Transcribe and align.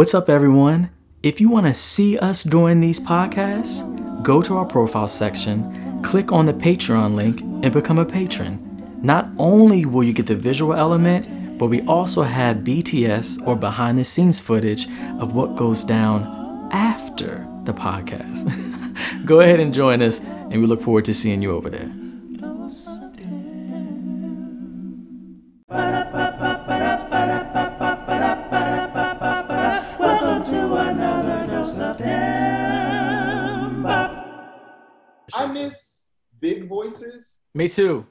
What's 0.00 0.14
up, 0.14 0.30
everyone? 0.30 0.88
If 1.22 1.42
you 1.42 1.50
want 1.50 1.66
to 1.66 1.74
see 1.74 2.18
us 2.18 2.42
during 2.42 2.80
these 2.80 2.98
podcasts, 2.98 3.82
go 4.22 4.40
to 4.40 4.56
our 4.56 4.64
profile 4.64 5.06
section, 5.06 6.02
click 6.02 6.32
on 6.32 6.46
the 6.46 6.54
Patreon 6.54 7.14
link, 7.14 7.42
and 7.42 7.70
become 7.70 7.98
a 7.98 8.06
patron. 8.06 8.98
Not 9.02 9.28
only 9.36 9.84
will 9.84 10.02
you 10.02 10.14
get 10.14 10.26
the 10.26 10.34
visual 10.34 10.72
element, 10.72 11.58
but 11.58 11.66
we 11.66 11.82
also 11.82 12.22
have 12.22 12.64
BTS 12.64 13.46
or 13.46 13.56
behind 13.56 13.98
the 13.98 14.04
scenes 14.04 14.40
footage 14.40 14.86
of 15.20 15.34
what 15.34 15.56
goes 15.56 15.84
down 15.84 16.70
after 16.72 17.46
the 17.64 17.74
podcast. 17.74 18.46
go 19.26 19.40
ahead 19.40 19.60
and 19.60 19.74
join 19.74 20.00
us, 20.00 20.20
and 20.20 20.62
we 20.62 20.66
look 20.66 20.80
forward 20.80 21.04
to 21.04 21.12
seeing 21.12 21.42
you 21.42 21.54
over 21.54 21.68
there. 21.68 21.92
Me 37.60 37.68
too. 37.68 38.06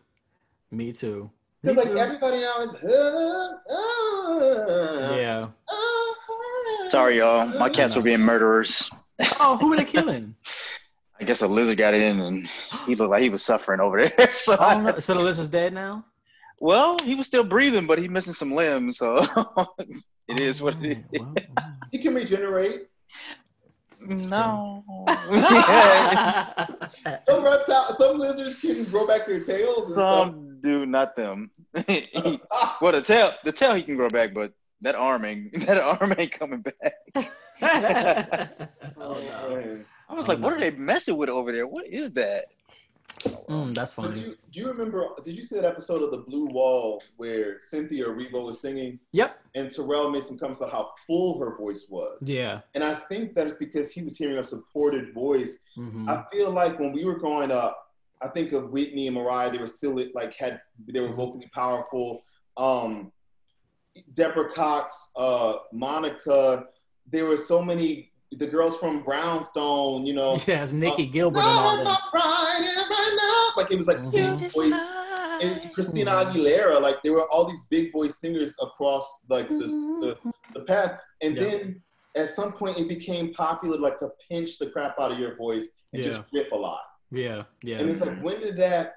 Me 0.69 0.91
too. 0.91 1.27
Because 1.63 1.77
like 1.77 1.87
too. 1.87 1.97
everybody 1.97 2.39
now 2.41 2.61
is. 2.61 2.71
Uh, 2.75 3.57
uh, 3.67 5.15
yeah. 5.17 5.47
uh, 5.67 6.89
Sorry, 6.89 7.17
y'all. 7.17 7.47
My 7.57 7.67
cats 7.67 7.95
were 7.95 8.03
being 8.03 8.19
murderers. 8.19 8.91
Oh, 9.39 9.57
who 9.57 9.71
were 9.71 9.77
they 9.77 9.85
killing? 9.85 10.35
I 11.19 11.23
guess 11.23 11.41
a 11.41 11.47
lizard 11.47 11.79
got 11.79 11.95
in, 11.95 12.19
and 12.19 12.47
he 12.85 12.93
looked 12.93 13.09
like 13.09 13.23
he 13.23 13.31
was 13.31 13.41
suffering 13.41 13.79
over 13.79 14.03
there. 14.15 14.27
So, 14.31 14.55
Oh, 14.59 14.63
I- 14.63 14.79
no. 14.83 14.99
So 14.99 15.15
the 15.15 15.19
lizard's 15.21 15.49
dead 15.49 15.73
now. 15.73 16.05
well, 16.59 16.99
he 16.99 17.15
was 17.15 17.25
still 17.25 17.43
breathing, 17.43 17.87
but 17.87 17.97
he 17.97 18.07
missing 18.07 18.33
some 18.33 18.51
limbs. 18.53 18.99
So 18.99 19.25
it 20.27 20.39
is 20.39 20.61
what 20.61 20.75
it 20.85 21.03
is. 21.11 21.21
Alright, 21.21 21.39
is. 21.39 21.63
He 21.91 21.97
can 21.97 22.13
regenerate. 22.13 22.85
No. 23.99 24.83
Some 27.27 27.43
reptiles, 27.43 27.97
some 27.97 28.17
lizards 28.17 28.59
can 28.59 28.83
grow 28.91 29.07
back 29.07 29.25
their 29.25 29.39
tails 29.39 29.85
and 29.85 29.93
stuff. 29.93 30.27
some 30.27 30.59
do, 30.61 30.85
not 30.85 31.15
them. 31.15 31.51
well, 31.73 32.91
the 32.91 33.03
tail, 33.03 33.31
the 33.43 33.51
tail 33.51 33.75
he 33.75 33.83
can 33.83 33.95
grow 33.95 34.09
back, 34.09 34.33
but 34.33 34.53
that 34.81 34.95
arm 34.95 35.25
ain't, 35.25 35.59
that 35.65 35.77
arm 35.77 36.13
ain't 36.17 36.31
coming 36.31 36.61
back. 36.61 36.95
oh, 38.97 39.21
no. 39.21 39.85
I 40.09 40.13
was 40.13 40.27
like, 40.27 40.39
what 40.39 40.53
are 40.53 40.59
they 40.59 40.71
messing 40.71 41.17
with 41.17 41.29
over 41.29 41.51
there? 41.51 41.67
What 41.67 41.87
is 41.87 42.11
that? 42.13 42.45
Mm, 43.49 43.75
that's 43.75 43.95
But 43.95 44.03
funny. 44.05 44.15
do 44.21 44.21
you, 44.29 44.35
do 44.51 44.59
you 44.59 44.67
remember? 44.67 45.07
Did 45.23 45.37
you 45.37 45.43
see 45.43 45.55
that 45.55 45.65
episode 45.65 46.03
of 46.03 46.11
The 46.11 46.19
Blue 46.19 46.45
Wall 46.47 47.01
where 47.17 47.61
Cynthia 47.61 48.05
Erivo 48.05 48.45
was 48.45 48.61
singing 48.61 48.99
Yep. 49.11 49.37
and 49.55 49.69
Terrell 49.69 50.09
made 50.09 50.23
some 50.23 50.37
comments 50.37 50.59
about 50.61 50.71
how 50.71 50.91
full 51.07 51.37
her 51.39 51.57
voice 51.57 51.87
was? 51.89 52.19
Yeah. 52.21 52.61
And 52.75 52.83
I 52.83 52.93
think 52.95 53.33
that 53.35 53.47
is 53.47 53.55
because 53.55 53.91
he 53.91 54.03
was 54.03 54.15
hearing 54.17 54.37
a 54.37 54.43
supported 54.43 55.13
voice 55.13 55.63
Mhm. 55.77 56.07
I 56.09 56.23
feel 56.31 56.51
like 56.51 56.79
when 56.79 56.93
we 56.93 57.03
were 57.03 57.17
growing 57.17 57.51
up, 57.51 57.85
I 58.21 58.27
think 58.29 58.51
of 58.53 58.69
Whitney 58.71 59.07
and 59.07 59.15
Mariah. 59.15 59.49
They 59.51 59.57
were 59.57 59.67
still 59.67 59.99
like 60.13 60.33
had 60.35 60.61
they 60.87 60.99
were 60.99 61.13
vocally 61.13 61.49
powerful. 61.53 62.21
Um, 62.57 63.11
Deborah 64.13 64.51
Cox, 64.51 65.11
uh, 65.15 65.55
Monica. 65.73 66.67
There 67.11 67.25
were 67.25 67.37
so 67.37 67.61
many. 67.61 68.11
The 68.31 68.45
girls 68.45 68.77
from 68.77 69.01
Brownstone, 69.03 70.05
you 70.05 70.13
know. 70.13 70.37
Yeah, 70.47 70.61
it's 70.63 70.71
Nicci 70.73 71.09
uh, 71.09 71.11
Gilbert 71.11 71.39
and 71.39 71.47
all 71.47 71.71
"Oh, 71.73 71.77
that. 71.77 71.83
my 71.83 71.97
pride 72.11 72.87
right 72.89 73.17
now. 73.17 73.61
Like 73.61 73.71
it 73.71 73.77
was 73.77 73.87
like 73.87 73.97
Mhm. 73.97 74.11
big 74.39 74.51
voice. 74.51 74.81
And 75.41 75.73
Christina 75.73 76.11
Aguilera, 76.11 76.81
like 76.81 77.01
there 77.01 77.13
were 77.13 77.27
all 77.29 77.45
these 77.49 77.63
big 77.69 77.91
voice 77.91 78.19
singers 78.19 78.55
across 78.61 79.21
like 79.29 79.47
the 79.49 79.65
the, 80.01 80.17
the 80.53 80.59
path. 80.65 80.99
And 81.21 81.35
Yeah. 81.35 81.43
then 81.43 81.81
at 82.15 82.29
some 82.29 82.51
point 82.53 82.77
it 82.77 82.87
became 82.87 83.33
popular 83.33 83.77
like 83.77 83.97
to 83.97 84.09
pinch 84.29 84.57
the 84.59 84.69
crap 84.69 84.99
out 84.99 85.11
of 85.11 85.17
your 85.19 85.35
voice 85.35 85.79
and 85.93 86.03
just 86.03 86.21
riff 86.33 86.51
a 86.51 86.55
lot. 86.55 86.81
Yeah. 87.11 87.43
Yeah. 87.63 87.79
And 87.79 87.89
it's 87.89 88.01
like, 88.01 88.19
when 88.21 88.39
did 88.41 88.57
that? 88.57 88.93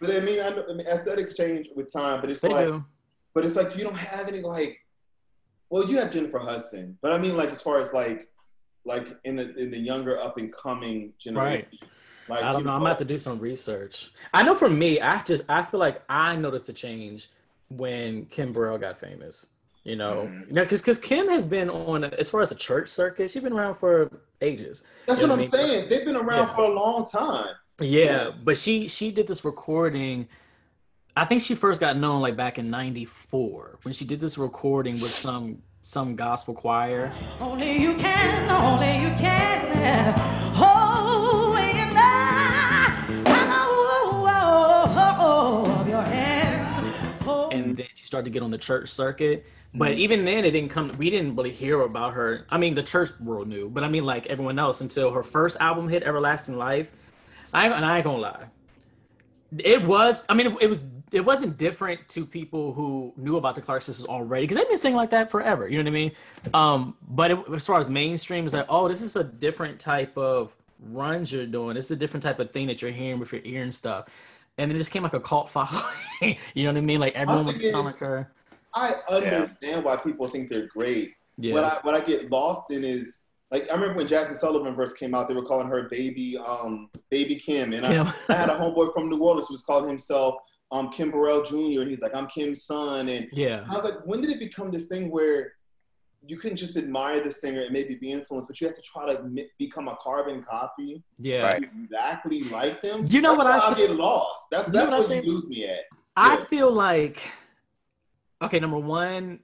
But 0.00 0.10
I 0.14 0.20
mean, 0.20 0.40
I, 0.40 0.50
know, 0.50 0.64
I 0.70 0.74
mean, 0.74 0.86
aesthetics 0.86 1.34
change 1.36 1.68
with 1.74 1.92
time. 1.92 2.20
But 2.20 2.30
it's 2.30 2.42
They 2.42 2.48
like, 2.50 2.66
do. 2.66 2.84
but 3.34 3.44
it's 3.44 3.56
like 3.56 3.76
you 3.76 3.82
don't 3.82 3.96
have 3.96 4.28
any 4.28 4.42
like. 4.42 4.78
Well, 5.70 5.88
you 5.88 5.98
have 5.98 6.12
Jennifer 6.12 6.38
Hudson, 6.38 6.96
but 7.02 7.10
I 7.12 7.18
mean, 7.18 7.36
like 7.36 7.48
as 7.50 7.60
far 7.60 7.80
as 7.80 7.92
like, 7.92 8.28
like 8.84 9.16
in 9.24 9.36
the 9.36 9.54
in 9.56 9.70
the 9.70 9.78
younger 9.78 10.18
up 10.18 10.38
and 10.38 10.52
coming 10.52 11.12
generation. 11.18 11.66
Like, 12.28 12.42
I 12.42 12.52
don't 12.52 12.62
you 12.62 12.66
know. 12.66 12.72
I'm 12.72 12.80
about 12.80 12.98
to 13.00 13.04
do 13.04 13.18
some 13.18 13.38
research. 13.38 14.10
I 14.32 14.42
know 14.42 14.54
for 14.54 14.70
me, 14.70 15.00
I 15.00 15.22
just 15.22 15.42
I 15.48 15.62
feel 15.62 15.80
like 15.80 16.02
I 16.08 16.36
noticed 16.36 16.68
a 16.68 16.72
change 16.72 17.28
when 17.68 18.26
Kim 18.26 18.52
Burrell 18.52 18.78
got 18.78 18.98
famous. 18.98 19.46
You 19.84 19.96
know, 19.96 20.22
mm-hmm. 20.26 20.48
you 20.48 20.54
know, 20.54 20.62
because 20.62 20.80
because 20.80 20.98
Kim 20.98 21.28
has 21.28 21.44
been 21.44 21.68
on 21.68 22.04
as 22.04 22.30
far 22.30 22.40
as 22.40 22.48
the 22.48 22.54
church 22.54 22.88
circuit, 22.88 23.30
she's 23.30 23.42
been 23.42 23.52
around 23.52 23.74
for 23.74 24.10
ages. 24.40 24.82
That's 25.06 25.20
You 25.20 25.26
know 25.26 25.34
what 25.34 25.36
I'm 25.36 25.40
mean? 25.40 25.48
saying. 25.50 25.88
They've 25.90 26.04
been 26.06 26.16
around 26.16 26.48
Yeah. 26.48 26.54
for 26.54 26.62
a 26.64 26.72
long 26.74 27.04
time. 27.04 27.54
Yeah, 27.80 28.04
Yeah. 28.04 28.30
but 28.42 28.56
she 28.56 28.88
she 28.88 29.10
did 29.10 29.26
this 29.26 29.44
recording. 29.44 30.26
I 31.16 31.26
think 31.26 31.42
she 31.42 31.54
first 31.54 31.80
got 31.80 31.98
known 31.98 32.22
like 32.22 32.34
back 32.34 32.58
in 32.58 32.70
'94 32.70 33.80
when 33.82 33.92
she 33.92 34.06
did 34.06 34.20
this 34.20 34.38
recording 34.38 35.00
with 35.00 35.12
some 35.12 35.62
some 35.84 36.16
gospel 36.16 36.54
choir. 36.54 37.12
Only 37.38 37.78
you 37.78 37.94
can, 37.94 38.50
only 38.50 39.00
you 39.02 39.14
can. 39.18 40.14
Hold 40.54 41.54
me 41.54 41.70
in 41.80 41.94
the 41.94 42.00
of 45.80 45.88
your 45.88 46.02
hand. 46.02 47.22
Hold 47.22 47.52
and 47.52 47.76
then 47.76 47.86
she 47.94 48.06
started 48.06 48.24
to 48.24 48.30
get 48.30 48.42
on 48.42 48.50
the 48.50 48.58
church 48.58 48.88
circuit. 48.88 49.46
But 49.76 49.94
even 49.94 50.24
then, 50.24 50.44
it 50.44 50.52
didn't 50.52 50.70
come. 50.70 50.92
We 50.98 51.10
didn't 51.10 51.34
really 51.34 51.50
hear 51.50 51.80
about 51.80 52.14
her. 52.14 52.46
I 52.48 52.58
mean, 52.58 52.74
the 52.74 52.82
church 52.82 53.10
world 53.18 53.48
knew, 53.48 53.68
but 53.68 53.82
I 53.82 53.88
mean, 53.88 54.04
like 54.04 54.26
everyone 54.26 54.56
else, 54.56 54.80
until 54.80 55.10
her 55.10 55.24
first 55.24 55.56
album 55.58 55.88
hit, 55.88 56.04
"Everlasting 56.04 56.56
Life." 56.56 56.92
I 57.52 57.66
and 57.68 57.84
I 57.84 57.96
ain't 57.96 58.04
gonna 58.04 58.18
lie, 58.18 58.44
it 59.58 59.84
was. 59.84 60.24
I 60.28 60.34
mean, 60.34 60.56
it 60.60 60.68
was. 60.68 60.86
It 61.14 61.24
wasn't 61.24 61.56
different 61.56 62.08
to 62.08 62.26
people 62.26 62.72
who 62.72 63.12
knew 63.16 63.36
about 63.36 63.54
the 63.54 63.60
Clark 63.60 63.82
sisters 63.82 64.04
already 64.04 64.44
because 64.44 64.56
they've 64.56 64.68
been 64.68 64.76
singing 64.76 64.96
like 64.96 65.10
that 65.10 65.30
forever. 65.30 65.68
You 65.68 65.78
know 65.78 65.84
what 65.84 65.88
I 65.88 65.92
mean? 65.92 66.12
Um, 66.52 66.96
but 67.08 67.30
it, 67.30 67.38
as 67.54 67.64
far 67.64 67.78
as 67.78 67.88
mainstream, 67.88 68.44
it's 68.44 68.52
like, 68.52 68.66
oh, 68.68 68.88
this 68.88 69.00
is 69.00 69.14
a 69.14 69.22
different 69.22 69.78
type 69.78 70.18
of 70.18 70.52
runs 70.90 71.30
you're 71.30 71.46
doing. 71.46 71.76
This 71.76 71.86
is 71.86 71.92
a 71.92 71.96
different 71.96 72.24
type 72.24 72.40
of 72.40 72.50
thing 72.50 72.66
that 72.66 72.82
you're 72.82 72.90
hearing 72.90 73.20
with 73.20 73.32
your 73.32 73.42
ear 73.44 73.62
and 73.62 73.72
stuff. 73.72 74.06
And 74.58 74.68
then 74.68 74.76
it 74.76 74.80
just 74.80 74.90
came 74.90 75.04
like 75.04 75.14
a 75.14 75.20
cult 75.20 75.50
following. 75.50 75.84
you 76.54 76.64
know 76.64 76.70
what 76.70 76.78
I 76.78 76.80
mean? 76.80 76.98
Like 76.98 77.14
everyone 77.14 77.44
was 77.44 77.56
thing 77.56 77.70
sound 77.72 77.86
is- 77.86 77.94
like 77.94 78.00
her. 78.00 78.32
I 78.74 78.96
understand 79.08 79.84
why 79.84 79.96
people 79.96 80.26
think 80.26 80.50
they're 80.50 80.66
great. 80.66 81.14
Yeah. 81.38 81.54
What 81.54 81.64
I 81.64 81.78
what 81.82 81.94
I 81.94 82.00
get 82.00 82.28
lost 82.28 82.72
in 82.72 82.82
is 82.82 83.20
like 83.52 83.70
I 83.70 83.74
remember 83.74 83.98
when 83.98 84.08
Jazmine 84.08 84.36
Sullivan 84.36 84.74
first 84.74 84.98
came 84.98 85.14
out, 85.14 85.28
they 85.28 85.34
were 85.34 85.44
calling 85.44 85.68
her 85.68 85.88
baby 85.88 86.36
um 86.36 86.90
baby 87.08 87.36
Kim, 87.36 87.72
and 87.72 87.86
I, 87.86 88.12
I 88.28 88.34
had 88.34 88.50
a 88.50 88.54
homeboy 88.54 88.92
from 88.92 89.08
New 89.08 89.18
Orleans 89.18 89.46
who 89.46 89.54
was 89.54 89.62
calling 89.62 89.88
himself 89.88 90.36
um 90.74 90.90
Kim 90.90 91.10
Burrell 91.10 91.42
Jr. 91.42 91.80
and 91.82 91.88
he's 91.88 92.02
like 92.02 92.14
I'm 92.14 92.26
Kim's 92.26 92.64
son, 92.64 93.08
and 93.08 93.28
yeah. 93.32 93.64
I 93.70 93.74
was 93.74 93.84
like, 93.84 94.04
when 94.04 94.20
did 94.20 94.30
it 94.30 94.38
become 94.40 94.70
this 94.70 94.86
thing 94.86 95.08
where 95.10 95.52
you 96.26 96.36
couldn't 96.38 96.56
just 96.56 96.76
admire 96.76 97.22
the 97.22 97.30
singer 97.30 97.60
and 97.62 97.70
maybe 97.72 97.94
be 97.94 98.10
influenced, 98.10 98.48
but 98.48 98.58
you 98.60 98.66
have 98.66 98.74
to 98.74 98.82
try 98.82 99.14
to 99.14 99.22
mi- 99.24 99.46
become 99.58 99.88
a 99.88 99.96
carbon 100.00 100.42
copy 100.42 101.02
Yeah. 101.18 101.42
Right. 101.42 101.62
exactly 101.84 102.40
like 102.44 102.80
them? 102.82 103.04
You 103.08 103.20
know 103.20 103.36
That's 103.36 103.38
what 103.38 103.46
I 103.46 103.58
where 103.58 103.66
I 103.70 103.74
think- 103.74 103.88
get 103.88 103.96
lost. 103.96 104.46
That's 104.50 104.66
You 104.66 104.72
know 104.72 104.78
that's 104.80 104.92
what 104.92 105.10
I 105.12 105.14
you 105.20 105.32
lose 105.34 105.46
me 105.46 105.66
at. 105.68 105.80
I 106.16 106.36
Yeah. 106.38 106.44
feel 106.44 106.70
like 106.72 107.20
okay, 108.42 108.58
number 108.58 108.78
one, 108.78 109.40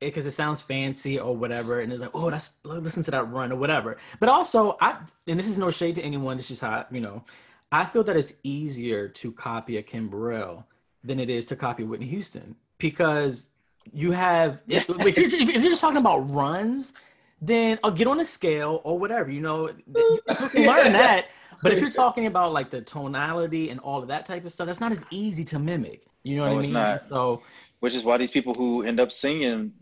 because 0.00 0.26
it 0.26 0.32
sounds 0.32 0.60
fancy 0.60 1.18
or 1.18 1.34
whatever, 1.36 1.80
and 1.80 1.90
it's 1.92 2.02
like, 2.02 2.10
oh, 2.14 2.30
that's 2.30 2.60
listen 2.64 3.02
to 3.04 3.10
that 3.12 3.24
run 3.30 3.50
or 3.52 3.56
whatever. 3.56 3.96
But 4.20 4.28
also, 4.28 4.76
I 4.80 4.98
and 5.26 5.38
this 5.40 5.48
is 5.48 5.56
no 5.56 5.70
shade 5.70 5.94
to 5.96 6.02
anyone. 6.02 6.36
This 6.36 6.50
is 6.50 6.60
how 6.60 6.84
you 6.90 7.00
know. 7.00 7.24
I 7.72 7.84
feel 7.86 8.04
that 8.04 8.16
it's 8.16 8.34
easier 8.44 9.08
to 9.08 9.32
copy 9.32 9.78
a 9.78 9.82
Kim 9.82 10.08
Burrell 10.08 10.64
than 11.04 11.20
it 11.20 11.30
is 11.30 11.46
to 11.46 11.56
copy 11.56 11.84
Whitney 11.84 12.06
Houston 12.06 12.56
because 12.78 13.50
you 13.92 14.12
have 14.12 14.58
if, 14.68 14.88
if 14.88 15.18
you're 15.18 15.26
if 15.28 15.62
you're 15.62 15.70
just 15.70 15.80
talking 15.80 15.98
about 15.98 16.30
runs, 16.30 16.94
then 17.40 17.78
I'll 17.84 17.90
get 17.90 18.06
on 18.06 18.20
a 18.20 18.24
scale 18.24 18.80
or 18.84 18.98
whatever. 18.98 19.30
You 19.30 19.42
know, 19.42 19.68
you 19.68 20.20
learn 20.54 20.92
that. 20.92 21.26
But 21.62 21.72
if 21.72 21.80
you're 21.80 21.90
talking 21.90 22.26
about 22.26 22.52
like 22.52 22.70
the 22.70 22.82
tonality 22.82 23.70
and 23.70 23.80
all 23.80 24.02
of 24.02 24.08
that 24.08 24.26
type 24.26 24.44
of 24.44 24.52
stuff, 24.52 24.66
that's 24.66 24.80
not 24.80 24.92
as 24.92 25.04
easy 25.10 25.44
to 25.44 25.58
mimic. 25.58 26.02
You 26.22 26.36
know 26.36 26.42
what 26.42 26.50
No, 26.50 26.56
I 26.56 26.60
it's 26.60 26.66
mean? 26.66 26.72
not. 26.74 27.00
So 27.02 27.42
Which 27.80 27.94
is 27.94 28.04
why 28.04 28.16
these 28.18 28.30
people 28.30 28.54
who 28.54 28.82
end 28.82 29.00
up 29.00 29.12
singing 29.12 29.72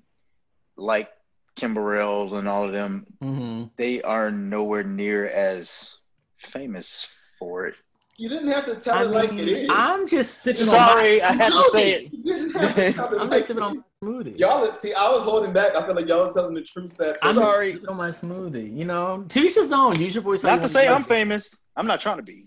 like 0.76 1.10
Kim 1.56 1.74
Burrell 1.74 2.34
and 2.36 2.48
all 2.48 2.64
of 2.64 2.72
them, 2.72 3.06
mhm. 3.22 3.70
they 3.76 4.00
are 4.02 4.30
nowhere 4.30 4.84
near 4.84 5.28
as 5.28 5.96
famous 6.38 7.14
for 7.38 7.66
it. 7.66 7.76
You 8.18 8.28
didn't 8.28 8.48
have 8.48 8.66
to 8.66 8.76
tell 8.76 8.96
I 8.96 9.02
it 9.04 9.10
like 9.10 9.32
it 9.32 9.48
is. 9.48 9.68
I'm 9.72 10.06
just 10.06 10.42
sipping 10.42 10.60
Sorry, 10.60 11.20
I 11.22 11.30
on 11.30 11.38
my 11.38 11.44
had 11.44 11.52
to 11.52 11.62
say 11.70 12.04
smoothie. 12.04 12.10
You 12.12 12.22
didn't 12.22 12.50
have 12.52 12.74
to 12.74 12.92
tell 12.94 13.14
it 13.14 13.20
I'm 13.20 13.30
like 13.30 13.38
just 13.38 13.48
sipping 13.48 13.62
on 13.62 13.76
is. 13.78 13.82
my 14.02 14.08
smoothie. 14.08 14.38
Y'all 14.38 14.66
see, 14.68 14.92
I 14.94 15.08
was 15.10 15.24
holding 15.24 15.52
back. 15.52 15.74
I 15.74 15.84
feel 15.86 15.94
like 15.94 16.08
y'all 16.08 16.24
was 16.24 16.34
telling 16.34 16.54
the 16.54 16.62
truth 16.62 16.96
that 16.98 17.16
I'm 17.22 17.34
sorry. 17.34 17.72
sipping 17.72 17.88
on 17.88 17.96
my 17.96 18.08
smoothie. 18.10 18.76
You 18.76 18.84
know, 18.84 19.24
to 19.28 19.40
each 19.40 19.54
his 19.54 19.72
own. 19.72 19.98
Use 19.98 20.14
your 20.14 20.22
voice. 20.22 20.44
Not 20.44 20.60
to 20.62 20.68
say 20.68 20.88
I'm 20.88 21.04
famous. 21.04 21.58
I'm 21.76 21.86
not 21.86 22.00
trying 22.00 22.18
to 22.18 22.22
be. 22.22 22.46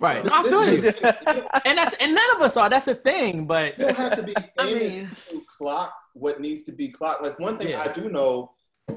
Right. 0.00 0.24
No, 0.24 0.32
I 0.34 0.42
feel 0.42 0.66
you. 0.66 0.82
you 0.82 0.92
And 1.64 1.78
that's 1.78 1.94
and 1.94 2.14
none 2.14 2.30
of 2.36 2.42
us 2.42 2.56
are. 2.56 2.68
That's 2.68 2.86
the 2.86 2.96
thing. 2.96 3.46
But 3.46 3.78
don't 3.78 3.96
have 3.96 4.16
to 4.16 4.22
be 4.24 4.34
I 4.58 4.66
famous 4.66 4.98
mean- 4.98 5.10
to 5.30 5.42
clock 5.46 5.94
what 6.14 6.40
needs 6.40 6.62
to 6.64 6.72
be 6.72 6.88
clocked. 6.88 7.22
Like 7.22 7.38
one 7.38 7.56
thing 7.58 7.68
Yeah. 7.68 7.82
I 7.82 7.88
do 7.92 8.08
know 8.08 8.50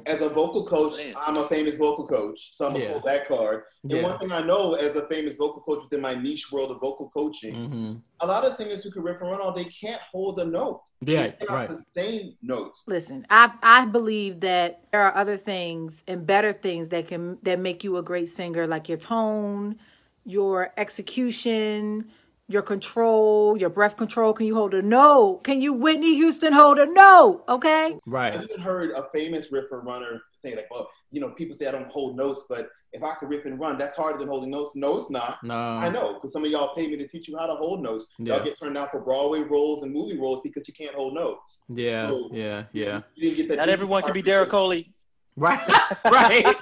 as 0.06 0.22
a 0.22 0.30
vocal 0.30 0.66
coach, 0.66 0.96
Saying. 0.96 1.14
I'm 1.18 1.38
a 1.38 1.48
famous 1.48 1.78
vocal 1.78 2.08
coach, 2.08 2.50
so 2.54 2.68
I'm 2.68 2.74
gonna 2.74 2.86
Yeah. 2.86 2.92
pull 2.94 3.02
that 3.02 3.28
card. 3.28 3.64
And 3.84 3.92
Yeah. 3.94 4.04
one 4.04 4.18
thing 4.20 4.32
I 4.32 4.42
know 4.42 4.74
as 4.74 4.96
a 4.96 5.08
famous 5.08 5.36
vocal 5.36 5.62
coach 5.62 5.84
within 5.84 6.02
my 6.02 6.16
niche 6.16 6.52
world 6.52 6.72
of 6.72 6.80
vocal 6.82 7.10
coaching, 7.10 7.56
hmm 7.70 7.96
a 8.22 8.26
lot 8.26 8.44
of 8.44 8.52
singers 8.52 8.84
who 8.84 8.90
can 8.90 9.04
riff 9.04 9.22
and 9.22 9.30
run 9.30 9.40
all 9.40 9.54
day 9.54 9.66
can't 9.66 10.02
hold 10.12 10.40
a 10.40 10.46
note. 10.46 10.82
Yeah, 11.02 11.28
they 11.28 11.46
cannot 11.46 11.54
right. 11.60 11.68
sustain 11.68 12.36
notes. 12.42 12.84
Listen, 12.88 13.28
I 13.30 13.52
I 13.62 13.86
believe 13.86 14.40
that 14.40 14.82
there 14.92 15.04
are 15.04 15.16
other 15.16 15.38
things 15.38 16.04
and 16.08 16.26
better 16.26 16.52
things 16.52 16.90
that 16.90 17.08
can 17.08 17.38
that 17.44 17.60
make 17.60 17.84
you 17.84 17.98
a 17.98 18.02
great 18.02 18.28
singer, 18.28 18.66
like 18.66 18.90
your 18.90 18.98
tone, 18.98 19.78
your 20.26 20.74
execution, 20.78 22.10
your 22.50 22.62
control, 22.62 23.58
your 23.58 23.70
breath 23.70 23.98
control. 23.98 24.32
Can 24.34 24.46
you 24.46 24.56
hold 24.56 24.74
a 24.74 24.82
note? 24.82 25.42
Can 25.44 25.62
you 25.62 25.74
Whitney 25.74 26.16
Houston 26.16 26.54
hold 26.54 26.80
a 26.80 26.86
note? 26.86 27.44
Okay. 27.50 27.98
Right. 28.06 28.34
I've 28.34 28.40
Right. 28.40 28.50
even 28.50 28.62
heard 28.62 28.92
a 28.92 29.04
famous 29.14 29.52
riffer 29.52 29.82
runner 29.84 30.22
say 30.34 30.56
like, 30.56 30.68
"Well, 30.72 30.90
you 31.12 31.20
know, 31.20 31.30
people 31.32 31.54
say 31.56 31.68
I 31.68 31.72
don't 31.72 31.90
hold 31.92 32.16
notes, 32.16 32.46
but 32.48 32.70
if 32.94 33.04
I 33.04 33.16
could 33.16 33.28
rip 33.30 33.46
and 33.46 33.60
run, 33.60 33.78
that's 33.78 33.96
harder 33.98 34.18
than 34.18 34.30
holding 34.30 34.50
notes." 34.50 34.78
No, 34.78 34.96
it's 34.96 35.10
not. 35.10 35.44
No. 35.44 35.54
I 35.56 35.90
know 35.90 36.14
because 36.14 36.32
some 36.32 36.46
of 36.46 36.50
y'all 36.50 36.74
pay 36.74 36.88
me 36.88 36.96
to 36.98 37.08
teach 37.08 37.28
you 37.28 37.38
how 37.38 37.48
to 37.48 37.56
hold 37.56 37.82
notes. 37.84 38.06
Yeah. 38.18 38.36
Y'all 38.36 38.46
get 38.46 38.58
turned 38.58 38.76
down 38.76 38.88
for 38.92 39.02
Broadway 39.02 39.42
roles 39.42 39.84
and 39.84 39.92
movie 39.94 40.18
roles 40.18 40.40
because 40.42 40.68
you 40.70 40.74
can't 40.74 40.96
hold 40.96 41.16
notes. 41.16 41.62
Yeah. 41.68 42.08
So- 42.08 42.30
Yeah. 42.32 42.64
Yeah. 42.72 43.02
You 43.16 43.30
didn't 43.30 43.38
get 43.38 43.50
that. 43.50 43.58
Not 43.58 43.70
everyone 43.70 44.04
can 44.04 44.14
be 44.14 44.24
Daryl 44.24 44.48
Coley. 44.48 44.94
Right. 45.36 45.60
right. 46.06 46.56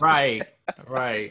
Right. 0.00 0.42
Right. 0.88 1.30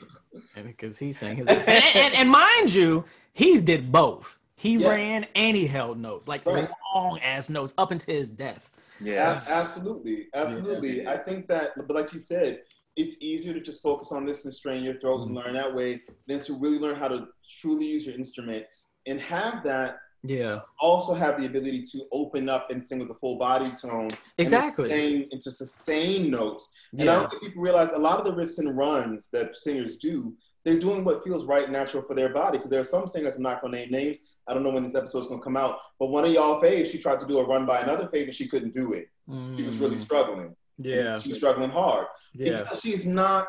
And 0.56 0.68
because 0.68 0.98
he's 0.98 1.18
saying 1.18 1.38
his 1.38 1.48
and, 1.50 1.68
and, 1.68 2.14
and 2.16 2.30
mind 2.30 2.74
you, 2.74 3.04
he 3.40 3.60
did 3.62 3.90
both. 3.92 4.38
He 4.56 4.76
Yeah. 4.76 4.90
ran 4.90 5.28
and 5.34 5.56
he 5.56 5.66
held 5.66 5.98
notes, 5.98 6.28
like 6.28 6.46
Right. 6.46 6.70
long 6.94 7.20
ass 7.20 7.50
notes 7.50 7.74
up 7.78 7.92
until 7.92 8.16
his 8.16 8.30
death. 8.30 8.70
Yeah. 9.00 9.40
A- 9.48 9.52
absolutely, 9.62 10.28
absolutely. 10.34 11.08
I 11.08 11.18
think 11.18 11.48
that, 11.48 11.72
but 11.78 11.96
like 11.96 12.12
you 12.12 12.20
said, 12.20 12.64
it's 12.98 13.22
easier 13.22 13.54
to 13.54 13.62
just 13.62 13.82
focus 13.82 14.12
on 14.12 14.26
this 14.26 14.44
and 14.44 14.54
strain 14.54 14.84
your 14.84 15.00
throat 15.00 15.22
and 15.22 15.28
mm-hmm. 15.30 15.38
learn 15.38 15.54
that 15.54 15.74
way 15.74 16.02
than 16.28 16.40
to 16.42 16.54
really 16.56 16.80
learn 16.80 16.96
how 16.96 17.08
to 17.08 17.28
truly 17.62 17.86
use 17.86 18.06
your 18.06 18.16
instrument 18.16 18.66
and 19.08 19.22
have 19.22 19.64
that 19.64 20.00
Yeah. 20.24 20.60
also 20.82 21.14
have 21.14 21.40
the 21.40 21.46
ability 21.46 21.84
to 21.94 22.06
open 22.12 22.50
up 22.50 22.72
and 22.72 22.84
sing 22.84 23.00
with 23.00 23.10
a 23.12 23.16
full 23.22 23.38
body 23.38 23.72
tone. 23.82 24.12
Exactly. 24.38 24.92
And, 24.92 25.00
sustain, 25.00 25.28
and 25.32 25.42
to 25.42 25.52
sustain 25.52 26.30
notes. 26.30 26.74
And 26.92 27.02
I 27.04 27.06
Yeah. 27.06 27.20
don't 27.22 27.30
think 27.30 27.44
people 27.44 27.64
realize 27.64 27.92
a 27.94 27.98
lot 27.98 28.20
of 28.20 28.26
the 28.26 28.34
riffs 28.34 28.60
and 28.60 28.76
runs 28.76 29.30
that 29.30 29.56
singers 29.56 29.96
do, 29.96 30.36
they're 30.70 30.80
doing 30.80 31.04
what 31.04 31.24
feels 31.24 31.46
right 31.46 31.64
and 31.64 31.74
natural 31.74 32.04
for 32.04 32.14
their 32.14 32.30
body. 32.30 32.58
Because 32.58 32.70
there 32.70 32.80
are 32.82 32.84
some 32.86 33.08
singers, 33.08 33.36
I'm 33.38 33.42
not 33.44 33.62
going 33.62 33.74
to 33.74 33.80
name 33.80 33.92
names. 33.92 34.20
I 34.48 34.54
don't 34.54 34.64
know 34.64 34.70
when 34.70 34.84
this 34.84 34.96
episode's 34.96 35.28
going 35.28 35.40
to 35.40 35.44
come 35.44 35.58
out. 35.58 35.80
But 36.00 36.08
one 36.08 36.26
of 36.26 36.32
y'all 36.32 36.62
faves, 36.62 36.92
she 36.92 36.98
tried 37.00 37.20
to 37.20 37.26
do 37.26 37.40
a 37.40 37.46
run 37.48 37.66
by 37.66 37.80
another 37.80 38.08
fave 38.08 38.26
and 38.26 38.36
she 38.36 38.48
couldn't 38.48 38.74
do 38.76 38.94
it. 38.94 39.10
She 39.58 39.64
was 39.64 39.78
really 39.78 39.96
Mm, 39.96 40.00
struggling. 40.00 40.56
Yeah. 40.78 41.20
She 41.20 41.30
was 41.30 41.38
struggling 41.38 41.70
hard. 41.72 42.08
Yeah. 42.34 42.58
Because 42.58 42.82
she's 42.82 43.06
not, 43.06 43.48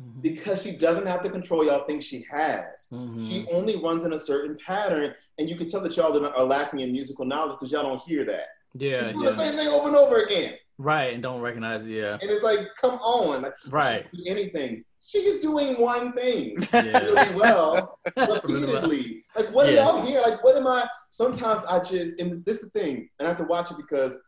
Mhm. 0.00 0.22
because 0.22 0.62
she 0.62 0.76
doesn't 0.76 1.06
have 1.06 1.22
the 1.22 1.30
control 1.30 1.64
y'all 1.64 1.84
think 1.86 2.02
she 2.02 2.24
has. 2.30 2.86
Mhm. 2.92 3.30
She 3.30 3.46
only 3.52 3.76
runs 3.76 4.04
in 4.04 4.12
a 4.14 4.18
certain 4.18 4.56
pattern. 4.64 5.14
And 5.38 5.48
you 5.50 5.56
can 5.56 5.66
tell 5.66 5.80
that 5.82 5.96
y'all 5.96 6.16
are 6.24 6.44
lacking 6.44 6.80
in 6.80 6.90
musical 6.92 7.24
knowledge 7.24 7.56
because 7.58 7.70
y'all 7.72 7.82
don't 7.82 8.02
hear 8.02 8.24
that. 8.24 8.48
Yeah. 8.74 9.08
You 9.08 9.14
do 9.14 9.22
the 9.24 9.36
same 9.36 9.54
thing 9.56 9.68
over 9.68 9.88
and 9.88 9.96
over 9.96 10.16
again. 10.18 10.54
Right. 10.82 11.12
And 11.12 11.22
don't 11.22 11.42
recognize 11.42 11.84
it. 11.84 11.90
Yeah. 11.90 12.12
And 12.22 12.30
it's 12.30 12.42
like, 12.42 12.60
come 12.80 12.94
on. 13.00 13.42
Like, 13.42 13.52
Right. 13.68 14.06
she 14.14 14.30
anything. 14.30 14.82
She's 14.98 15.40
doing 15.40 15.78
one 15.78 16.14
thing 16.14 16.56
Yeah. 16.72 16.98
really 17.04 17.34
well, 17.34 17.98
Really 18.16 18.26
well. 18.26 18.40
repeatedly. 18.42 19.24
Like, 19.36 19.48
what 19.52 19.70
Yeah. 19.70 19.86
are 19.86 19.92
y'all 19.98 20.06
here? 20.06 20.22
Like, 20.22 20.42
what 20.42 20.56
am 20.56 20.66
I? 20.66 20.88
Sometimes 21.10 21.66
I 21.66 21.80
just, 21.84 22.18
and 22.18 22.42
this 22.46 22.62
is 22.62 22.70
the 22.72 22.80
thing, 22.80 23.10
and 23.18 23.26
I 23.26 23.30
have 23.30 23.36
to 23.38 23.44
watch 23.44 23.70
it 23.70 23.76
because 23.76 24.22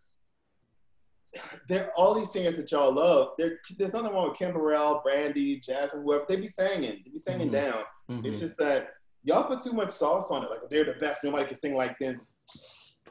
there 1.69 1.87
are 1.87 1.93
all 1.97 2.13
these 2.15 2.31
singers 2.31 2.59
that 2.59 2.71
y'all 2.71 2.93
love. 2.95 3.29
There's 3.39 3.93
nothing 3.95 4.13
wrong 4.13 4.29
with 4.29 4.39
Kim 4.39 4.53
Burrell, 4.53 5.01
Brandy, 5.03 5.63
Jazmine, 5.67 6.03
whoever. 6.03 6.25
They 6.29 6.37
be 6.37 6.49
singing, 6.49 7.01
they 7.05 7.11
be 7.11 7.19
singing 7.19 7.49
Mhm. 7.49 7.53
down. 7.53 7.83
Mhm. 8.11 8.27
It's 8.27 8.41
just 8.41 8.59
that 8.59 8.91
y'all 9.25 9.45
put 9.45 9.61
too 9.63 9.73
much 9.73 9.91
sauce 9.93 10.31
on 10.31 10.45
it. 10.45 10.51
Like 10.51 10.61
they're 10.69 10.85
the 10.85 10.95
best. 11.01 11.25
Nobody 11.25 11.47
can 11.47 11.55
sing 11.55 11.75
like 11.75 11.99
them. 11.99 12.21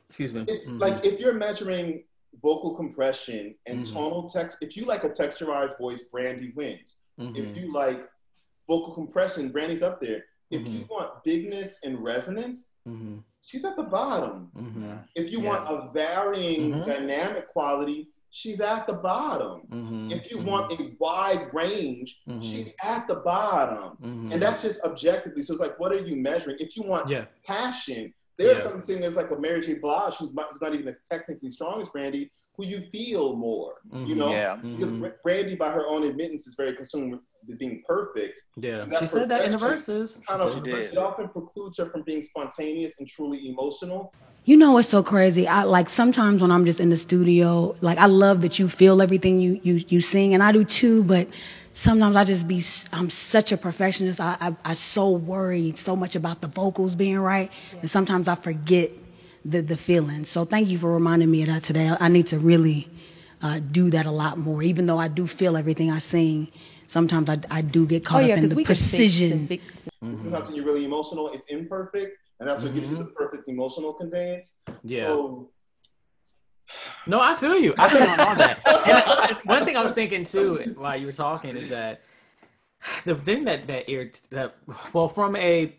Excuse 0.08 0.34
me. 0.36 0.42
It, 0.48 0.68
Mhm. 0.68 0.80
Like 0.80 1.04
if 1.04 1.20
you're 1.20 1.34
measuring 1.34 2.04
vocal 2.42 2.75
compression 2.75 3.56
and 3.66 3.80
Mhm. 3.81 3.94
tonal 3.94 4.30
text, 4.30 4.57
if 4.62 4.75
you 4.78 4.86
like 4.86 5.04
a 5.04 5.10
texturized 5.10 5.78
voice, 5.78 6.04
Brandy 6.04 6.51
wins. 6.56 6.95
Mhm. 7.19 7.36
If 7.38 7.57
you 7.57 7.72
like 7.74 8.10
vocal 8.68 8.94
compression, 8.94 9.50
Brandy's 9.50 9.81
up 9.83 10.00
there. 10.01 10.25
If 10.50 10.68
you 10.68 10.81
Mhm. 10.81 10.89
want 10.89 11.24
bigness 11.24 11.80
and 11.83 12.01
resonance, 12.04 12.74
Mhm. 12.88 13.24
she's 13.42 13.66
at 13.66 13.75
the 13.75 13.83
bottom. 13.83 14.51
Mhm. 14.56 15.07
If 15.16 15.31
you 15.31 15.42
Yeah. 15.42 15.50
want 15.50 15.69
a 15.69 15.92
varying 15.92 16.72
Mhm. 16.72 16.86
dynamic 16.86 17.50
quality, 17.50 18.10
she's 18.30 18.62
at 18.62 18.88
the 18.88 18.94
bottom. 18.94 19.68
If 20.10 20.31
you 20.31 20.39
want 20.42 20.72
a 20.80 20.95
wide 21.00 21.54
range, 21.54 22.22
she's 22.42 22.74
at 22.81 23.07
the 23.07 23.16
bottom. 23.16 23.98
And 24.31 24.42
that's 24.42 24.62
just 24.62 24.84
objectively. 24.86 25.42
So 25.42 25.54
it's 25.54 25.62
like, 25.62 25.77
what 25.80 25.92
are 25.92 26.00
you 26.00 26.16
measuring? 26.16 26.57
If 26.60 26.77
you 26.77 26.84
want 26.84 27.10
yeah. 27.10 27.25
passion, 27.45 28.13
there 28.42 28.52
are 28.52 28.56
Yeah. 28.56 28.62
some 28.70 28.80
singers 28.80 29.16
like 29.16 29.30
a 29.32 29.38
Mary 29.40 29.62
J. 29.62 29.76
Blige, 29.76 30.16
who's 30.18 30.34
not, 30.34 30.74
even 30.74 30.88
as 30.88 31.00
technically 31.10 31.50
strong 31.50 31.82
as 31.82 31.90
Brandy, 31.90 32.30
who 32.58 32.66
you 32.66 32.82
feel 32.92 33.36
more. 33.36 33.76
You 33.92 34.16
Mhm. 34.16 34.18
know, 34.18 34.32
Yeah. 34.32 34.56
because 34.58 34.92
Mhm. 34.92 35.14
Brandy, 35.24 35.56
by 35.56 35.72
her 35.72 35.88
own 35.88 36.04
admittance, 36.04 36.48
is 36.48 36.56
very 36.56 36.76
consumed 36.76 37.20
with 37.48 37.58
being 37.60 37.82
perfect. 37.88 38.42
Yeah. 38.58 38.86
She 39.00 39.06
said 39.08 39.30
that 39.30 39.46
in 39.46 39.52
the 39.52 39.58
Verzuz. 39.58 40.18
She 40.18 40.24
I 40.28 40.38
said 40.38 40.44
know 40.44 40.48
it 40.52 40.58
in 40.58 40.64
the 40.64 40.70
did. 40.70 40.76
Verzuz. 40.86 40.92
it 40.94 40.98
often 40.98 41.28
precludes 41.30 41.78
her 41.78 41.86
from 41.92 42.04
being 42.04 42.22
spontaneous 42.22 43.00
and 43.00 43.08
truly 43.08 43.48
emotional. 43.50 44.12
You 44.44 44.58
know 44.58 44.72
what's 44.72 44.90
so 44.90 45.04
crazy? 45.04 45.48
I 45.48 45.64
like 45.64 45.88
sometimes 45.88 46.42
when 46.42 46.52
I'm 46.52 46.66
just 46.66 46.80
in 46.80 46.90
the 46.90 46.98
studio, 46.98 47.76
like 47.82 48.00
I 48.00 48.08
love 48.08 48.42
that 48.42 48.58
you 48.60 48.68
feel 48.68 49.02
everything 49.02 49.40
you 49.40 49.60
you 49.64 49.76
you 49.88 50.02
sing, 50.02 50.34
and 50.34 50.42
I 50.42 50.52
do 50.52 50.64
too. 50.64 51.04
But 51.04 51.28
sometimes 51.74 52.16
I 52.16 52.24
just 52.24 52.48
be 52.48 52.62
I'm 52.94 53.10
such 53.10 53.52
a 53.52 53.58
perfectionist. 53.58 54.20
I 54.20 54.38
I, 54.40 54.56
I 54.66 54.74
so 54.74 55.10
worried 55.12 55.78
so 55.78 55.96
much 55.96 56.16
about 56.16 56.42
the 56.42 56.48
vocals 56.48 56.96
being 56.96 57.20
right, 57.20 57.52
and 57.80 57.90
sometimes 57.90 58.28
I 58.28 58.36
forget 58.36 58.92
the 59.46 59.62
the 59.62 59.78
feeling. 59.78 60.24
So 60.24 60.46
thank 60.46 60.68
you 60.70 60.78
for 60.78 60.92
reminding 60.94 61.30
me 61.32 61.42
of 61.44 61.48
that 61.50 61.64
today. 61.64 61.90
I, 61.90 61.98
I 62.06 62.08
need 62.10 62.28
to 62.28 62.40
really 62.40 62.88
uh, 63.42 63.60
do 63.60 63.90
that 63.90 64.06
a 64.06 64.12
lot 64.12 64.38
more. 64.38 64.62
Even 64.64 64.86
though 64.86 64.98
I 65.00 65.08
do 65.08 65.26
feel 65.28 65.58
everything 65.58 65.92
I 65.92 65.98
sing, 66.00 66.50
sometimes 66.88 67.30
I 67.30 67.40
I 67.50 67.62
do 67.62 67.86
get 67.88 68.04
Oh 68.06 68.10
caught 68.10 68.26
yeah, 68.26 68.34
up 68.36 68.44
in 68.44 68.50
the 68.50 68.56
we 68.56 68.64
can 68.64 68.76
fix 68.76 68.90
precision. 68.92 69.32
and 69.34 69.48
fix. 69.48 69.64
Sometimes 70.14 70.48
when 70.48 70.56
you're 70.56 70.66
really 70.66 70.86
emotional, 70.86 71.32
it's 71.34 71.46
imperfect, 71.48 72.18
and 72.40 72.50
that's 72.50 72.64
what 72.64 72.74
gives 72.74 72.90
you 72.90 72.98
the 72.98 73.06
perfect 73.06 73.48
emotional 73.48 73.94
conveyance. 73.94 74.60
Yeah. 74.84 75.04
So 75.06 75.52
No, 77.08 77.20
I 77.20 77.36
feel 77.36 77.58
you. 77.58 77.74
I 77.78 77.90
feel 77.90 78.02
you 78.02 78.08
on 78.08 78.20
all 78.20 78.36
that. 78.36 78.60
And 79.28 79.38
one 79.44 79.66
thing 79.66 79.76
I 79.78 79.84
was 79.84 79.94
thinking 79.94 80.24
too 80.24 80.56
while 80.78 80.98
you 80.98 81.08
were 81.08 81.14
talking 81.14 81.56
is 81.56 81.70
that 81.70 82.01
the 83.06 83.16
thing 83.16 83.44
that 83.46 83.68
that 83.68 83.88
irrit- 83.88 84.28
that 84.30 84.56
well, 84.94 85.08
from 85.10 85.36
a 85.36 85.75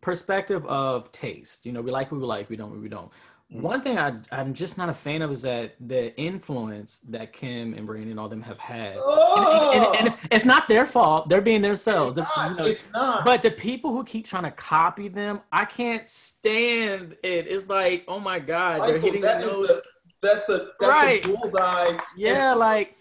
perspective 0.00 0.64
of 0.66 1.10
taste, 1.12 1.64
you 1.66 1.72
know, 1.72 1.80
we 1.80 1.90
like 1.90 2.12
what 2.12 2.20
we 2.20 2.26
like, 2.26 2.50
we 2.50 2.56
don't 2.56 2.70
what 2.70 2.80
we 2.80 2.88
don't. 2.88 3.10
Mm-hmm. 3.52 3.62
One 3.62 3.82
thing 3.82 3.98
I 3.98 4.14
I'm 4.32 4.54
just 4.54 4.78
not 4.78 4.88
a 4.88 4.94
fan 4.94 5.20
of 5.22 5.30
is 5.30 5.42
that 5.42 5.74
the 5.80 6.16
influence 6.18 7.00
that 7.10 7.32
Kim 7.32 7.74
and 7.74 7.86
Brandy 7.86 8.10
and 8.10 8.18
all 8.18 8.28
them 8.28 8.42
have 8.42 8.58
had, 8.58 8.96
and, 8.96 9.84
and- 9.84 9.96
and 9.96 10.06
it's, 10.06 10.16
oh! 10.16 10.28
it's 10.30 10.44
not 10.44 10.66
their 10.66 10.86
fault. 10.86 11.28
They're 11.28 11.40
being 11.42 11.60
themselves. 11.62 12.16
it's 12.18 12.36
not. 12.36 12.50
you 12.50 12.56
know, 12.56 12.66
it's 12.66 12.84
not. 12.92 13.24
but 13.24 13.42
the 13.42 13.50
people 13.50 13.92
who 13.92 14.02
keep 14.04 14.26
trying 14.26 14.44
to 14.44 14.50
copy 14.50 15.08
them, 15.08 15.40
I 15.52 15.66
can't 15.66 16.08
stand 16.08 17.16
it. 17.22 17.46
It's 17.46 17.68
like, 17.68 18.04
oh 18.08 18.18
my 18.18 18.38
god, 18.38 18.88
they're 18.88 18.98
hitting 18.98 19.20
the 19.20 19.38
notes. 19.38 19.68
the, 19.68 19.82
that's 20.24 20.46
the 20.46 20.72
that's 20.80 20.90
Right. 20.90 21.22
the 21.22 21.28
bullseye. 21.34 21.96
Yeah, 22.16 22.54
like 22.54 22.96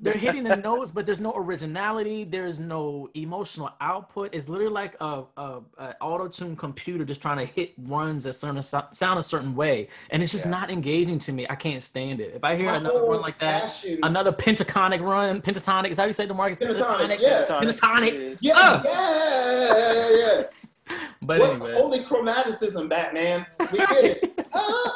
they're 0.00 0.12
hitting 0.26 0.44
the 0.44 0.54
notes, 0.54 0.92
but 0.92 1.06
there's 1.06 1.20
no 1.20 1.32
originality. 1.34 2.22
There's 2.22 2.60
no 2.60 3.10
emotional 3.14 3.72
output. 3.80 4.32
It's 4.32 4.48
literally 4.48 4.72
like 4.72 4.94
a, 5.00 5.24
a, 5.36 5.60
a 5.78 5.94
auto 6.00 6.28
tune 6.28 6.54
computer 6.54 7.04
just 7.04 7.20
trying 7.20 7.38
to 7.38 7.44
hit 7.44 7.72
runs 7.78 8.22
that 8.22 8.34
certain 8.34 8.62
sound 8.62 9.18
a 9.18 9.22
certain 9.22 9.56
way, 9.56 9.88
and 10.10 10.22
it's 10.22 10.30
just 10.30 10.44
Yeah. 10.44 10.52
not 10.52 10.70
engaging 10.70 11.18
to 11.20 11.32
me. 11.32 11.46
I 11.50 11.56
can't 11.56 11.82
stand 11.82 12.20
it. 12.20 12.32
If 12.36 12.44
I 12.44 12.54
hear 12.54 12.66
My 12.66 12.76
another 12.76 13.02
run 13.02 13.20
like 13.22 13.40
that, 13.40 13.62
passion- 13.64 13.98
another 14.04 14.30
pentatonic 14.32 15.00
run, 15.02 15.42
pentatonic 15.42 15.90
is 15.90 15.96
that 15.96 16.02
how 16.02 16.06
you 16.06 16.12
say 16.12 16.28
Demarcus? 16.28 16.58
Pentatonic, 16.60 17.18
yes. 17.20 17.50
pentatonic. 17.50 18.38
Yeah, 18.40 18.54
Ah! 18.56 18.82
yeah, 18.84 20.10
yes. 20.10 20.70
But 21.20 21.42
anyway, 21.42 21.72
holy 21.74 21.98
chromaticism, 22.00 22.88
Batman. 22.88 23.44
We 23.72 23.78
get 23.78 24.04
it. 24.04 24.46
Ah, 24.54 24.90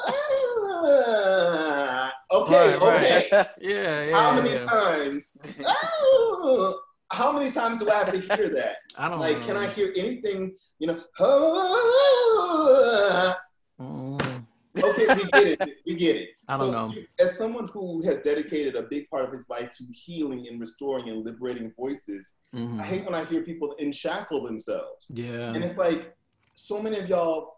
okay, 2.33 2.79
Right, 2.79 2.81
right. 2.81 3.27
okay. 3.27 3.29
yeah, 3.61 4.05
yeah. 4.05 4.13
How 4.17 4.35
many 4.35 4.53
yeah. 4.55 4.65
times? 4.65 5.37
Ah, 5.67 6.73
how 7.13 7.33
many 7.33 7.51
times 7.51 7.79
do 7.79 7.91
I 7.91 7.95
have 7.95 8.13
to 8.13 8.21
hear 8.37 8.49
that? 8.51 8.77
I 8.99 9.09
don't 9.09 9.19
Like, 9.19 9.39
know. 9.41 9.47
can 9.47 9.57
I 9.57 9.67
hear 9.69 9.93
anything? 9.97 10.55
You 10.79 10.87
know, 10.89 11.01
ah, 11.21 13.37
Mm, 13.81 14.47
okay, 14.79 15.07
we 15.17 15.25
get 15.33 15.61
it. 15.61 15.77
We 15.87 15.95
get 15.97 16.17
it. 16.17 16.29
I 16.49 16.57
don't 16.57 16.71
so 16.71 16.73
know. 16.73 16.95
You, 16.95 17.07
as 17.19 17.37
someone 17.37 17.69
who 17.69 18.03
has 18.05 18.19
dedicated 18.19 18.77
a 18.77 18.83
big 18.83 19.09
part 19.11 19.25
of 19.25 19.33
his 19.33 19.49
life 19.49 19.71
to 19.73 19.85
healing 19.93 20.47
and 20.49 20.61
restoring 20.61 21.09
and 21.09 21.25
liberating 21.25 21.73
voices, 21.77 22.39
mhm. 22.55 22.81
I 22.81 22.85
hate 22.85 23.05
when 23.05 23.15
I 23.15 23.25
hear 23.25 23.43
people 23.43 23.73
enshackle 23.79 24.45
themselves. 24.45 25.07
Yeah. 25.09 25.53
And 25.55 25.65
it's 25.65 25.79
like, 25.79 26.15
so 26.53 26.81
many 26.81 26.99
of 26.99 27.09
y'all, 27.09 27.55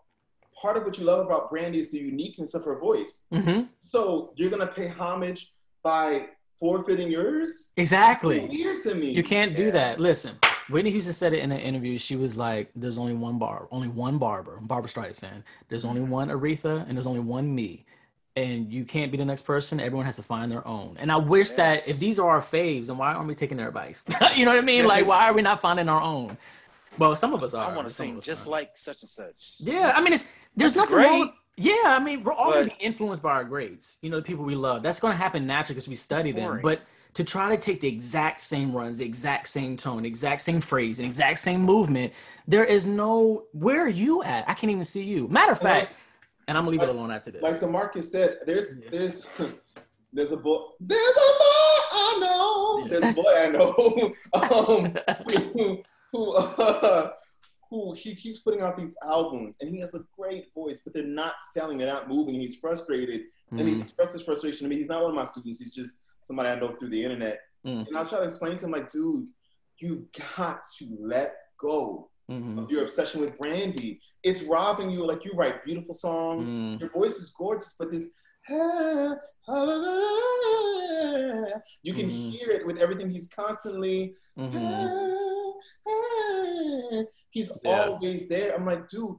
part 0.60 0.76
of 0.76 0.84
what 0.84 0.98
you 0.98 1.04
love 1.04 1.24
about 1.24 1.50
Brandy 1.50 1.80
is 1.80 1.90
the 1.90 1.98
uniqueness 1.98 2.54
of 2.54 2.64
her 2.64 2.78
voice. 2.78 3.24
hmm 3.32 3.62
So 3.90 4.32
you're 4.36 4.50
gonna 4.50 4.66
pay 4.66 4.88
homage 4.88 5.52
by 5.82 6.28
forfeiting 6.58 7.10
yours. 7.10 7.72
Exactly. 7.76 8.40
It's 8.40 8.52
weird 8.52 8.80
to 8.82 8.94
me. 8.94 9.10
You 9.10 9.22
can't 9.22 9.54
do 9.56 9.70
that. 9.72 10.00
Listen, 10.00 10.38
Whitney 10.70 10.90
Houston 10.90 11.12
said 11.12 11.32
it 11.32 11.40
in 11.40 11.52
an 11.52 11.60
interview. 11.60 11.98
She 11.98 12.16
was 12.16 12.36
like, 12.36 12.70
"There's 12.74 12.96
only 12.98 13.12
one 13.14 13.38
bar, 13.38 13.68
only 13.70 13.88
one 13.88 14.18
barber, 14.18 14.58
Barbra 14.62 14.88
Streisand. 14.90 15.42
There's 15.68 15.84
only 15.84 16.00
one 16.00 16.28
Aretha, 16.28 16.86
and 16.88 16.96
there's 16.96 17.06
only 17.06 17.20
one 17.20 17.54
me. 17.54 17.84
And 18.36 18.72
you 18.72 18.84
can't 18.84 19.12
be 19.12 19.18
the 19.18 19.24
next 19.24 19.42
person. 19.42 19.78
Everyone 19.78 20.06
has 20.06 20.16
to 20.16 20.22
find 20.22 20.50
their 20.50 20.66
own. 20.66 20.96
And 20.98 21.12
I 21.12 21.16
wish 21.16 21.50
that 21.50 21.86
if 21.86 22.00
these 22.00 22.18
are 22.18 22.28
our 22.28 22.40
faves, 22.40 22.88
then 22.88 22.98
why 22.98 23.12
aren't 23.12 23.28
we 23.28 23.34
taking 23.36 23.56
their 23.56 23.68
advice? 23.68 24.04
you 24.34 24.44
know 24.44 24.52
what 24.52 24.58
I 24.60 24.66
mean? 24.66 24.86
Like, 24.86 25.06
why 25.06 25.28
are 25.28 25.34
we 25.34 25.42
not 25.42 25.60
finding 25.60 25.88
our 25.88 26.00
own? 26.00 26.36
Well, 26.98 27.14
some 27.16 27.34
of 27.34 27.42
us 27.42 27.54
are. 27.54 27.70
I 27.70 27.74
want 27.74 27.88
to 27.88 27.94
some 27.94 28.06
sing 28.06 28.20
just 28.20 28.42
aren't. 28.42 28.50
like 28.50 28.70
such 28.76 29.02
and 29.02 29.10
such. 29.10 29.54
Yeah, 29.58 29.92
I 29.94 30.00
mean, 30.00 30.12
it's 30.12 30.24
there's 30.56 30.74
That's 30.74 30.90
nothing 30.90 30.96
wrong. 31.10 31.32
Yeah, 31.56 31.72
I 31.84 31.98
mean, 32.00 32.24
we're 32.24 32.32
all 32.32 32.52
gonna 32.52 32.64
be 32.64 32.76
influenced 32.80 33.22
by 33.22 33.30
our 33.30 33.44
grades. 33.44 33.98
You 34.02 34.10
know, 34.10 34.16
the 34.16 34.22
people 34.22 34.44
we 34.44 34.54
love. 34.56 34.82
That's 34.82 35.00
gonna 35.00 35.14
happen 35.14 35.46
naturally 35.46 35.74
because 35.74 35.88
we 35.88 35.96
study 35.96 36.32
them. 36.32 36.60
But 36.62 36.80
to 37.14 37.22
try 37.22 37.54
to 37.54 37.60
take 37.60 37.80
the 37.80 37.86
exact 37.88 38.40
same 38.40 38.72
runs, 38.72 38.98
the 38.98 39.04
exact 39.04 39.48
same 39.48 39.76
tone, 39.76 40.02
the 40.02 40.08
exact 40.08 40.40
same 40.40 40.60
phrase, 40.60 40.98
the 40.98 41.04
exact 41.04 41.38
same 41.38 41.62
movement, 41.62 42.12
there 42.48 42.64
is 42.64 42.86
no. 42.86 43.44
Where 43.52 43.84
are 43.84 43.88
you 43.88 44.22
at? 44.24 44.48
I 44.48 44.54
can't 44.54 44.70
even 44.72 44.84
see 44.84 45.04
you. 45.04 45.28
Matter 45.28 45.52
of 45.52 45.60
fact, 45.60 45.92
and 46.48 46.58
I'm 46.58 46.64
gonna 46.64 46.72
leave 46.72 46.82
it 46.82 46.88
alone 46.88 47.10
after 47.12 47.30
this. 47.30 47.42
like 47.42 47.60
Demarcus 47.60 48.04
said, 48.04 48.38
there's 48.46 48.82
Yeah. 48.82 48.90
there's 48.90 49.24
there's 50.12 50.32
a 50.32 50.36
boy 50.36 50.58
there's 50.80 51.00
a 51.16 51.30
boy 51.38 51.74
I 51.96 52.18
know. 52.20 52.78
Yeah. 52.86 52.98
There's 52.98 53.04
a 53.04 53.12
boy 53.12 53.34
I 53.36 53.48
know 53.50 54.12
um, 54.34 55.52
who 55.54 55.82
who, 56.14 56.32
uh, 56.34 57.10
who 57.70 57.92
he 57.94 58.14
keeps 58.14 58.38
putting 58.38 58.60
out 58.60 58.76
these 58.76 58.96
albums 59.02 59.56
and 59.60 59.74
he 59.74 59.80
has 59.80 59.94
a 59.94 60.00
great 60.18 60.52
voice, 60.54 60.80
but 60.84 60.94
they're 60.94 61.02
not 61.02 61.34
selling, 61.52 61.78
they're 61.78 61.92
not 61.92 62.08
moving. 62.08 62.34
And 62.34 62.42
he's 62.42 62.58
frustrated 62.58 63.22
and 63.52 63.68
he 63.68 63.74
Mm, 63.74 63.82
expresses 63.82 64.22
frustration 64.22 64.64
to 64.64 64.68
me. 64.68 64.76
He's 64.76 64.88
not 64.88 65.02
one 65.02 65.10
of 65.10 65.16
my 65.16 65.24
students. 65.24 65.60
He's 65.60 65.74
just 65.74 66.02
somebody 66.22 66.48
I 66.48 66.58
know 66.58 66.74
through 66.76 66.90
the 66.90 67.02
internet. 67.04 67.40
Mm. 67.66 67.86
And 67.88 67.96
I 67.96 68.04
try 68.04 68.18
to 68.18 68.24
explain 68.24 68.56
to 68.56 68.66
him 68.66 68.72
like, 68.72 68.90
dude, 68.90 69.28
you've 69.78 70.04
got 70.36 70.62
to 70.78 70.96
let 71.00 71.34
go 71.58 72.10
mhm, 72.30 72.62
of 72.62 72.70
your 72.70 72.82
obsession 72.84 73.20
with 73.20 73.36
Brandy. 73.38 74.00
It's 74.22 74.42
robbing 74.42 74.90
you. 74.90 75.04
Like 75.06 75.24
you 75.24 75.32
write 75.34 75.64
beautiful 75.64 75.94
songs. 75.94 76.48
mm, 76.48 76.80
Your 76.80 76.90
voice 76.90 77.16
is 77.16 77.30
gorgeous, 77.36 77.74
but 77.78 77.90
this 77.90 78.08
you 78.48 78.56
can 81.94 82.10
Mhm. 82.10 82.30
hear 82.30 82.50
it 82.50 82.66
with 82.66 82.78
everything. 82.78 83.10
He's 83.10 83.28
constantly 83.28 84.14
he's 87.30 87.50
Yeah. 87.64 87.84
always 87.88 88.28
there. 88.28 88.54
I'm 88.54 88.64
like, 88.66 88.88
dude, 88.88 89.16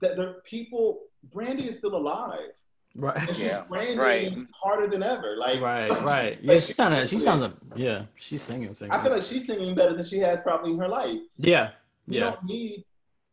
that 0.00 0.16
the 0.16 0.36
people. 0.44 1.00
Brandy 1.32 1.66
is 1.70 1.78
still 1.78 1.96
alive. 1.96 2.52
Right, 2.96 3.16
And 3.16 3.28
she's 3.36 3.46
Yeah, 3.46 3.64
brand 3.66 3.96
new 3.96 4.02
right. 4.02 4.38
harder 4.62 4.86
than 4.86 5.02
ever. 5.02 5.36
Like 5.38 5.58
right, 5.60 5.88
right. 6.14 6.38
Yeah, 6.42 6.58
she 6.60 6.72
sounded. 6.74 7.08
She 7.08 7.18
sounds 7.18 7.40
like. 7.42 7.52
Yeah, 7.74 8.02
she's 8.16 8.42
singing, 8.42 8.72
singing. 8.74 8.92
I 8.92 9.02
feel 9.02 9.10
like 9.10 9.22
she's 9.22 9.46
singing 9.46 9.74
better 9.74 9.94
than 9.94 10.04
she 10.04 10.18
has 10.18 10.42
probably 10.42 10.72
in 10.72 10.78
her 10.78 10.88
life. 10.88 11.18
Yeah, 11.38 11.70
You 12.06 12.18
yeah. 12.20 12.20
don't 12.30 12.44
need, 12.44 12.84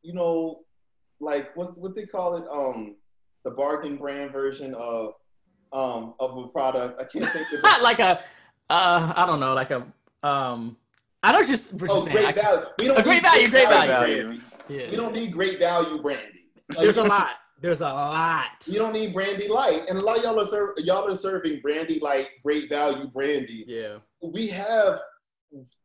you 0.03 0.13
know, 0.13 0.61
like 1.19 1.55
what's 1.57 1.77
what 1.77 1.95
they 1.97 2.05
call 2.05 2.37
it, 2.37 2.45
um, 2.49 2.95
the 3.43 3.51
bargain 3.51 3.97
brand 3.97 4.31
version 4.31 4.73
of 4.75 5.13
um 5.73 6.13
of 6.19 6.37
a 6.37 6.47
product. 6.47 6.99
I 7.01 7.03
can't 7.03 7.29
think 7.31 7.47
of 7.51 7.59
it. 7.63 7.81
like 7.83 7.99
a 7.99 8.19
uh 8.69 9.13
I 9.15 9.25
don't 9.27 9.39
know, 9.41 9.53
like 9.53 9.71
a 9.71 9.85
um 10.25 10.77
I 11.23 11.31
don't 11.31 11.47
just 11.47 11.73
what 11.73 11.91
you're 11.91 11.99
oh, 11.99 12.05
great 12.05 12.25
I- 12.25 12.31
value. 12.31 12.65
We 12.79 12.87
don't 12.87 12.99
A 12.99 13.03
great 13.03 13.15
need 13.15 13.23
value, 13.23 13.49
great 13.49 13.67
value. 13.67 14.27
Brandy. 14.27 14.43
yeah. 14.69 14.89
We 14.89 14.95
don't 14.95 15.13
need 15.13 15.31
great 15.31 15.59
value 15.59 16.01
brandy. 16.01 16.45
Like, 16.69 16.79
There's 16.79 16.97
a 16.97 17.03
lot. 17.03 17.31
There's 17.61 17.81
a 17.81 17.85
lot. 17.85 18.47
You 18.65 18.79
don't 18.79 18.93
need 18.93 19.13
brandy 19.13 19.47
light, 19.47 19.83
and 19.87 19.99
a 19.99 20.01
lot 20.01 20.17
of 20.17 20.23
y'all 20.23 20.39
are 20.41 20.45
ser- 20.45 20.73
y'all 20.77 21.07
are 21.07 21.15
serving 21.15 21.61
brandy 21.61 21.99
light, 21.99 22.29
great 22.43 22.69
value 22.69 23.07
brandy. 23.07 23.65
Yeah. 23.67 23.97
We 24.23 24.47
have 24.47 24.99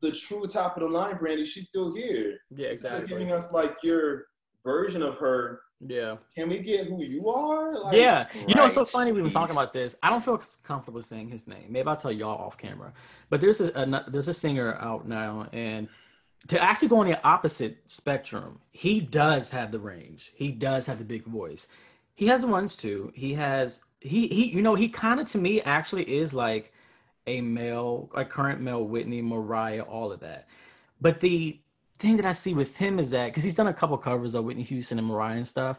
the 0.00 0.10
true 0.12 0.46
top 0.46 0.78
of 0.78 0.84
the 0.84 0.88
line 0.88 1.18
brandy. 1.18 1.44
She's 1.44 1.68
still 1.68 1.94
here. 1.94 2.38
Yeah, 2.54 2.68
exactly. 2.68 3.08
giving 3.08 3.32
us 3.32 3.52
like 3.52 3.76
your 3.82 4.24
version 4.64 5.02
of 5.02 5.16
her. 5.18 5.60
Yeah. 5.80 6.16
Can 6.34 6.48
we 6.48 6.58
get 6.60 6.86
who 6.86 7.02
you 7.02 7.28
are? 7.28 7.78
Like, 7.84 7.98
Yeah. 7.98 8.26
You 8.46 8.54
know, 8.54 8.64
it's 8.64 8.74
so 8.74 8.84
funny 8.84 9.12
we've 9.12 9.22
been 9.22 9.32
talking 9.32 9.54
about 9.54 9.72
this. 9.72 9.96
I 10.02 10.10
don't 10.10 10.24
feel 10.24 10.40
comfortable 10.62 11.02
saying 11.02 11.28
his 11.28 11.46
name. 11.46 11.66
Maybe 11.68 11.86
I'll 11.86 11.96
tell 11.96 12.12
y'all 12.12 12.38
off 12.38 12.56
camera. 12.56 12.92
But 13.28 13.40
there's 13.40 13.60
a, 13.60 13.72
a 13.72 14.10
there's 14.10 14.28
a 14.28 14.34
singer 14.34 14.74
out 14.76 15.06
now 15.06 15.48
and 15.52 15.88
to 16.48 16.62
actually 16.62 16.88
go 16.88 16.98
on 16.98 17.06
the 17.08 17.22
opposite 17.26 17.78
spectrum, 17.88 18.60
he 18.70 19.00
does 19.00 19.50
have 19.50 19.72
the 19.72 19.78
range. 19.78 20.32
He 20.34 20.50
does 20.50 20.86
have 20.86 20.98
the 20.98 21.04
big 21.04 21.24
voice. 21.24 21.68
He 22.14 22.26
has 22.28 22.42
the 22.42 22.46
ones 22.46 22.76
too. 22.76 23.12
He 23.14 23.34
has 23.34 23.84
he 24.00 24.28
he 24.28 24.48
you 24.48 24.62
know, 24.62 24.74
he 24.74 24.88
kind 24.88 25.20
of 25.20 25.28
to 25.30 25.38
me 25.38 25.60
actually 25.62 26.04
is 26.04 26.32
like 26.32 26.72
a 27.26 27.40
male, 27.40 28.10
a 28.14 28.24
current 28.24 28.60
male 28.60 28.86
Whitney, 28.86 29.20
Mariah, 29.20 29.82
all 29.82 30.12
of 30.12 30.20
that. 30.20 30.46
But 31.00 31.20
the 31.20 31.60
thing 31.98 32.16
that 32.16 32.26
I 32.26 32.32
see 32.32 32.54
with 32.54 32.76
him 32.76 32.98
is 32.98 33.10
that 33.10 33.26
because 33.26 33.44
he's 33.44 33.54
done 33.54 33.68
a 33.68 33.74
couple 33.74 33.96
covers 33.98 34.34
of 34.34 34.44
Whitney 34.44 34.62
Houston 34.64 34.98
and 34.98 35.06
Mariah 35.06 35.36
and 35.36 35.46
stuff, 35.46 35.78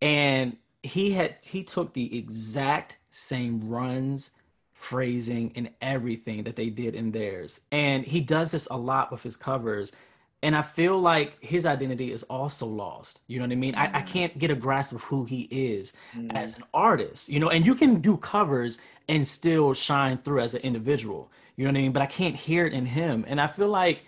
and 0.00 0.56
he 0.82 1.12
had 1.12 1.36
he 1.44 1.62
took 1.62 1.92
the 1.92 2.16
exact 2.18 2.98
same 3.10 3.68
runs, 3.68 4.32
phrasing, 4.72 5.52
and 5.54 5.70
everything 5.80 6.44
that 6.44 6.56
they 6.56 6.70
did 6.70 6.94
in 6.94 7.10
theirs, 7.10 7.60
and 7.72 8.04
he 8.04 8.20
does 8.20 8.50
this 8.52 8.66
a 8.70 8.76
lot 8.76 9.10
with 9.12 9.22
his 9.22 9.36
covers. 9.36 9.92
And 10.42 10.54
I 10.54 10.60
feel 10.60 11.00
like 11.00 11.42
his 11.42 11.64
identity 11.64 12.12
is 12.12 12.22
also 12.24 12.66
lost. 12.66 13.20
You 13.28 13.38
know 13.38 13.46
what 13.46 13.52
I 13.52 13.56
mean? 13.56 13.74
I, 13.76 13.84
I 13.84 14.02
mm. 14.02 14.06
can't 14.06 14.38
get 14.38 14.50
a 14.50 14.54
grasp 14.54 14.92
of 14.92 15.02
who 15.02 15.24
he 15.24 15.48
is 15.50 15.96
as 16.32 16.54
mm. 16.54 16.58
an 16.58 16.64
artist, 16.74 17.30
you 17.30 17.40
know, 17.40 17.48
and 17.48 17.64
you 17.64 17.74
can 17.74 18.02
do 18.02 18.18
covers 18.18 18.78
and 19.08 19.26
still 19.26 19.72
shine 19.72 20.18
through 20.18 20.40
as 20.40 20.52
an 20.52 20.60
individual. 20.60 21.30
You 21.56 21.64
know 21.64 21.70
what 21.70 21.78
I 21.78 21.80
mean? 21.80 21.92
But 21.92 22.02
I 22.02 22.06
can't 22.06 22.36
hear 22.36 22.66
it 22.66 22.74
in 22.74 22.84
him. 22.84 23.24
And 23.26 23.40
I 23.40 23.46
feel 23.46 23.68
like, 23.68 24.04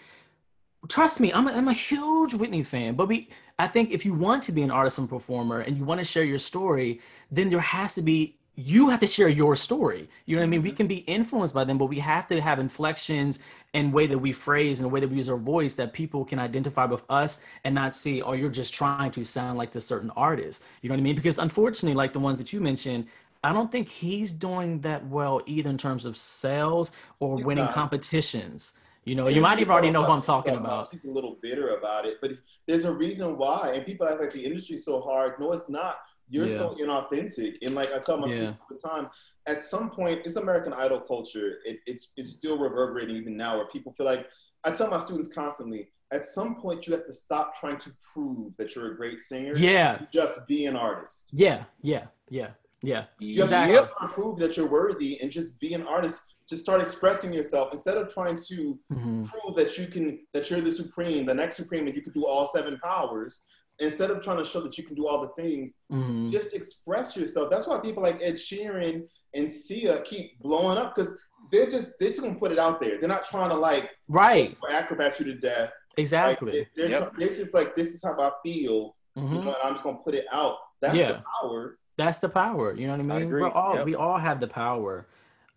trust 0.88 1.20
me, 1.20 1.32
I'm 1.32 1.48
a, 1.48 1.52
I'm 1.52 1.68
a 1.68 1.72
huge 1.72 2.34
Whitney 2.34 2.62
fan. 2.62 2.94
But 2.94 3.08
we, 3.08 3.28
I 3.58 3.66
think 3.66 3.90
if 3.90 4.04
you 4.04 4.14
want 4.14 4.42
to 4.44 4.52
be 4.52 4.62
an 4.62 4.70
artist 4.70 4.98
and 4.98 5.08
performer 5.08 5.60
and 5.60 5.76
you 5.76 5.84
want 5.84 5.98
to 6.00 6.04
share 6.04 6.24
your 6.24 6.38
story, 6.38 7.00
then 7.30 7.48
there 7.48 7.60
has 7.60 7.94
to 7.94 8.02
be, 8.02 8.36
you 8.54 8.88
have 8.88 9.00
to 9.00 9.06
share 9.06 9.28
your 9.28 9.54
story. 9.54 10.08
You 10.24 10.36
know 10.36 10.40
what 10.40 10.46
I 10.46 10.48
mean? 10.48 10.62
We 10.62 10.70
mm-hmm. 10.70 10.76
can 10.76 10.86
be 10.86 10.96
influenced 10.96 11.54
by 11.54 11.64
them, 11.64 11.78
but 11.78 11.86
we 11.86 11.98
have 11.98 12.26
to 12.28 12.40
have 12.40 12.58
inflections 12.58 13.38
and 13.74 13.92
way 13.92 14.06
that 14.06 14.18
we 14.18 14.32
phrase 14.32 14.80
and 14.80 14.84
the 14.86 14.88
way 14.88 15.00
that 15.00 15.10
we 15.10 15.16
use 15.16 15.28
our 15.28 15.36
voice 15.36 15.74
that 15.74 15.92
people 15.92 16.24
can 16.24 16.38
identify 16.38 16.86
with 16.86 17.04
us 17.10 17.42
and 17.64 17.74
not 17.74 17.94
see, 17.94 18.22
oh, 18.22 18.32
you're 18.32 18.48
just 18.48 18.72
trying 18.72 19.10
to 19.10 19.24
sound 19.24 19.58
like 19.58 19.72
this 19.72 19.86
certain 19.86 20.10
artist. 20.16 20.64
You 20.80 20.88
know 20.88 20.94
what 20.94 21.00
I 21.00 21.02
mean? 21.02 21.16
Because 21.16 21.38
unfortunately, 21.38 21.94
like 21.94 22.14
the 22.14 22.20
ones 22.20 22.38
that 22.38 22.52
you 22.52 22.60
mentioned, 22.60 23.06
I 23.44 23.52
don't 23.52 23.70
think 23.70 23.88
he's 23.88 24.32
doing 24.32 24.80
that 24.80 25.06
well 25.06 25.42
either 25.46 25.68
in 25.68 25.78
terms 25.78 26.06
of 26.06 26.16
sales 26.16 26.92
or 27.20 27.36
winning 27.36 27.68
competitions. 27.68 28.78
You 29.06 29.14
know, 29.14 29.28
you 29.28 29.40
might 29.40 29.60
even 29.60 29.70
already 29.70 29.90
know 29.90 30.02
who 30.02 30.10
I'm 30.10 30.20
talking 30.20 30.56
about. 30.56 30.88
He's 30.90 31.04
a 31.04 31.10
little 31.10 31.38
bitter 31.40 31.76
about 31.76 32.06
it, 32.06 32.16
but 32.20 32.32
there's 32.66 32.84
a 32.84 32.92
reason 32.92 33.38
why. 33.38 33.72
And 33.74 33.86
people 33.86 34.06
act 34.06 34.20
like 34.20 34.32
the 34.32 34.44
industry's 34.44 34.84
so 34.84 35.00
hard. 35.00 35.38
No, 35.38 35.52
it's 35.52 35.70
not. 35.70 35.94
You're 36.28 36.48
Yeah. 36.48 36.58
so 36.58 36.74
inauthentic. 36.74 37.54
And 37.62 37.76
like 37.76 37.92
I 37.92 38.00
tell 38.00 38.16
my 38.18 38.26
Yeah. 38.26 38.34
students 38.34 38.58
all 38.60 38.66
the 38.68 38.78
time, 38.78 39.08
at 39.46 39.62
some 39.62 39.90
point, 39.90 40.22
it's 40.26 40.34
American 40.34 40.72
Idol 40.72 41.00
culture. 41.00 41.58
It, 41.64 41.78
it's 41.86 42.10
it's 42.16 42.30
still 42.30 42.58
reverberating 42.58 43.14
even 43.14 43.36
now, 43.36 43.56
where 43.58 43.68
people 43.68 43.92
feel 43.92 44.06
like 44.06 44.26
I 44.64 44.72
tell 44.72 44.90
my 44.90 44.98
students 44.98 45.28
constantly. 45.32 45.88
At 46.10 46.24
some 46.24 46.56
point, 46.56 46.84
you 46.88 46.92
have 46.94 47.06
to 47.06 47.12
stop 47.12 47.54
trying 47.60 47.78
to 47.78 47.90
prove 48.12 48.56
that 48.58 48.74
you're 48.74 48.92
a 48.92 48.96
great 48.96 49.20
singer. 49.20 49.54
Yeah, 49.56 50.00
just 50.12 50.48
be 50.48 50.66
an 50.66 50.74
artist. 50.74 51.28
yeah, 51.32 51.64
yeah, 51.82 52.06
yeah, 52.28 52.50
yeah. 52.82 53.04
You 53.20 53.42
have 53.42 53.50
Exactly. 53.52 53.76
trying 53.76 54.08
to 54.08 54.14
prove 54.14 54.38
that 54.40 54.56
you're 54.56 54.68
worthy 54.68 55.20
and 55.20 55.30
just 55.30 55.60
be 55.60 55.74
an 55.74 55.86
artist. 55.86 56.22
Just 56.48 56.62
start 56.62 56.80
expressing 56.80 57.32
yourself 57.32 57.70
instead 57.72 57.96
of 57.96 58.12
trying 58.12 58.36
to 58.48 58.78
Mhm. 58.92 59.28
prove 59.28 59.56
that 59.56 59.76
you 59.76 59.88
can 59.88 60.24
that 60.32 60.48
you're 60.50 60.60
the 60.60 60.70
supreme, 60.70 61.26
the 61.26 61.34
next 61.34 61.56
supreme, 61.56 61.86
and 61.86 61.96
you 61.96 62.02
can 62.02 62.12
do 62.12 62.24
all 62.26 62.46
seven 62.46 62.78
powers. 62.82 63.44
Instead 63.80 64.10
of 64.10 64.22
trying 64.22 64.38
to 64.38 64.44
show 64.44 64.60
that 64.60 64.78
you 64.78 64.84
can 64.84 64.94
do 64.94 65.06
all 65.06 65.20
the 65.20 65.28
things, 65.42 65.74
Mhm. 65.92 66.30
just 66.32 66.54
express 66.54 67.16
yourself. 67.16 67.50
That's 67.50 67.66
why 67.66 67.78
people 67.78 68.02
like 68.02 68.22
Ed 68.22 68.34
Sheeran 68.36 69.06
and 69.34 69.50
Sia 69.50 70.00
keep 70.02 70.38
blowing 70.40 70.78
up 70.78 70.94
because 70.94 71.10
they're 71.50 71.66
just 71.68 71.98
they're 71.98 72.10
just 72.10 72.22
gonna 72.22 72.38
put 72.38 72.52
it 72.52 72.58
out 72.60 72.80
there. 72.80 72.96
They're 72.98 73.08
not 73.08 73.24
trying 73.26 73.50
to 73.50 73.56
like 73.56 73.90
Right, 74.08 74.56
acrobat 74.70 75.18
you 75.18 75.24
to 75.26 75.34
death. 75.34 75.72
Like, 75.90 75.98
exactly. 75.98 76.68
they're, 76.76 76.90
Yep. 76.90 77.14
they're 77.18 77.34
just 77.34 77.54
like 77.54 77.74
this 77.74 77.88
is 77.94 78.02
how 78.04 78.18
I 78.20 78.30
feel. 78.44 78.94
You 79.16 79.22
Mhm. 79.22 79.30
know, 79.44 79.54
and 79.54 79.56
I'm 79.64 79.72
just 79.74 79.82
gonna 79.84 79.98
put 79.98 80.14
it 80.14 80.26
out. 80.30 80.56
That's 80.80 80.94
Yeah. 80.94 81.12
the 81.12 81.24
power. 81.42 81.78
That's 81.98 82.18
the 82.20 82.28
power. 82.28 82.74
You 82.74 82.86
know 82.86 82.92
what 82.92 83.00
I 83.00 83.02
mean? 83.04 83.12
I 83.12 83.20
agree. 83.22 83.42
We're 83.42 83.50
all 83.50 83.74
Yep. 83.76 83.86
we 83.86 83.94
all 83.94 84.18
have 84.18 84.38
the 84.40 84.46
power. 84.46 85.06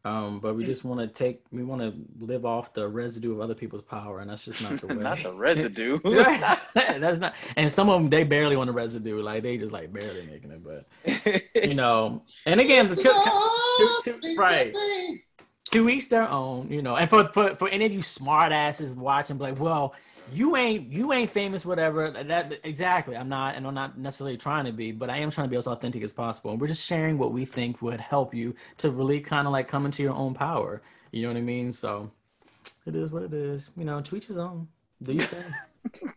Um, 0.06 0.40
but 0.40 0.56
we 0.56 0.66
just 0.66 0.86
want 0.86 1.02
to 1.02 1.08
take 1.08 1.42
we 1.52 1.62
want 1.64 1.82
to 1.82 1.94
live 2.26 2.46
off 2.46 2.74
the 2.74 2.88
residue 2.88 3.34
of 3.34 3.42
other 3.42 3.54
people's 3.54 3.82
power, 3.82 4.20
and 4.22 4.30
that's 4.30 4.46
just 4.46 4.62
not 4.62 4.80
the 4.80 4.88
way. 4.96 4.96
Not 4.96 5.22
the 5.22 5.34
residue. 5.48 6.00
that's 6.74 7.20
not 7.20 7.34
and 7.58 7.70
some 7.72 7.90
of 7.90 8.00
them 8.02 8.10
they 8.10 8.24
barely 8.24 8.56
want 8.56 8.68
the 8.68 8.74
residue 8.74 9.22
like 9.22 9.44
they 9.44 9.58
just 9.58 9.74
like 9.74 9.92
barely 9.92 10.26
making 10.28 10.52
it 10.52 10.62
but 10.64 11.44
you 11.56 11.74
know 11.76 12.22
and 12.46 12.62
again 12.62 12.88
the 12.88 12.96
to, 12.96 13.10
Oh, 13.14 14.02
to- 14.06 14.14
sweet 14.14 14.38
right. 14.38 14.74
to 15.72 15.90
each 15.90 16.08
their 16.10 16.30
own 16.30 16.70
you 16.72 16.82
know 16.82 16.96
and 16.96 17.10
for, 17.10 17.26
for 17.34 17.56
for 17.56 17.68
any 17.70 17.86
of 17.86 17.92
you 17.92 18.02
smart 18.02 18.52
asses 18.52 18.96
watching 18.96 19.38
like 19.38 19.60
well 19.60 19.94
you 20.34 20.56
ain't 20.56 20.92
you 20.92 21.14
ain't 21.14 21.30
famous 21.30 21.66
whatever 21.66 22.12
that 22.12 22.54
exactly 22.64 23.16
i'm 23.16 23.30
not 23.30 23.56
and 23.56 23.66
i'm 23.66 23.74
not 23.74 23.98
necessarily 23.98 24.38
trying 24.38 24.66
to 24.66 24.72
be 24.72 24.92
but 24.92 25.10
i 25.10 25.18
am 25.18 25.32
trying 25.32 25.46
to 25.46 25.50
be 25.50 25.58
as 25.58 25.68
authentic 25.68 26.04
as 26.04 26.14
possible 26.14 26.52
and 26.52 26.60
we're 26.62 26.68
just 26.68 26.86
sharing 26.86 27.18
what 27.18 27.32
we 27.32 27.46
think 27.46 27.82
would 27.82 28.00
help 28.00 28.34
you 28.34 28.54
to 28.78 28.90
really 28.90 29.20
kind 29.20 29.48
of 29.48 29.54
like 29.54 29.68
come 29.68 29.86
into 29.86 30.04
your 30.04 30.14
own 30.14 30.34
power 30.34 30.82
You 31.12 31.24
know 31.24 31.30
what 31.30 31.38
I 31.38 31.42
mean? 31.42 31.72
So 31.72 32.12
it 32.86 32.96
is 32.96 33.12
what 33.12 33.24
it 33.24 33.34
is. 33.34 33.72
You 33.76 33.86
know, 33.86 34.02
to 34.02 34.16
each 34.16 34.28
his 34.28 34.38
own. 34.38 34.68
Do 35.02 35.14
your 35.14 35.26
thing. 35.26 35.54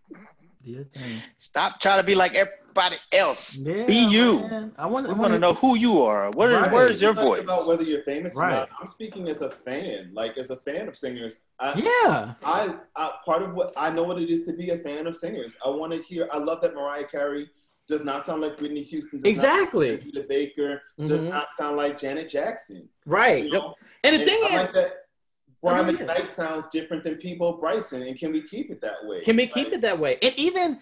Do 0.64 0.71
your 0.71 0.85
thing. 0.85 1.23
Stop 1.38 1.81
trying 1.81 2.00
to 2.00 2.07
be 2.07 2.14
like 2.14 2.35
everybody 2.76 2.97
else. 3.12 3.59
Yeah, 3.59 3.85
be 3.85 3.95
you. 3.97 4.49
man. 4.49 4.73
I 4.79 4.87
want. 4.87 5.07
We 5.09 5.14
want 5.14 5.33
to 5.35 5.38
know 5.38 5.55
who 5.55 5.76
you 5.76 6.02
are. 6.02 6.31
What 6.31 6.50
is, 6.50 6.57
Right. 6.59 6.73
where 6.73 6.91
is 6.91 7.02
your 7.02 7.12
voice? 7.12 7.41
about 7.43 7.67
whether 7.67 7.85
you're 7.85 8.02
famous 8.02 8.37
or 8.37 8.43
Right. 8.43 8.52
not. 8.52 8.71
I'm 8.81 8.87
speaking 8.87 9.29
as 9.29 9.43
a 9.43 9.50
fan, 9.50 10.11
like 10.14 10.38
as 10.38 10.50
a 10.50 10.57
fan 10.57 10.88
of 10.88 10.97
singers. 10.97 11.41
I, 11.59 11.75
Yeah. 11.79 12.35
I, 12.45 12.75
I 12.97 13.12
part 13.25 13.43
of 13.43 13.55
what 13.55 13.73
I 13.76 13.91
know 13.91 14.02
what 14.05 14.21
it 14.21 14.31
is 14.31 14.47
to 14.47 14.52
be 14.52 14.71
a 14.71 14.79
fan 14.79 15.07
of 15.07 15.17
singers. 15.17 15.57
I 15.64 15.71
want 15.71 15.93
to 15.93 16.00
hear. 16.02 16.29
I 16.33 16.38
love 16.38 16.61
that 16.62 16.75
Mariah 16.75 17.07
Carey 17.07 17.50
does 17.88 18.05
not 18.05 18.23
sound 18.23 18.41
like 18.41 18.59
Whitney 18.61 18.83
Houston. 18.83 19.21
Does 19.21 19.29
Exactly. 19.31 19.88
Not 19.91 19.95
like 19.95 20.02
Anita 20.02 20.23
Baker 20.29 20.83
does 20.99 21.21
Mhm. 21.23 21.29
not 21.31 21.49
sound 21.59 21.76
like 21.76 21.99
Janet 21.99 22.29
Jackson. 22.29 22.88
Right. 23.07 23.45
You 23.45 23.50
know? 23.52 23.75
And 24.05 24.17
the 24.17 24.21
And 24.21 24.31
thing 24.31 24.41
I 24.45 24.57
like 24.57 24.64
is, 24.67 24.73
that 24.73 24.93
Brian. 25.61 25.97
McKnight 25.97 26.31
sounds 26.31 26.69
different 26.69 27.05
than 27.05 27.17
Peabo 27.17 27.52
Bryson, 27.59 28.02
and 28.02 28.19
can 28.19 28.33
we 28.33 28.43
keep 28.43 28.71
it 28.71 28.81
that 28.81 29.05
way? 29.05 29.21
can 29.21 29.37
we 29.37 29.47
keep 29.47 29.67
Like, 29.67 29.75
it 29.75 29.81
that 29.83 29.99
way? 29.99 30.19
And 30.23 30.33
even 30.38 30.79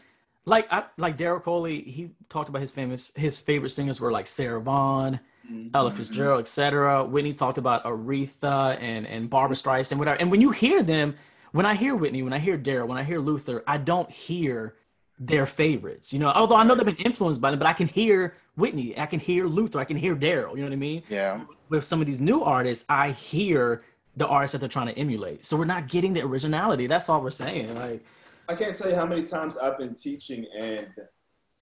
like 0.46 0.66
I 0.72 0.84
like 0.96 1.16
Daryl 1.16 1.42
Coley, 1.42 1.82
he 1.82 2.10
talked 2.28 2.48
about 2.48 2.60
his 2.60 2.72
famous 2.72 3.12
his 3.14 3.36
favorite 3.36 3.70
singers 3.70 4.00
were 4.00 4.12
like 4.12 4.26
Sarah 4.26 4.60
Vaughan, 4.60 5.20
mhm. 5.50 5.70
Ella 5.74 5.90
Fitzgerald, 5.90 6.40
etc. 6.40 7.04
Whitney 7.04 7.34
talked 7.34 7.58
about 7.58 7.84
Aretha 7.84 8.80
and 8.80 9.06
and 9.06 9.28
Barbra 9.28 9.56
Streisand, 9.56 9.98
whatever. 9.98 10.18
And 10.20 10.30
when 10.30 10.40
you 10.40 10.50
hear 10.50 10.82
them, 10.82 11.16
when 11.52 11.66
I 11.66 11.74
hear 11.74 11.94
Whitney, 11.94 12.22
when 12.22 12.32
I 12.32 12.38
hear 12.38 12.56
Daryl, 12.56 12.86
when 12.86 12.98
I 12.98 13.04
hear 13.04 13.18
Luther, 13.20 13.62
I 13.66 13.76
don't 13.76 14.10
hear 14.10 14.76
their 15.18 15.44
favorites. 15.44 16.12
You 16.12 16.18
know, 16.18 16.30
although 16.30 16.56
I 16.56 16.64
know 16.64 16.74
they've 16.74 16.86
been 16.86 16.96
influenced 16.96 17.40
by 17.40 17.50
them, 17.50 17.58
but 17.58 17.68
I 17.68 17.74
can 17.74 17.88
hear 17.88 18.34
Whitney, 18.56 18.98
I 18.98 19.06
can 19.06 19.20
hear 19.20 19.46
Luther, 19.46 19.78
I 19.78 19.84
can 19.84 19.96
hear 19.96 20.16
Daryl. 20.16 20.52
You 20.52 20.58
know 20.58 20.64
what 20.64 20.72
I 20.72 20.76
mean? 20.76 21.02
Yeah. 21.08 21.44
With 21.68 21.84
some 21.84 22.00
of 22.00 22.06
these 22.06 22.20
new 22.20 22.42
artists, 22.42 22.84
I 22.88 23.10
hear 23.10 23.82
the 24.16 24.26
artists 24.26 24.52
that 24.52 24.58
they're 24.58 24.68
trying 24.68 24.88
to 24.88 24.98
emulate. 24.98 25.44
So 25.44 25.56
we're 25.56 25.66
not 25.66 25.88
getting 25.88 26.14
the 26.14 26.22
originality. 26.22 26.86
That's 26.86 27.08
all 27.08 27.20
we're 27.20 27.30
saying. 27.30 27.74
Like, 27.74 28.04
I 28.50 28.54
can't 28.56 28.74
tell 28.76 28.90
you 28.90 28.96
how 28.96 29.06
many 29.06 29.22
times 29.24 29.56
I've 29.56 29.78
been 29.78 29.94
teaching 29.94 30.44
and 30.58 30.88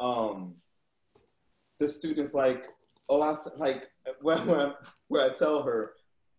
um, 0.00 0.54
the 1.78 1.86
students 1.86 2.32
like, 2.32 2.64
oh, 3.10 3.20
I 3.20 3.30
s- 3.32 3.50
like 3.58 3.88
where, 4.22 4.38
where, 4.38 4.60
I, 4.68 4.72
where 5.08 5.30
I 5.30 5.34
tell 5.34 5.62
her, 5.64 5.92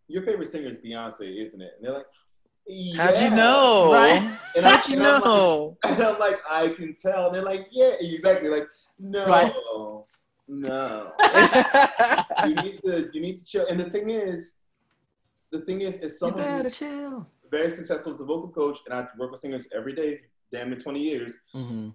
your 0.08 0.24
favorite 0.24 0.48
singer 0.48 0.70
is 0.70 0.80
Beyonce, 0.80 1.38
isn't 1.46 1.62
it? 1.62 1.74
And 1.78 1.86
they're 1.86 1.94
like, 1.94 2.08
yeah. 2.66 3.04
How'd 3.04 3.22
you 3.22 3.30
know? 3.38 3.94
Right. 3.94 4.40
And 4.56 4.66
How'd 4.66 4.88
you 4.88 4.96
and 4.98 5.04
I'm 5.04 5.14
like- 5.14 5.24
know? 5.24 5.78
And 5.86 6.02
I'm 6.02 6.18
like, 6.20 6.40
I 6.50 6.70
can 6.70 6.94
tell. 6.94 7.28
And 7.28 7.36
they're 7.36 7.44
like, 7.44 7.68
yeah, 7.70 7.92
exactly. 8.00 8.50
Like, 8.50 8.68
no, 8.98 9.26
Right. 9.28 9.54
no. 10.48 11.12
You 12.48 12.56
need 12.56 12.74
to, 12.86 13.10
you 13.14 13.22
need 13.22 13.36
to 13.38 13.46
chill. 13.46 13.68
And 13.70 13.80
the 13.80 13.90
thing 13.92 14.10
is, 14.10 14.58
the 15.52 15.60
thing 15.62 15.82
is, 15.82 15.98
as 16.00 16.04
you 16.14 16.18
someone 16.18 16.44
better 16.44 16.70
chill. 16.72 17.28
very 17.52 17.70
successful 17.70 18.14
as 18.16 18.22
a 18.22 18.26
vocal 18.26 18.50
coach, 18.50 18.80
and 18.86 18.94
I 18.98 19.08
work 19.20 19.30
with 19.32 19.42
singers 19.42 19.68
every 19.76 19.94
day, 19.94 20.22
damn 20.52 20.70
near 20.70 20.80
20 20.80 21.02
years, 21.02 21.34
hmm 21.54 21.90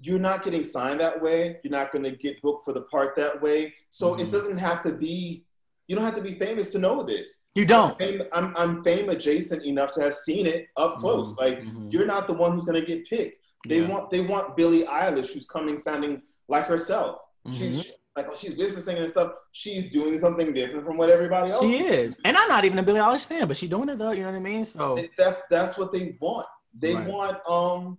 you're 0.00 0.18
not 0.18 0.42
getting 0.42 0.64
signed 0.64 1.00
that 1.00 1.22
way. 1.22 1.58
You're 1.62 1.70
not 1.70 1.90
going 1.90 2.02
to 2.02 2.10
get 2.10 2.42
booked 2.42 2.64
for 2.66 2.74
the 2.74 2.82
part 2.82 3.14
that 3.16 3.40
way. 3.40 3.72
So 3.90 4.14
Mhm. 4.14 4.20
it 4.22 4.30
doesn't 4.30 4.58
have 4.58 4.82
to 4.82 4.92
be. 4.92 5.44
You 5.86 5.94
don't 5.96 6.04
have 6.04 6.16
to 6.16 6.20
be 6.20 6.34
famous 6.34 6.70
to 6.72 6.78
know 6.78 7.02
this. 7.04 7.46
You 7.54 7.64
don't. 7.64 7.96
Fame, 7.98 8.22
I'm, 8.32 8.54
I'm 8.56 8.82
fame 8.84 9.08
adjacent 9.08 9.64
enough 9.64 9.92
to 9.92 10.02
have 10.02 10.14
seen 10.14 10.46
it 10.46 10.66
up 10.76 10.98
close. 10.98 11.34
Mhm, 11.34 11.40
Like 11.40 11.60
mhm. 11.62 11.92
you're 11.92 12.06
not 12.06 12.26
the 12.26 12.32
one 12.34 12.52
who's 12.52 12.64
going 12.64 12.78
to 12.78 12.84
get 12.86 13.06
picked. 13.08 13.38
They 13.68 13.80
Yeah. 13.80 13.88
want 13.88 14.10
they 14.10 14.20
want 14.20 14.56
Billie 14.56 14.82
Eilish, 14.84 15.32
who's 15.32 15.46
coming 15.46 15.78
sounding 15.78 16.20
like 16.48 16.66
herself. 16.66 17.20
She's 17.52 17.92
like, 18.16 18.26
oh, 18.30 18.34
she's 18.34 18.56
whisper 18.56 18.80
singing 18.80 19.02
and 19.02 19.10
stuff. 19.10 19.32
She's 19.52 19.88
doing 19.90 20.18
something 20.18 20.52
different 20.52 20.84
from 20.84 20.96
what 20.98 21.08
everybody 21.08 21.50
else. 21.52 21.62
She 21.64 21.78
is, 21.86 22.18
and 22.24 22.36
I'm 22.36 22.48
not 22.48 22.64
even 22.64 22.78
a 22.78 22.82
Billie 22.82 23.00
Eilish 23.00 23.24
fan, 23.26 23.46
but 23.48 23.56
she's 23.56 23.70
doing 23.70 23.88
it 23.88 23.96
though. 23.98 24.10
You 24.10 24.24
know 24.24 24.32
what 24.32 24.36
I 24.36 24.40
mean? 24.40 24.64
So 24.64 24.98
That's 25.16 25.40
that's 25.50 25.78
what 25.78 25.92
they 25.92 26.16
want. 26.20 26.46
They 26.78 26.94
Right. 26.94 27.06
want 27.06 27.38
um. 27.48 27.98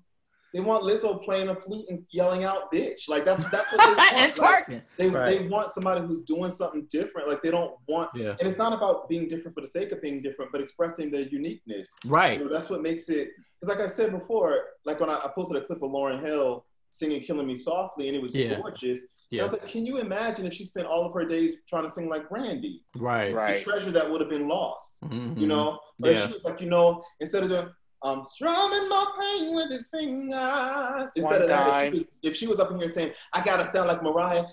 They 0.53 0.61
want 0.61 0.83
Lizzo 0.83 1.21
playing 1.25 1.49
a 1.49 1.55
flute 1.55 1.85
and 1.89 2.05
yelling 2.11 2.45
out 2.45 2.71
"bitch." 2.71 3.09
Like 3.09 3.25
that's 3.25 3.43
that's 3.49 3.69
what 3.73 3.81
they 3.85 3.93
want. 3.95 4.13
and 4.13 4.37
Like. 4.37 4.83
They, 4.97 5.09
Right. 5.09 5.39
they 5.39 5.47
want 5.49 5.69
somebody 5.69 5.99
who's 6.07 6.21
doing 6.21 6.49
something 6.49 6.87
different. 6.89 7.27
Like 7.27 7.41
they 7.41 7.51
don't 7.51 7.73
want, 7.89 8.09
Yeah. 8.15 8.35
and 8.39 8.47
it's 8.47 8.57
not 8.57 8.71
about 8.71 9.09
being 9.09 9.27
different 9.27 9.53
for 9.53 9.59
the 9.59 9.67
sake 9.67 9.91
of 9.91 10.01
being 10.01 10.21
different, 10.21 10.53
but 10.53 10.61
expressing 10.61 11.11
their 11.11 11.23
uniqueness. 11.27 11.93
Right. 12.05 12.39
You 12.39 12.45
know, 12.45 12.51
that's 12.51 12.69
what 12.69 12.81
makes 12.81 13.09
it. 13.09 13.31
Because 13.59 13.75
like 13.77 13.83
I 13.85 13.87
said 13.89 14.11
before, 14.17 14.59
like 14.85 15.01
when 15.01 15.09
I, 15.09 15.15
I 15.15 15.29
posted 15.35 15.61
a 15.61 15.65
clip 15.65 15.83
of 15.83 15.91
Lauryn 15.91 16.25
Hill 16.25 16.65
singing 16.89 17.19
"Killing 17.21 17.47
Me 17.47 17.57
Softly" 17.57 18.07
and 18.07 18.15
it 18.15 18.21
was 18.23 18.33
Yeah. 18.33 18.55
gorgeous. 18.61 19.01
And 19.33 19.41
I 19.41 19.43
was 19.43 19.51
like, 19.51 19.67
can 19.67 19.85
you 19.85 19.97
imagine 19.97 20.45
if 20.47 20.53
she 20.53 20.63
spent 20.63 20.87
all 20.87 21.03
of 21.05 21.11
her 21.13 21.25
days 21.25 21.55
trying 21.67 21.83
to 21.83 21.89
sing 21.89 22.07
like 22.07 22.29
Brandy? 22.29 22.81
Right. 22.95 23.31
The 23.31 23.35
Right. 23.35 23.59
treasure 23.61 23.91
that 23.91 24.09
would 24.09 24.21
have 24.21 24.29
been 24.29 24.47
lost. 24.47 25.01
Mhm. 25.03 25.37
You 25.37 25.47
know, 25.47 25.79
or 26.01 26.11
if 26.11 26.17
Yeah. 26.17 26.27
she 26.27 26.31
was 26.33 26.45
like, 26.45 26.61
you 26.61 26.69
know, 26.69 27.03
instead 27.19 27.43
of 27.43 27.49
doing. 27.49 27.67
Um, 28.05 28.23
strumming 28.23 28.87
my 28.87 29.05
pain 29.19 29.55
with 29.55 29.71
his 29.71 29.89
fingers. 29.89 31.11
Instead 31.15 31.23
One 31.23 31.41
of 31.41 31.47
that, 31.49 31.85
if 31.87 31.91
she, 31.91 31.97
was, 31.97 32.19
if 32.21 32.35
she 32.35 32.47
was 32.47 32.59
up 32.59 32.69
in 32.71 32.77
here 32.77 32.87
saying, 32.87 33.13
"I 33.33 33.43
gotta 33.43 33.65
sound 33.65 33.87
like 33.87 34.03
Mariah," 34.03 34.43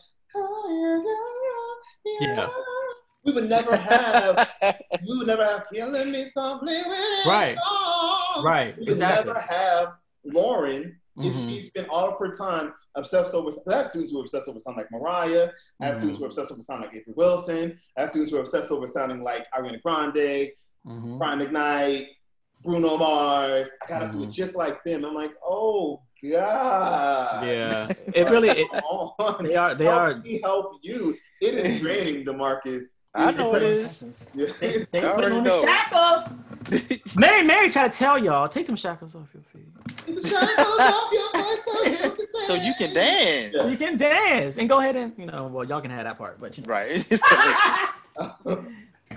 Yeah. 2.23 2.49
we 3.25 3.33
would 3.35 3.51
never 3.51 3.77
have 3.77 4.49
we 5.07 5.19
would 5.19 5.27
never 5.27 5.45
have 5.45 5.65
killing 5.73 6.11
me 6.13 6.27
softly 6.27 6.75
when 6.77 6.85
it's 7.19 7.27
Right. 7.27 7.57
on. 7.59 8.43
Right. 8.45 8.75
We 8.77 8.81
would 8.85 8.89
Exactly. 8.89 9.27
never 9.33 9.41
have 9.41 9.89
Lauryn 10.27 10.95
if 11.19 11.35
Mhm. 11.37 11.49
she 11.51 11.61
spent 11.61 11.89
all 11.91 12.09
of 12.09 12.19
her 12.19 12.31
time 12.31 12.73
obsessed 12.95 13.35
over. 13.35 13.51
I 13.69 13.75
have 13.77 13.89
students 13.89 14.13
who 14.13 14.19
are 14.19 14.23
obsessed 14.23 14.49
over 14.49 14.61
sounding 14.61 14.83
like 14.85 14.91
Mariah. 14.91 15.51
I 15.81 15.87
have 15.89 15.97
Mhm. 15.97 15.99
students 15.99 16.19
who 16.21 16.25
are 16.25 16.29
obsessed 16.29 16.53
over 16.53 16.63
sounding 16.63 16.89
like 16.89 16.97
Avery 16.97 17.13
Wilson. 17.15 17.79
I 17.99 18.01
have 18.01 18.11
students 18.11 18.33
who 18.33 18.39
are 18.39 18.41
obsessed 18.41 18.71
over 18.71 18.87
sounding 18.87 19.23
like 19.23 19.47
Ariana 19.53 19.83
Grande, 19.83 20.53
Mhm. 20.87 21.19
Brian 21.19 21.39
McKnight, 21.41 22.09
Bruno 22.65 22.97
Mars. 22.97 23.69
I 23.83 23.89
got 23.89 24.03
a 24.03 24.07
Mhm. 24.07 24.11
student 24.11 24.33
just 24.33 24.57
like 24.57 24.83
them. 24.85 25.05
I'm 25.05 25.15
like, 25.15 25.33
oh 25.45 26.01
god. 26.31 27.47
Yeah. 27.47 27.89
It 28.15 28.31
really, 28.31 28.51
it, 28.51 28.69
they 29.43 29.55
are. 29.57 29.75
They 29.75 29.85
help 29.85 30.01
are. 30.03 30.17
me 30.19 30.41
help 30.43 30.79
you. 30.83 31.17
It 31.41 31.55
is 31.55 31.81
draining, 31.81 32.25
Demarcus. 32.25 32.85
I 33.15 33.31
know 33.33 33.55
it 33.57 33.63
is. 33.63 34.25
Yeah. 34.35 34.47
They, 34.61 34.85
they 34.91 34.99
I 35.01 35.13
put 35.13 35.25
already 35.25 35.37
on 35.37 35.45
the 35.45 35.49
know. 35.51 35.65
shackles. 35.65 36.35
Mary, 37.17 37.43
Mary, 37.43 37.69
try 37.71 37.87
to 37.89 37.99
tell 37.99 38.17
y'all, 38.17 38.49
take 38.49 38.67
them 38.67 38.77
shackles 38.77 39.15
off 39.15 39.29
your 39.35 39.43
feet. 39.53 39.69
The 40.23 40.29
shackles 40.29 40.79
off 40.81 41.13
your 41.13 41.31
foot 41.43 41.65
so 41.67 41.85
you 41.85 41.97
can 41.99 42.17
So 42.47 42.55
you 42.55 42.73
can 42.79 42.95
dance. 42.95 43.55
Yeah. 43.55 43.67
You 43.67 43.77
can 43.77 43.97
dance 43.99 44.57
and 44.57 44.69
go 44.69 44.79
ahead 44.79 44.97
and 44.97 45.13
you 45.19 45.27
know. 45.27 45.49
Well, 45.49 45.65
y'all 45.67 45.81
can 45.81 45.91
have 45.91 46.05
that 46.05 46.17
part, 46.19 46.41
but 46.41 46.57
you 46.57 46.65
know. 46.65 46.73
Right. 46.73 47.05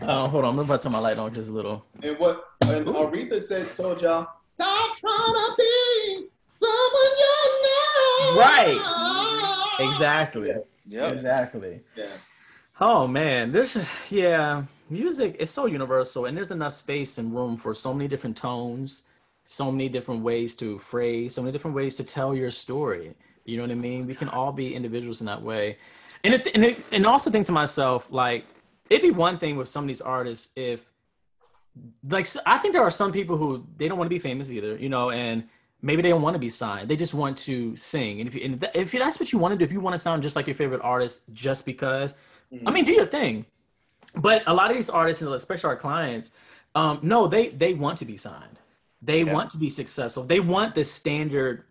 Oh, 0.02 0.28
hold 0.28 0.44
on. 0.44 0.54
I'm 0.54 0.60
about 0.60 0.82
to 0.82 0.84
turn 0.86 0.92
my 0.92 1.00
light 1.00 1.18
on 1.18 1.34
just 1.34 1.50
a 1.50 1.54
little. 1.54 1.86
And 2.04 2.18
what 2.20 2.44
and 2.70 2.86
Aretha 2.88 3.42
said 3.42 3.74
told 3.74 4.02
y'all, 4.02 4.28
stop 4.46 4.98
trying 4.98 5.14
to 5.14 5.56
be 5.58 6.28
someone 6.48 7.12
you're 7.20 7.62
not. 7.62 8.38
Right. 8.38 9.76
Exactly. 9.80 10.54
Yep. 10.88 11.12
Exactly. 11.12 11.82
Yeah. 11.96 12.06
Oh 12.80 13.08
man, 13.08 13.52
there's 13.52 13.78
yeah, 14.10 14.64
music 14.90 15.38
is 15.40 15.50
so 15.50 15.66
universal, 15.66 16.26
and 16.26 16.36
there's 16.36 16.52
enough 16.52 16.74
space 16.74 17.18
and 17.18 17.34
room 17.34 17.56
for 17.56 17.74
so 17.74 17.94
many 17.94 18.08
different 18.08 18.36
tones, 18.36 19.04
so 19.46 19.72
many 19.72 19.88
different 19.88 20.24
ways 20.24 20.56
to 20.58 20.78
phrase, 20.80 21.34
so 21.34 21.42
many 21.42 21.52
different 21.52 21.76
ways 21.76 21.96
to 21.96 22.04
tell 22.04 22.36
your 22.36 22.52
story. 22.52 23.16
You 23.46 23.58
know 23.58 23.64
what 23.64 23.72
I 23.72 23.76
mean? 23.76 24.08
We 24.08 24.16
can 24.16 24.28
all 24.30 24.52
be 24.52 24.76
individuals 24.76 25.22
in 25.22 25.28
that 25.28 25.44
way, 25.44 25.78
and 26.24 26.34
it, 26.34 26.48
and 26.54 26.66
it, 26.66 26.78
and 26.92 27.06
also 27.06 27.32
think 27.32 27.46
to 27.46 27.54
myself 27.54 28.08
like 28.12 28.46
it'd 28.90 29.04
be 29.04 29.12
one 29.12 29.38
thing 29.38 29.56
with 29.56 29.70
some 29.70 29.86
of 29.86 29.88
these 29.88 30.02
artists 30.02 30.52
if 30.56 30.90
like 32.10 32.28
I 32.46 32.58
think 32.58 32.74
there 32.74 32.84
are 32.84 32.92
some 32.92 33.12
people 33.12 33.38
who 33.38 33.66
they 33.78 33.88
don't 33.88 33.98
want 33.98 34.08
to 34.08 34.16
be 34.16 34.20
famous 34.20 34.52
either, 34.52 34.78
you 34.78 34.90
know, 34.90 35.12
and 35.12 35.44
maybe 35.82 36.02
they 36.02 36.10
don't 36.10 36.22
want 36.22 36.36
to 36.36 36.40
be 36.40 36.50
signed. 36.50 36.90
They 36.90 36.96
just 36.96 37.14
want 37.14 37.38
to 37.40 37.76
sing, 37.76 38.20
and 38.20 38.28
if 38.28 38.36
you, 38.36 38.44
and 38.44 38.70
if, 38.74 38.92
that's 38.92 39.20
what 39.20 39.32
you 39.32 39.40
want 39.40 39.52
to 39.54 39.58
do, 39.58 39.66
if 39.66 39.72
you 39.74 39.80
want 39.80 39.94
to 39.94 40.00
sound 40.00 40.24
just 40.24 40.36
like 40.36 40.48
your 40.48 40.56
favorite 40.56 40.82
artist, 40.82 41.24
just 41.34 41.66
because, 41.66 42.16
I 42.66 42.72
mean, 42.72 42.86
do 42.86 42.94
your 42.94 43.06
thing. 43.06 43.46
But 44.16 44.44
a 44.48 44.54
lot 44.54 44.72
of 44.72 44.78
these 44.78 44.90
artists, 44.90 45.22
and 45.22 45.34
especially 45.34 45.70
our 45.70 45.76
clients, 45.76 46.32
um, 46.74 47.00
no, 47.02 47.28
they 47.28 47.50
they 47.50 47.74
want 47.74 47.98
to 48.00 48.06
be 48.06 48.18
signed. 48.18 48.60
They 49.02 49.24
Yeah. 49.24 49.34
want 49.34 49.52
to 49.52 49.58
be 49.58 49.70
successful. 49.70 50.24
They 50.24 50.40
want 50.40 50.76
the 50.76 50.84
standard 50.84 51.66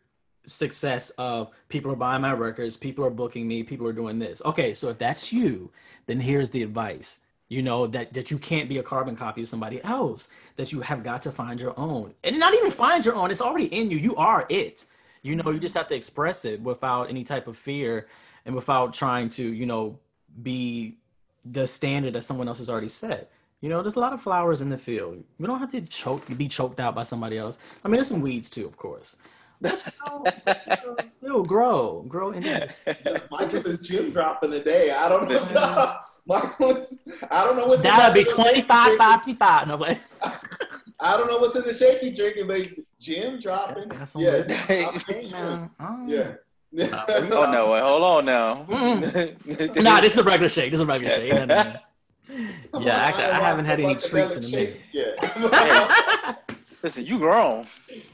success 0.46 1.10
of 1.10 1.50
people 1.68 1.90
are 1.90 1.96
buying 1.96 2.22
my 2.22 2.32
records, 2.32 2.76
people 2.76 3.04
are 3.04 3.10
booking 3.10 3.48
me, 3.48 3.62
people 3.62 3.86
are 3.86 3.92
doing 3.92 4.18
this. 4.18 4.42
Okay, 4.44 4.74
so 4.74 4.90
if 4.90 4.98
that's 4.98 5.32
you, 5.32 5.70
then 6.06 6.20
here's 6.20 6.50
the 6.50 6.62
advice. 6.62 7.20
You 7.48 7.62
know 7.62 7.86
that 7.88 8.12
that 8.14 8.30
you 8.30 8.38
can't 8.38 8.68
be 8.68 8.78
a 8.78 8.82
carbon 8.82 9.16
copy 9.16 9.42
of 9.42 9.48
somebody 9.48 9.82
else. 9.84 10.30
That 10.56 10.72
you 10.72 10.80
have 10.80 11.02
got 11.02 11.22
to 11.22 11.30
find 11.30 11.60
your 11.60 11.78
own, 11.78 12.14
and 12.24 12.38
not 12.38 12.54
even 12.54 12.70
find 12.70 13.04
your 13.04 13.14
own. 13.14 13.30
It's 13.30 13.42
already 13.42 13.66
in 13.66 13.90
you. 13.90 13.98
You 13.98 14.16
are 14.16 14.46
it. 14.48 14.86
You 15.22 15.36
know, 15.36 15.50
you 15.50 15.58
just 15.58 15.74
have 15.74 15.88
to 15.88 15.94
express 15.94 16.44
it 16.44 16.60
without 16.60 17.08
any 17.08 17.24
type 17.24 17.46
of 17.46 17.56
fear 17.56 18.08
and 18.44 18.54
without 18.54 18.92
trying 18.92 19.30
to, 19.30 19.42
you 19.42 19.64
know, 19.64 19.98
be 20.42 20.98
the 21.44 21.66
standard 21.66 22.12
that 22.14 22.24
someone 22.24 22.46
else 22.46 22.58
has 22.58 22.68
already 22.68 22.88
set. 22.88 23.30
You 23.60 23.70
know, 23.70 23.80
there's 23.80 23.96
a 23.96 24.00
lot 24.00 24.12
of 24.12 24.20
flowers 24.20 24.60
in 24.60 24.68
the 24.68 24.76
field. 24.76 25.24
We 25.38 25.46
don't 25.46 25.58
have 25.58 25.70
to 25.72 25.80
choke, 25.80 26.26
be 26.36 26.48
choked 26.48 26.80
out 26.80 26.94
by 26.94 27.04
somebody 27.04 27.38
else. 27.38 27.58
I 27.82 27.88
mean, 27.88 27.94
there's 27.94 28.08
some 28.08 28.20
weeds 28.20 28.50
too, 28.50 28.66
of 28.66 28.76
course. 28.76 29.16
But, 29.64 29.82
you 29.86 29.92
know, 30.06 30.24
but, 30.44 31.02
you 31.02 31.08
still 31.08 31.42
grow, 31.42 32.04
grow 32.06 32.32
in 32.32 32.42
there. 32.42 32.74
Michael 33.30 33.66
is 33.66 33.80
gym 33.80 34.10
dropping 34.10 34.50
today. 34.50 34.90
I 34.90 35.08
don't 35.08 35.26
know. 35.26 35.96
Michael 36.26 36.76
is, 36.76 37.00
I 37.30 37.44
don't 37.44 37.56
know 37.56 37.66
what's 37.66 37.80
in 37.80 37.84
That'll 37.84 38.12
be 38.12 38.24
little 38.24 38.44
25, 38.44 38.98
55. 38.98 39.68
No, 39.68 39.78
but 39.78 39.98
I 41.00 41.16
don't 41.16 41.28
know 41.28 41.38
what's 41.38 41.56
in 41.56 41.62
the 41.64 41.72
shaky 41.72 42.10
drinking, 42.10 42.46
but 42.46 42.58
he's 42.58 42.78
gym 43.00 43.40
dropping. 43.40 43.88
That's 43.88 44.12
some 44.12 44.22
Yeah, 44.22 44.40
good- 44.40 45.32
oh. 45.80 46.06
yeah. 46.06 46.34
Oh. 46.76 47.04
oh 47.08 47.52
no, 47.52 47.70
wait, 47.70 47.82
hold 47.82 48.02
on 48.02 48.24
now. 48.26 48.66
Mm. 48.68 49.82
Nah, 49.82 50.00
this 50.00 50.14
is 50.14 50.18
a 50.18 50.24
regular 50.24 50.48
shake. 50.48 50.72
This 50.72 50.80
is 50.80 50.80
a 50.80 50.86
regular 50.86 51.14
shake. 51.14 51.32
No, 51.32 51.44
no, 51.46 51.74
no. 52.72 52.80
Yeah, 52.80 52.96
actually, 52.96 53.24
I 53.26 53.38
haven't 53.38 53.64
had 53.64 53.80
any 53.80 53.94
treats 53.94 54.36
in 54.36 54.44
a 54.44 54.48
minute. 54.48 54.80
Yeah. 54.92 56.34
Listen, 56.84 57.06
you 57.06 57.18
grown. 57.18 57.66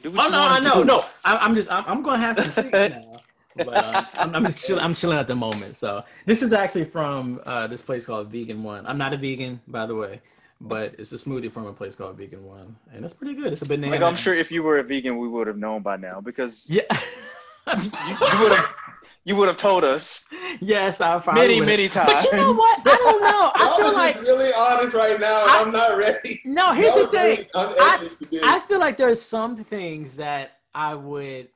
Do 0.04 0.12
what 0.12 0.20
Oh 0.20 0.24
you 0.26 0.30
no, 0.30 0.42
I 0.42 0.61
know, 0.61 0.83
no. 0.85 1.04
I'm, 1.24 1.38
I'm 1.40 1.54
just, 1.56 1.70
I'm, 1.72 1.85
I'm 1.88 2.02
gonna 2.02 2.18
have 2.18 2.37
some 2.37 2.52
treats 2.52 2.72
now. 2.94 3.20
But 3.56 3.74
uh, 3.83 4.04
I'm, 4.16 4.33
I'm 4.37 4.46
just 4.46 4.64
chilling. 4.64 4.85
I'm 4.85 4.94
chilling 4.94 5.18
at 5.18 5.26
the 5.26 5.35
moment. 5.35 5.74
So 5.74 6.04
this 6.24 6.40
is 6.40 6.52
actually 6.52 6.85
from 6.85 7.40
uh, 7.44 7.66
this 7.66 7.83
place 7.83 8.06
called 8.06 8.28
Vegan 8.30 8.62
One. 8.62 8.87
I'm 8.87 8.96
not 8.96 9.12
a 9.12 9.16
vegan, 9.16 9.61
by 9.66 9.87
the 9.87 9.96
way, 9.96 10.20
but 10.61 10.94
it's 10.98 11.11
a 11.11 11.16
smoothie 11.16 11.50
from 11.50 11.66
a 11.66 11.72
place 11.72 11.96
called 11.96 12.16
Vegan 12.16 12.44
One, 12.44 12.76
and 12.94 13.04
it's 13.04 13.12
pretty 13.12 13.35
good. 13.35 13.52
It's 13.52 13.62
a 13.62 13.66
banana. 13.66 13.90
Like 13.92 14.02
I'm 14.02 14.14
sure 14.14 14.35
if 14.37 14.52
you 14.52 14.62
were 14.62 14.78
a 14.78 14.85
vegan, 14.85 15.18
we 15.18 15.26
would 15.26 15.48
have 15.48 15.59
known 15.59 15.83
by 15.83 15.96
now 15.96 16.20
because 16.20 16.70
Yeah. 16.70 16.83
you, 17.76 17.90
you 17.90 18.38
would 18.40 18.52
have 18.52 18.72
you 19.24 19.37
would 19.37 19.48
have 19.48 19.56
told 19.56 19.85
us 19.85 20.26
yes, 20.61 21.00
I 21.00 21.18
probably 21.18 21.42
many 21.42 21.54
would've- 21.61 21.66
many 21.66 21.88
times. 21.88 22.12
But 22.12 22.24
you 22.33 22.38
know 22.38 22.52
what? 22.52 22.80
I 22.87 22.96
don't 22.96 23.22
know. 23.22 23.52
I 23.54 23.64
Y'all 23.64 23.76
feel 23.76 23.92
like 23.92 24.22
really 24.22 24.52
honest 24.52 24.94
right 24.94 25.20
now, 25.20 25.42
I- 25.42 25.61
I'm 25.61 25.70
not 25.72 25.96
ready. 25.96 26.40
no. 26.44 26.72
Here's 26.72 26.94
Y'all 26.94 27.04
the 27.04 27.11
thing. 27.11 27.37
really 27.38 27.48
unethical. 27.54 28.38
I 28.44 28.61
feel 28.61 28.78
like 28.80 28.96
there's 28.96 29.20
some 29.20 29.62
things 29.64 30.16
that 30.16 30.59
I 30.74 30.94
would 30.94 31.48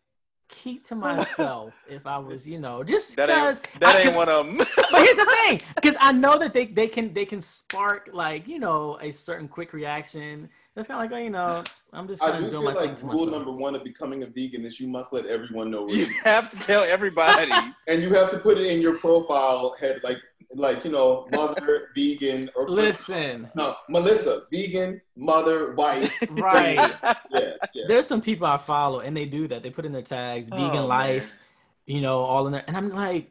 keep 0.49 0.85
to 0.87 0.95
myself 0.95 1.73
if 1.89 2.07
I 2.07 2.19
was, 2.19 2.47
you 2.47 2.59
know, 2.61 2.85
just 2.85 3.17
That 3.17 3.27
because. 3.29 3.59
ain't 3.61 3.81
that 3.81 3.97
I- 3.97 3.99
ain't 4.01 4.09
'cause- 4.09 4.17
one 4.17 4.29
of 4.29 4.47
them. 4.47 4.57
but 4.77 5.03
here's 5.03 5.17
the 5.17 5.37
thing, 5.47 5.63
because 5.75 5.97
I 6.01 6.13
know 6.13 6.39
that 6.39 6.53
they, 6.53 6.67
they 6.67 6.87
can 6.87 7.13
they 7.15 7.25
can 7.25 7.41
spark 7.41 8.11
like 8.13 8.47
you 8.47 8.59
know 8.59 8.99
a 9.01 9.11
certain 9.11 9.49
quick 9.49 9.73
reaction. 9.73 10.51
It's 10.77 10.89
kind 10.89 11.05
of 11.05 11.11
like 11.11 11.19
oh, 11.19 11.23
you 11.23 11.31
know 11.31 11.63
I'm 11.93 12.09
just 12.09 12.23
I 12.23 12.31
kind 12.31 12.41
do 12.41 12.47
of 12.47 12.51
feel 12.53 12.61
doing 12.63 12.75
my 12.75 12.81
thing 12.81 12.91
like 12.91 12.99
to 12.99 13.07
rule 13.07 13.27
myself. 13.27 13.31
number 13.31 13.53
one 13.53 13.75
of 13.77 13.85
becoming 13.85 14.23
a 14.25 14.27
vegan 14.27 14.65
is 14.65 14.81
you 14.81 14.89
must 14.89 15.13
let 15.13 15.27
everyone 15.27 15.71
know, 15.71 15.89
you 15.89 15.99
you- 16.07 16.07
have 16.25 16.51
to 16.51 16.57
tell 16.59 16.83
everybody. 16.83 17.53
and 17.89 18.03
you 18.03 18.13
have 18.15 18.31
to 18.33 18.39
put 18.39 18.59
it 18.59 18.67
in 18.67 18.81
your 18.83 18.99
profile 18.99 19.75
head, 19.79 20.01
like 20.03 20.19
like 20.57 20.85
you 20.85 20.91
know, 20.91 21.27
mother, 21.33 21.89
vegan, 21.97 22.49
or 22.57 22.69
Listen, 22.69 23.49
no, 23.57 23.75
Melissa, 23.89 24.43
vegan, 24.53 25.01
mother, 25.17 25.75
wife. 25.75 26.13
right? 26.31 26.93
Yeah, 27.31 27.53
yeah. 27.75 27.85
There's 27.89 28.07
some 28.07 28.21
people 28.21 28.47
I 28.47 28.57
follow 28.57 29.01
and 29.01 29.17
they 29.17 29.25
do 29.27 29.49
that. 29.49 29.63
They 29.65 29.71
put 29.71 29.85
in 29.85 29.93
their 29.93 30.03
tags, 30.03 30.49
oh, 30.53 30.57
vegan 30.57 30.85
Oh, 30.85 30.87
life, 30.87 31.31
man. 31.31 31.97
you 31.97 32.01
know, 32.03 32.19
all 32.19 32.47
in 32.47 32.53
there, 32.53 32.65
and 32.69 32.77
I'm 32.77 32.91
like, 32.91 33.31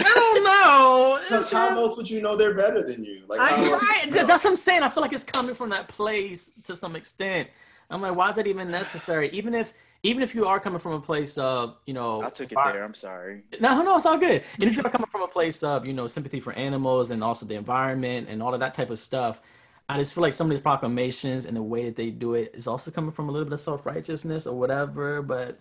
I 0.00 0.12
don't 0.14 0.44
know. 0.44 1.18
Because 1.24 1.42
It's 1.44 1.52
how 1.52 1.68
just- 1.70 1.80
else 1.80 1.96
would 1.96 2.10
you 2.10 2.20
know 2.20 2.36
they're 2.36 2.54
better 2.54 2.82
than 2.82 3.02
you? 3.04 3.22
Like, 3.28 3.40
I, 3.40 3.48
how 3.50 3.72
right. 3.72 4.04
would 4.04 4.14
you 4.14 4.20
know? 4.20 4.26
That's 4.26 4.44
what 4.44 4.50
I'm 4.50 4.56
saying. 4.56 4.82
I 4.82 4.88
feel 4.88 5.00
like 5.02 5.12
it's 5.12 5.24
coming 5.24 5.54
from 5.54 5.70
that 5.70 5.88
place 5.88 6.52
to 6.64 6.76
some 6.76 6.96
extent. 6.96 7.48
I'm 7.90 8.02
like, 8.02 8.14
why 8.14 8.28
is 8.30 8.36
that 8.36 8.46
even 8.46 8.70
necessary? 8.70 9.30
Even 9.30 9.54
if 9.54 9.72
even 10.02 10.22
if 10.22 10.34
you 10.34 10.44
are 10.46 10.60
coming 10.60 10.78
from 10.78 10.92
a 10.92 11.00
place 11.00 11.38
of, 11.38 11.76
you 11.86 11.94
know, 11.94 12.20
I 12.22 12.28
took 12.28 12.52
it 12.52 12.56
vi- 12.56 12.72
there. 12.72 12.84
I'm 12.84 12.92
sorry. 12.94 13.42
No, 13.58 13.80
no, 13.82 13.96
it's 13.96 14.04
all 14.04 14.18
good. 14.18 14.42
And 14.60 14.64
if 14.64 14.74
you're 14.74 14.84
coming 14.84 15.06
from 15.10 15.22
a 15.22 15.28
place 15.28 15.62
of, 15.62 15.86
you 15.86 15.94
know, 15.94 16.06
sympathy 16.06 16.40
for 16.40 16.52
animals 16.52 17.10
and 17.10 17.24
also 17.24 17.46
the 17.46 17.54
environment 17.54 18.28
and 18.28 18.42
all 18.42 18.52
of 18.52 18.60
that 18.60 18.74
type 18.74 18.90
of 18.90 18.98
stuff, 18.98 19.40
I 19.88 19.96
just 19.96 20.12
feel 20.12 20.20
like 20.22 20.34
some 20.34 20.46
of 20.46 20.50
these 20.50 20.60
proclamations 20.60 21.46
and 21.46 21.56
the 21.56 21.62
way 21.62 21.86
that 21.86 21.96
they 21.96 22.10
do 22.10 22.34
it 22.34 22.50
is 22.54 22.66
also 22.66 22.90
coming 22.90 23.12
from 23.12 23.30
a 23.30 23.32
little 23.32 23.46
bit 23.46 23.54
of 23.54 23.60
self 23.60 23.86
righteousness 23.86 24.46
or 24.46 24.58
whatever. 24.58 25.22
But 25.22 25.58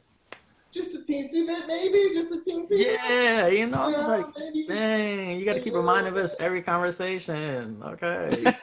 Just 0.73 0.95
a 0.95 0.99
teensy 0.99 1.45
bit, 1.45 1.67
maybe. 1.67 2.15
Just 2.15 2.31
a 2.31 2.49
teensy 2.49 2.69
bit. 2.69 2.99
yeah, 3.07 3.45
you 3.45 3.67
know, 3.67 3.83
I'm 3.83 3.93
just 3.93 4.09
like, 4.09 4.25
maybe. 4.35 4.65
dang, 4.65 5.39
you 5.39 5.45
got 5.45 5.53
to 5.53 5.61
keep 5.61 5.75
reminding 5.75 6.17
us 6.17 6.35
every 6.39 6.63
conversation, 6.63 7.79
okay? 7.85 8.43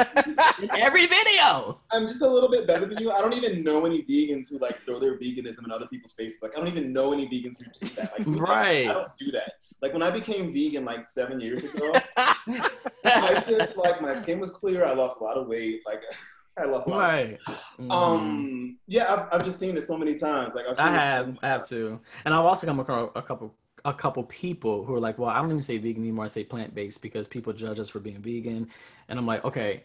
Every 0.72 1.06
video. 1.06 1.78
I'm 1.92 2.08
just 2.08 2.20
a 2.22 2.28
little 2.28 2.50
bit 2.50 2.66
better 2.66 2.86
than 2.86 2.98
you. 2.98 3.12
I 3.12 3.20
don't 3.20 3.34
even 3.34 3.62
know 3.62 3.86
any 3.86 4.02
vegans 4.02 4.50
who 4.50 4.58
like 4.58 4.82
throw 4.84 4.98
their 4.98 5.16
veganism 5.18 5.64
in 5.64 5.70
other 5.70 5.86
people's 5.86 6.12
faces. 6.12 6.42
Like 6.42 6.56
I 6.56 6.58
don't 6.58 6.68
even 6.68 6.92
know 6.92 7.12
any 7.12 7.26
vegans 7.26 7.62
who 7.62 7.70
do 7.80 7.94
that. 7.94 8.12
Like? 8.18 8.40
Right. 8.40 8.88
I 8.88 8.92
don't 8.92 9.14
do 9.14 9.30
that. 9.30 9.52
Like 9.80 9.92
when 9.92 10.02
I 10.02 10.10
became 10.10 10.52
vegan 10.52 10.84
like 10.84 11.04
seven 11.04 11.40
years 11.40 11.64
ago, 11.64 11.92
I 12.16 13.42
just 13.48 13.76
like 13.76 14.02
my 14.02 14.14
skin 14.14 14.40
was 14.40 14.50
clear. 14.50 14.84
I 14.84 14.92
lost 14.92 15.20
a 15.20 15.24
lot 15.24 15.36
of 15.36 15.46
weight. 15.46 15.82
Like 15.86 16.02
I 16.58 16.64
lost 16.64 16.86
a 16.88 16.90
lot. 16.90 16.98
Right. 17.00 17.38
Mhm. 17.78 17.90
Um. 17.92 18.78
Yeah, 18.86 19.12
I've, 19.12 19.40
I've 19.40 19.44
just 19.44 19.58
seen 19.58 19.76
it 19.76 19.82
so 19.82 19.96
many 19.96 20.14
times. 20.14 20.54
Like 20.54 20.66
I've 20.66 20.76
seen 20.76 20.86
I 20.86 20.90
have, 20.92 21.26
many 21.26 21.38
I 21.42 21.46
have 21.48 21.60
times. 21.60 21.68
to, 21.70 22.00
and 22.24 22.34
I've 22.34 22.44
also 22.44 22.66
come 22.66 22.80
across 22.80 23.10
a 23.14 23.22
couple, 23.22 23.54
a 23.84 23.94
couple 23.94 24.22
people 24.24 24.84
who 24.84 24.94
are 24.94 25.00
like, 25.00 25.18
"Well, 25.18 25.30
I 25.30 25.40
don't 25.40 25.50
even 25.50 25.62
say 25.62 25.78
vegan 25.78 26.02
anymore. 26.02 26.24
I 26.24 26.28
say 26.28 26.44
plant 26.44 26.74
based 26.74 27.00
because 27.02 27.26
people 27.28 27.52
judge 27.52 27.78
us 27.78 27.88
for 27.88 28.00
being 28.00 28.20
vegan." 28.20 28.68
And 29.08 29.18
I'm 29.18 29.26
like, 29.26 29.44
"Okay, 29.44 29.84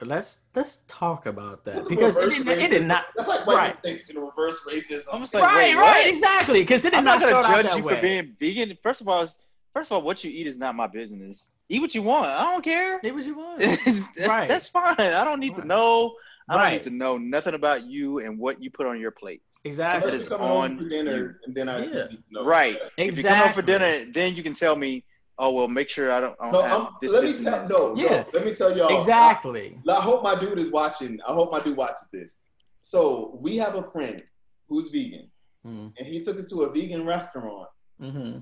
let's 0.00 0.44
let's 0.54 0.82
talk 0.88 1.26
about 1.26 1.64
that 1.66 1.76
Look 1.76 1.88
because 1.88 2.16
it 2.16 2.20
reverse 2.26 2.44
did, 2.44 2.58
it 2.58 2.70
did 2.70 2.86
not." 2.86 3.04
That's 3.16 3.28
like 3.28 3.46
white 3.46 3.56
Right. 3.56 3.82
people 3.82 4.00
you 4.08 4.14
know, 4.14 4.26
reverse 4.30 4.60
racism. 4.66 5.08
I'm 5.12 5.20
just 5.20 5.34
like, 5.34 5.42
right, 5.42 5.56
wait, 5.56 5.74
right, 5.74 6.04
what? 6.04 6.06
exactly, 6.06 6.60
because 6.60 6.84
it 6.84 6.90
did 6.90 6.98
I'm 6.98 7.04
not 7.04 7.20
not 7.20 7.28
gonna 7.30 7.46
out 7.48 7.54
judge 7.56 7.66
that 7.66 7.76
you 7.78 7.84
way. 7.84 7.96
for 7.96 8.00
being 8.02 8.36
vegan. 8.40 8.78
First 8.82 9.00
of 9.02 9.08
all, 9.08 9.26
first 9.74 9.90
of 9.90 9.92
all, 9.96 10.02
what 10.02 10.22
you 10.24 10.30
eat 10.30 10.46
is 10.46 10.56
not 10.58 10.74
my 10.74 10.86
business. 10.86 11.50
Eat 11.74 11.80
what 11.80 11.92
you 11.92 12.02
want. 12.04 12.26
I 12.26 12.52
don't 12.52 12.62
care. 12.62 13.00
It 13.02 13.12
was 13.12 13.26
you 13.26 13.36
want. 13.36 13.58
that's, 13.60 14.28
Right. 14.28 14.48
that's 14.48 14.68
fine. 14.68 14.94
I 14.96 15.24
don't 15.24 15.40
need 15.40 15.54
Right. 15.54 15.62
to 15.62 15.66
know. 15.66 16.14
I 16.48 16.54
don't 16.54 16.62
Right. 16.62 16.72
need 16.74 16.84
to 16.84 16.90
know 16.90 17.18
nothing 17.18 17.54
about 17.54 17.82
you 17.84 18.20
and 18.20 18.38
what 18.38 18.62
you 18.62 18.70
put 18.70 18.86
on 18.86 19.00
your 19.00 19.10
plate. 19.10 19.42
Exactly. 19.64 20.08
Unless 20.08 20.20
is 20.22 20.30
you 20.30 20.36
come 20.36 20.46
home 20.46 20.56
on 20.58 20.78
for 20.78 20.88
dinner, 20.88 21.16
you. 21.16 21.34
and 21.46 21.52
then 21.56 21.68
I 21.68 21.78
Yeah. 21.78 22.04
need 22.04 22.10
to 22.10 22.18
know. 22.30 22.44
Right. 22.44 22.78
If 22.96 23.18
you 23.18 23.24
come 23.24 23.38
home 23.38 23.52
for 23.52 23.62
dinner, 23.62 24.04
then 24.12 24.36
you 24.36 24.44
can 24.44 24.54
tell 24.54 24.76
me, 24.76 25.04
oh 25.38 25.52
well, 25.52 25.66
make 25.66 25.88
sure 25.88 26.12
I 26.12 26.20
don't, 26.20 26.36
I 26.38 26.44
don't 26.44 26.52
No, 26.52 26.62
have 26.62 26.80
I'm, 26.80 26.88
this. 27.00 27.10
let 27.10 27.22
this, 27.22 27.42
me 27.42 27.50
and 27.50 27.68
tell. 27.68 27.96
No, 27.96 28.00
Yeah. 28.00 28.10
no. 28.22 28.26
Let 28.34 28.44
me 28.44 28.54
tell 28.54 28.76
y'all. 28.78 28.96
Exactly. 28.96 29.76
I, 29.88 29.92
I 29.94 30.00
hope 30.00 30.22
my 30.22 30.36
dude 30.38 30.60
is 30.60 30.70
watching. 30.70 31.18
I 31.26 31.32
hope 31.32 31.50
my 31.50 31.58
dude 31.58 31.76
watches 31.76 32.08
this. 32.12 32.36
So 32.82 33.36
we 33.42 33.56
have 33.56 33.74
a 33.74 33.82
friend 33.82 34.22
who's 34.68 34.90
vegan, 34.90 35.28
Mm, 35.66 35.92
and 35.98 36.06
he 36.06 36.20
took 36.20 36.36
us 36.38 36.48
to 36.50 36.62
a 36.62 36.72
vegan 36.72 37.04
restaurant 37.04 37.68
hmm 37.98 38.38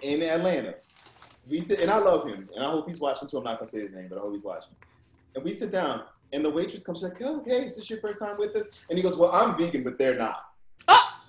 in 0.00 0.22
Atlanta. 0.22 0.76
We 1.48 1.60
sit, 1.60 1.80
and 1.80 1.90
I 1.90 1.98
love 1.98 2.26
him, 2.28 2.48
and 2.54 2.64
I 2.64 2.70
hope 2.70 2.88
he's 2.88 3.00
watching 3.00 3.28
too. 3.28 3.38
I'm 3.38 3.44
not 3.44 3.58
gonna 3.58 3.68
say 3.70 3.80
his 3.80 3.92
name, 3.92 4.06
but 4.08 4.18
I 4.18 4.20
hope 4.20 4.34
he's 4.34 4.44
watching. 4.44 4.74
And 5.34 5.44
we 5.44 5.52
sit 5.52 5.72
down, 5.72 6.02
and 6.32 6.44
the 6.44 6.50
waitress 6.50 6.82
comes 6.82 7.00
she's 7.00 7.08
like, 7.08 7.20
"Oh, 7.22 7.42
hey, 7.46 7.64
is 7.64 7.76
this 7.76 7.90
your 7.90 8.00
first 8.00 8.20
time 8.20 8.36
with 8.38 8.54
us?" 8.54 8.84
And 8.88 8.96
he 8.96 9.02
goes, 9.02 9.16
"Well, 9.16 9.32
I'm 9.32 9.56
vegan, 9.56 9.82
but 9.82 9.98
they're 9.98 10.16
not." 10.16 10.44
Ah! 10.88 11.24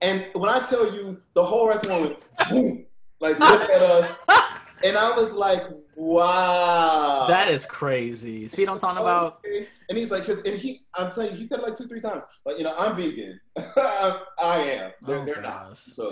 And 0.00 0.26
when 0.34 0.48
I 0.48 0.60
tell 0.60 0.92
you, 0.94 1.20
the 1.34 1.44
whole 1.44 1.68
restaurant 1.68 2.02
went 2.02 2.18
boom, 2.50 2.84
like 3.20 3.38
look 3.40 3.62
at 3.68 3.82
us, 3.82 4.24
and 4.84 4.96
I 4.96 5.16
was 5.16 5.32
like, 5.32 5.64
"Wow." 5.96 7.26
That 7.28 7.50
is 7.50 7.66
crazy. 7.66 8.46
See 8.46 8.64
what 8.64 8.72
I'm 8.72 8.78
talking 8.78 9.00
about? 9.02 9.40
Okay. 9.44 9.66
And 9.88 9.96
he's 9.96 10.10
like, 10.10 10.24
cause, 10.26 10.42
and 10.42 10.58
he, 10.58 10.82
I'm 10.94 11.10
telling 11.10 11.30
you, 11.30 11.36
he 11.36 11.46
said 11.46 11.60
it 11.60 11.62
like 11.62 11.74
two, 11.74 11.88
three 11.88 12.00
times. 12.00 12.22
Like, 12.44 12.58
you 12.58 12.64
know, 12.64 12.74
I'm 12.76 12.94
vegan. 12.94 13.40
I'm, 13.56 13.64
I 14.38 14.58
am. 14.58 14.92
They're, 15.00 15.18
Oh, 15.18 15.24
they're 15.24 15.40
not. 15.40 15.78
So 15.78 16.10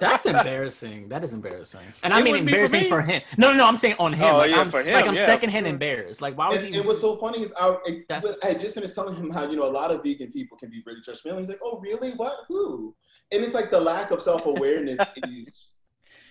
That's 0.00 0.26
embarrassing. 0.26 1.08
That 1.08 1.22
is 1.24 1.32
embarrassing. 1.32 1.86
And 2.02 2.12
I 2.12 2.20
It 2.20 2.24
mean 2.24 2.32
wouldn't 2.32 2.48
for 2.50 2.54
embarrassing 2.56 2.82
me. 2.84 2.88
for, 2.88 3.02
him. 3.02 3.22
No, 3.38 3.52
no, 3.52 3.58
no. 3.58 3.66
I'm 3.66 3.76
saying 3.76 3.96
on 3.98 4.12
him. 4.12 4.24
Oh, 4.34 4.38
like, 4.38 4.50
yeah, 4.50 4.60
I'm, 4.60 4.70
for 4.70 4.82
him, 4.82 4.94
like 4.94 5.06
I'm 5.06 5.14
yeah, 5.14 5.26
secondhand 5.26 5.64
sure. 5.64 5.70
embarrassed. 5.72 6.20
Like 6.22 6.36
why 6.36 6.48
would 6.48 6.58
and, 6.62 6.74
you? 6.74 6.80
and 6.80 6.88
what's 6.88 7.00
so 7.00 7.16
funny 7.16 7.42
is 7.42 7.52
I, 7.58 7.76
ex- 7.86 8.04
I 8.42 8.46
had 8.48 8.60
just 8.60 8.74
finished 8.74 8.94
telling 8.94 9.14
him 9.16 9.30
how 9.30 9.48
you 9.48 9.56
know 9.56 9.66
a 9.66 9.70
lot 9.70 9.90
of 9.90 10.02
vegan 10.02 10.30
people 10.32 10.56
can 10.56 10.70
be 10.70 10.82
really 10.86 11.00
judgmental. 11.00 11.38
He's 11.38 11.48
like, 11.48 11.60
"Oh, 11.62 11.78
really? 11.78 12.12
What? 12.12 12.38
Who?" 12.48 12.94
And 13.32 13.42
it's 13.44 13.54
like 13.54 13.70
the 13.70 13.80
lack 13.80 14.10
of 14.10 14.20
self 14.22 14.46
awareness 14.46 15.00
is 15.28 15.48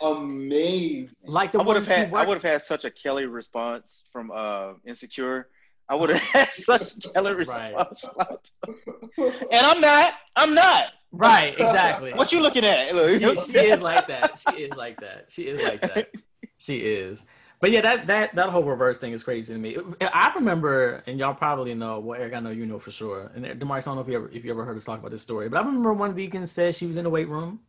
amazing. 0.02 1.30
like 1.30 1.52
the 1.52 1.60
I 1.60 1.64
would 1.64 1.76
have 1.76 1.88
ones 1.88 1.90
who 1.90 2.06
had, 2.06 2.14
I 2.14 2.28
would 2.28 2.36
have 2.36 2.44
had 2.44 2.62
such 2.62 2.86
a 2.86 2.92
Kelly 2.92 3.26
response 3.26 4.06
from 4.12 4.32
uh, 4.34 4.74
Insecure. 4.86 5.48
I 5.90 5.96
would 5.96 6.10
have 6.10 6.20
had 6.34 6.50
such 6.54 6.94
a 7.06 7.10
Kelly 7.14 7.34
Right. 7.34 7.76
response. 7.76 8.52
and 9.18 9.32
I'm 9.54 9.82
not. 9.82 10.14
I'm 10.36 10.54
not. 10.54 10.86
Right, 11.14 11.54
exactly. 11.58 12.14
What 12.14 12.32
you 12.32 12.42
looking 12.42 12.66
at? 12.66 12.94
Look, 12.94 13.40
she, 13.40 13.52
she 13.52 13.60
is 13.60 13.82
like 13.82 14.08
that. 14.08 14.44
She 14.50 14.64
is 14.64 14.76
like 14.76 15.00
that. 15.00 15.26
She 15.30 15.44
is 15.44 15.62
like 15.62 15.82
that. 15.82 16.12
She 16.58 16.78
is. 16.80 17.26
But 17.64 17.72
yeah, 17.72 17.80
that 17.80 18.08
that 18.08 18.36
that 18.36 18.50
whole 18.50 18.64
reverse 18.64 18.98
thing 18.98 19.14
is 19.14 19.24
crazy 19.24 19.54
to 19.54 19.60
me. 19.60 19.78
I 20.02 20.34
remember, 20.36 21.02
and 21.08 21.18
y'all 21.18 21.34
probably 21.34 21.74
know. 21.74 22.00
Well, 22.00 22.20
Eric, 22.20 22.34
I 22.34 22.42
know 22.42 22.50
you 22.50 22.66
know 22.66 22.78
for 22.78 22.92
sure. 22.92 23.32
And 23.36 23.46
Demarcus, 23.46 23.78
I 23.78 23.80
don't 23.86 23.96
know 23.96 24.02
if 24.02 24.08
you 24.10 24.16
ever 24.16 24.30
if 24.34 24.44
you 24.44 24.52
ever 24.52 24.66
heard 24.66 24.76
us 24.76 24.84
talk 24.84 25.00
about 25.00 25.12
this 25.12 25.22
story, 25.22 25.48
but 25.48 25.58
I 25.58 25.66
remember 25.66 25.94
one 25.94 26.14
vegan 26.14 26.46
said 26.46 26.76
she 26.76 26.88
was 26.88 26.98
in 26.98 27.06
the 27.06 27.10
weight 27.10 27.30
room, 27.30 27.62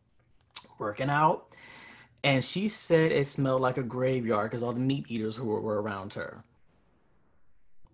working 0.79 1.09
out, 1.09 1.47
and 2.25 2.43
she 2.43 2.67
said 2.67 3.13
it 3.13 3.27
smelled 3.27 3.61
like 3.61 3.77
a 3.77 3.83
graveyard 3.83 4.49
because 4.49 4.63
all 4.63 4.73
the 4.73 4.79
meat 4.81 5.05
eaters 5.07 5.37
who 5.37 5.45
were, 5.45 5.61
were 5.61 5.81
around 5.81 6.13
her. 6.15 6.43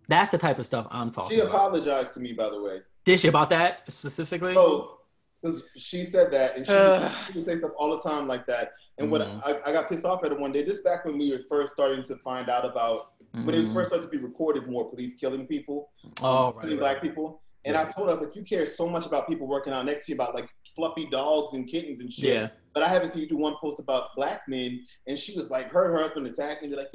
That's 0.08 0.32
the 0.32 0.38
type 0.40 0.58
of 0.58 0.66
stuff 0.66 0.88
I'm 0.90 1.12
talking 1.12 1.38
She 1.38 1.42
about. 1.42 1.54
apologized 1.54 2.16
to 2.16 2.20
me, 2.20 2.34
by 2.34 2.50
the 2.50 2.62
way. 2.62 2.82
Did 3.06 3.20
she 3.20 3.28
about 3.28 3.50
that 3.52 3.82
specifically? 3.90 4.54
So, 4.54 5.01
because 5.41 5.63
she 5.77 6.04
said 6.04 6.32
that, 6.32 6.56
and 6.56 6.65
she, 6.65 6.73
Ugh. 6.73 7.12
she 7.27 7.34
would 7.34 7.43
say 7.43 7.56
stuff 7.56 7.71
all 7.77 7.89
the 7.95 8.01
time 8.08 8.27
like 8.27 8.45
that. 8.47 8.71
And 8.97 9.10
what 9.12 9.21
Mhm. 9.21 9.41
I, 9.43 9.69
I 9.69 9.71
got 9.71 9.89
pissed 9.89 10.06
off 10.06 10.23
at 10.23 10.32
her 10.32 10.38
one 10.38 10.51
day, 10.51 10.63
this 10.63 10.82
back 10.82 11.06
when 11.06 11.17
we 11.17 11.32
were 11.32 11.41
first 11.49 11.73
starting 11.73 12.04
to 12.04 12.15
find 12.17 12.49
out 12.49 12.65
about 12.65 13.13
when 13.34 13.56
it 13.56 13.65
Mhm. 13.65 13.73
first 13.73 13.89
started 13.89 14.04
to 14.06 14.10
be 14.10 14.17
recorded 14.23 14.67
more 14.67 14.89
police 14.89 15.15
killing 15.15 15.47
people, 15.47 15.89
Oh, 16.21 16.54
right, 16.54 16.62
killing 16.62 16.77
right. 16.77 16.80
black 16.80 17.01
people. 17.01 17.41
And 17.65 17.75
Yeah. 17.75 17.82
I 17.82 17.86
told 17.86 18.08
her, 18.08 18.12
I 18.12 18.13
was 18.19 18.21
like, 18.21 18.36
you 18.36 18.43
care 18.43 18.65
so 18.65 18.89
much 18.89 19.06
about 19.06 19.27
people 19.27 19.47
working 19.47 19.71
out 19.73 19.86
next 19.86 20.06
to 20.06 20.12
you 20.12 20.15
about 20.15 20.34
like 20.36 20.49
fluffy 20.75 21.06
dogs 21.08 21.54
and 21.54 21.67
kittens 21.67 22.01
and 22.01 22.12
shit. 22.12 22.36
Yeah. 22.36 22.49
But 22.73 22.84
I 22.84 22.88
haven't 22.88 23.10
seen 23.10 23.21
you 23.23 23.30
do 23.30 23.38
one 23.38 23.56
post 23.62 23.80
about 23.80 24.15
black 24.15 24.47
men. 24.47 24.86
And 25.08 25.17
she 25.17 25.38
was 25.38 25.51
like, 25.51 25.71
her, 25.71 25.91
her 25.91 25.99
husband 26.01 26.25
attacked 26.27 26.63
me. 26.63 26.75
Like. 26.75 26.88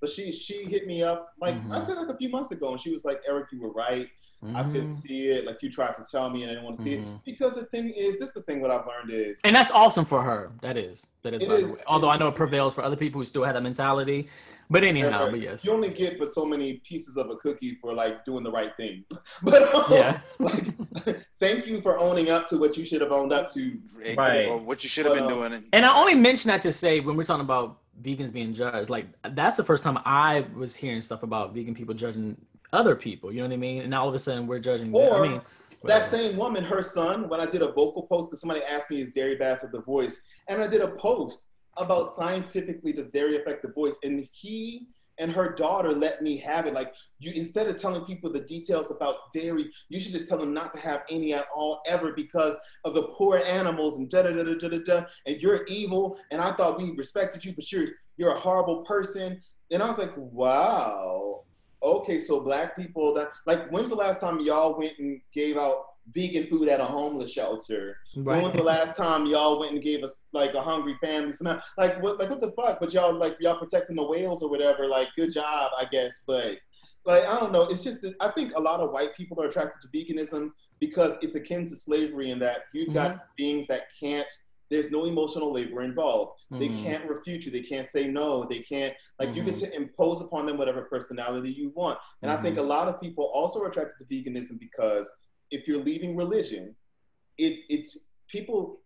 But 0.00 0.10
she 0.10 0.32
she 0.32 0.64
hit 0.64 0.86
me 0.86 1.02
up 1.02 1.32
like 1.40 1.54
I 1.70 1.78
Mhm. 1.78 1.86
said 1.86 1.96
like 1.98 2.08
a 2.08 2.16
few 2.16 2.28
months 2.30 2.50
ago, 2.52 2.72
and 2.72 2.80
she 2.80 2.90
was 2.90 3.04
like, 3.04 3.20
Eric, 3.28 3.48
you 3.52 3.60
were 3.60 3.70
right. 3.72 4.08
I 4.54 4.62
Mhm. 4.62 4.72
couldn't 4.72 4.90
see 4.92 5.28
it. 5.28 5.44
Like 5.44 5.58
you 5.62 5.70
tried 5.70 5.94
to 5.96 6.04
tell 6.10 6.30
me, 6.30 6.42
and 6.42 6.50
I 6.50 6.54
didn't 6.54 6.64
want 6.64 6.76
to 6.76 6.82
see 6.82 6.94
it 6.94 7.04
Mhm. 7.04 7.20
because 7.24 7.54
the 7.56 7.66
thing 7.66 7.90
is, 7.90 8.18
this 8.18 8.28
is 8.28 8.34
the 8.34 8.42
thing. 8.42 8.60
What 8.62 8.70
I've 8.70 8.86
learned 8.86 9.10
is 9.10 9.38
And 9.44 9.54
that's 9.54 9.70
awesome 9.70 10.06
for 10.06 10.22
her. 10.22 10.50
That 10.62 10.78
is. 10.78 11.06
That 11.22 11.34
is. 11.34 11.42
It 11.42 11.48
by 11.48 11.60
the 11.60 11.66
way. 11.66 11.82
Although 11.86 12.08
I 12.08 12.16
know 12.16 12.28
it 12.28 12.34
prevails 12.34 12.74
for 12.74 12.82
other 12.82 12.96
people 12.96 13.20
who 13.20 13.24
still 13.26 13.44
have 13.44 13.54
that 13.54 13.62
mentality. 13.62 14.28
But 14.72 14.84
anyhow, 14.84 15.24
Right. 15.24 15.30
but 15.32 15.40
yes. 15.40 15.64
You 15.64 15.72
only 15.72 15.90
get 15.90 16.18
but 16.18 16.30
so 16.30 16.44
many 16.44 16.74
pieces 16.74 17.16
of 17.16 17.28
a 17.28 17.36
cookie 17.36 17.74
for 17.82 17.92
like 17.92 18.24
doing 18.24 18.44
the 18.44 18.52
right 18.52 18.74
thing. 18.76 19.04
but 19.42 19.62
um, 19.74 19.84
Yeah. 19.90 20.20
like, 20.38 20.64
thank 21.40 21.66
you 21.66 21.80
for 21.80 21.98
owning 21.98 22.30
up 22.30 22.46
to 22.48 22.56
what 22.58 22.76
you 22.76 22.84
should 22.84 23.00
have 23.00 23.10
owned 23.10 23.32
up 23.32 23.50
to. 23.54 23.76
Right. 24.16 24.46
Or 24.46 24.58
what 24.58 24.84
you 24.84 24.88
should 24.88 25.06
have 25.06 25.14
been 25.16 25.24
um, 25.24 25.30
doing. 25.30 25.64
And 25.72 25.84
I 25.84 25.92
only 25.98 26.14
mention 26.14 26.48
that 26.48 26.62
to 26.62 26.72
say 26.72 27.00
when 27.00 27.16
we're 27.16 27.24
talking 27.24 27.44
about 27.44 27.78
vegans 28.00 28.32
being 28.32 28.54
judged, 28.54 28.88
like 28.90 29.06
that's 29.30 29.56
the 29.56 29.64
first 29.64 29.82
time 29.82 29.98
I 30.04 30.46
was 30.54 30.76
hearing 30.76 31.00
stuff 31.00 31.24
about 31.24 31.52
vegan 31.52 31.74
people 31.74 31.94
judging 31.94 32.36
other 32.72 32.94
people. 32.94 33.32
You 33.32 33.38
know 33.42 33.48
what 33.48 33.54
I 33.54 33.58
mean? 33.58 33.82
And 33.82 33.92
all 33.92 34.08
of 34.08 34.14
a 34.14 34.18
sudden 34.20 34.46
we're 34.46 34.60
judging. 34.60 34.92
them. 34.92 35.02
Or 35.02 35.24
I 35.24 35.28
mean, 35.28 35.40
That 35.82 36.02
whatever. 36.02 36.16
same 36.16 36.36
woman, 36.36 36.62
her 36.62 36.80
son, 36.82 37.28
when 37.28 37.40
I 37.40 37.46
did 37.46 37.62
a 37.62 37.72
vocal 37.72 38.04
post, 38.04 38.30
because 38.30 38.40
somebody 38.40 38.62
asked 38.62 38.88
me, 38.90 39.00
is 39.00 39.10
dairy 39.10 39.34
bad 39.34 39.58
for 39.60 39.66
the 39.66 39.80
voice? 39.80 40.22
And 40.46 40.62
I 40.62 40.68
did 40.68 40.80
a 40.80 40.88
post 40.92 41.46
about 41.80 42.08
scientifically 42.08 42.92
does 42.92 43.06
dairy 43.06 43.36
affect 43.36 43.62
the 43.62 43.72
voice? 43.72 43.98
And 44.02 44.28
he 44.32 44.88
and 45.20 45.30
her 45.30 45.54
daughter 45.54 45.92
let 45.92 46.22
me 46.22 46.38
have 46.38 46.66
it. 46.66 46.74
Like 46.74 46.94
you, 47.20 47.32
instead 47.36 47.68
of 47.68 47.80
telling 47.80 48.04
people 48.04 48.32
the 48.32 48.40
details 48.40 48.90
about 48.90 49.30
dairy, 49.32 49.70
you 49.88 50.00
should 50.00 50.12
just 50.12 50.28
tell 50.28 50.38
them 50.38 50.54
not 50.54 50.72
to 50.72 50.80
have 50.80 51.02
any 51.10 51.34
at 51.34 51.46
all 51.54 51.82
ever 51.86 52.12
because 52.12 52.56
of 52.84 52.94
the 52.94 53.02
poor 53.16 53.42
animals 53.46 53.98
and 53.98 54.08
da 54.10 54.22
da 54.22 54.32
da 54.32 54.42
da 54.42 54.68
da 54.68 54.78
da. 54.78 55.04
And 55.26 55.40
you're 55.40 55.64
evil. 55.66 56.18
And 56.30 56.40
I 56.40 56.52
thought 56.52 56.80
we 56.80 56.92
respected 56.92 57.44
you, 57.44 57.52
but 57.54 57.70
you're 57.70 57.88
you're 58.16 58.34
a 58.34 58.40
horrible 58.40 58.82
person. 58.82 59.40
And 59.70 59.82
I 59.82 59.88
was 59.88 59.98
like, 59.98 60.14
wow. 60.16 61.44
Okay, 61.82 62.18
so 62.18 62.40
black 62.40 62.76
people 62.76 63.14
that 63.14 63.30
like 63.46 63.70
when's 63.70 63.90
the 63.90 63.96
last 63.96 64.20
time 64.20 64.40
y'all 64.40 64.78
went 64.78 64.98
and 64.98 65.20
gave 65.32 65.56
out 65.56 65.84
vegan 66.08 66.46
food 66.46 66.68
at 66.68 66.80
a 66.80 66.84
homeless 66.84 67.32
shelter? 67.32 67.96
When 68.14 68.42
was 68.42 68.52
the 68.52 68.62
last 68.62 68.96
time 68.96 69.26
y'all 69.26 69.58
went 69.58 69.72
and 69.72 69.82
gave 69.82 70.02
us 70.02 70.22
like 70.32 70.54
a 70.54 70.62
hungry 70.62 70.96
family 71.02 71.32
some 71.32 71.60
like 71.78 72.02
what 72.02 72.18
like 72.18 72.30
what 72.30 72.40
the 72.40 72.52
fuck? 72.52 72.80
But 72.80 72.92
y'all 72.92 73.14
like 73.14 73.36
y'all 73.40 73.58
protecting 73.58 73.96
the 73.96 74.04
whales 74.04 74.42
or 74.42 74.50
whatever. 74.50 74.88
Like 74.88 75.08
good 75.16 75.32
job, 75.32 75.72
I 75.78 75.84
guess. 75.84 76.22
But 76.26 76.58
like 77.04 77.24
I 77.24 77.38
don't 77.38 77.52
know. 77.52 77.62
It's 77.62 77.84
just 77.84 78.02
that 78.02 78.14
I 78.20 78.30
think 78.30 78.52
a 78.56 78.60
lot 78.60 78.80
of 78.80 78.90
white 78.90 79.14
people 79.16 79.40
are 79.42 79.46
attracted 79.46 79.80
to 79.82 79.88
veganism 79.88 80.50
because 80.80 81.18
it's 81.22 81.34
akin 81.34 81.64
to 81.66 81.76
slavery 81.76 82.30
in 82.30 82.38
that 82.40 82.62
you've 82.72 82.94
got 82.94 83.10
mm-hmm. 83.10 83.24
beings 83.36 83.66
that 83.68 83.82
can't. 83.98 84.30
There's 84.70 84.90
no 84.92 85.06
emotional 85.06 85.52
labor 85.52 85.82
involved. 85.82 86.38
They 86.52 86.68
Mhm. 86.68 86.82
can't 86.84 87.10
refute 87.10 87.44
you. 87.44 87.50
They 87.50 87.62
can't 87.62 87.86
say 87.86 88.06
no. 88.06 88.44
They 88.44 88.60
can't 88.60 88.94
like 89.18 89.34
you 89.34 89.42
get 89.42 89.54
mm-hmm. 89.54 89.64
to 89.64 89.76
impose 89.76 90.20
upon 90.20 90.46
them 90.46 90.58
whatever 90.58 90.82
personality 90.82 91.50
you 91.50 91.72
want. 91.74 91.98
And 92.22 92.30
I 92.30 92.40
think 92.40 92.56
mm-hmm. 92.56 92.66
a 92.66 92.68
lot 92.68 92.86
of 92.86 93.00
people 93.00 93.24
also 93.34 93.60
are 93.62 93.68
attracted 93.68 93.96
to 93.98 94.04
veganism 94.04 94.60
because 94.60 95.10
if 95.50 95.66
you're 95.66 95.82
leaving 95.82 96.16
religion, 96.16 96.74
it 97.38 97.60
it's 97.68 98.08
people 98.28 98.80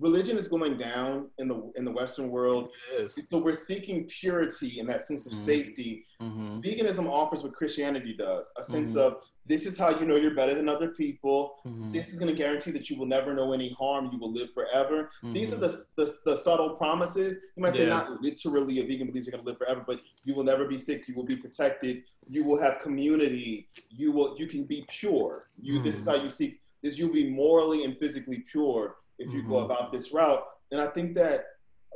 religion 0.00 0.36
is 0.36 0.48
going 0.48 0.76
down 0.78 1.28
in 1.38 1.48
the 1.48 1.72
in 1.76 1.84
the 1.84 1.90
Western 1.90 2.30
world. 2.30 2.70
It 2.94 3.04
is. 3.04 3.26
So 3.30 3.38
we're 3.38 3.54
seeking 3.54 4.04
purity 4.06 4.80
and 4.80 4.88
that 4.88 5.02
sense 5.04 5.26
of 5.26 5.32
Mhm. 5.32 5.36
safety. 5.36 6.04
Mhm. 6.20 6.62
Veganism 6.62 7.06
offers 7.08 7.42
what 7.42 7.54
Christianity 7.54 8.14
does, 8.14 8.50
a 8.58 8.64
sense 8.64 8.92
Mhm. 8.92 9.00
of 9.00 9.22
this 9.46 9.64
is 9.64 9.78
how 9.78 9.98
you 9.98 10.04
know 10.04 10.16
you're 10.16 10.34
better 10.34 10.52
than 10.54 10.68
other 10.68 10.88
people. 10.90 11.58
Mhm. 11.66 11.92
This 11.92 12.12
is 12.12 12.18
going 12.18 12.30
to 12.30 12.36
guarantee 12.36 12.70
that 12.72 12.90
you 12.90 12.96
will 12.98 13.06
never 13.06 13.32
know 13.34 13.52
any 13.54 13.70
harm. 13.72 14.10
You 14.12 14.18
will 14.18 14.30
live 14.32 14.50
forever. 14.52 15.10
These 15.22 15.52
are 15.54 15.56
Mhm. 15.56 15.60
the, 15.96 16.04
the, 16.04 16.14
the 16.26 16.36
subtle 16.36 16.70
promises. 16.76 17.38
You 17.56 17.62
might 17.62 17.72
say 17.74 17.84
Yeah. 17.84 17.96
not 17.96 18.20
literally 18.22 18.80
a 18.80 18.84
vegan 18.84 19.06
believes 19.06 19.26
you're 19.26 19.32
going 19.32 19.44
to 19.44 19.50
live 19.50 19.56
forever, 19.58 19.82
but 19.86 20.02
you 20.24 20.34
will 20.34 20.44
never 20.44 20.66
be 20.66 20.76
sick. 20.76 21.08
You 21.08 21.14
will 21.14 21.24
be 21.24 21.36
protected. 21.36 22.04
You 22.28 22.44
will 22.44 22.58
have 22.60 22.80
community. 22.82 23.68
You 23.88 24.12
will 24.12 24.36
you 24.38 24.46
can 24.46 24.64
be 24.64 24.84
pure. 24.88 25.48
You 25.58 25.82
this 25.82 25.96
is 25.98 26.06
Mhm. 26.06 26.10
how 26.18 26.22
you 26.22 26.28
seek 26.28 26.60
this. 26.82 26.98
You'll 26.98 27.12
be 27.12 27.30
morally 27.30 27.84
and 27.84 27.96
physically 27.98 28.44
pure 28.52 28.96
if 29.18 29.32
you 29.32 29.42
go 29.42 29.54
Mhm. 29.56 29.64
about 29.64 29.92
this 29.92 30.12
route. 30.12 30.42
And 30.70 30.80
I 30.80 30.86
think 30.86 31.14
that 31.16 31.46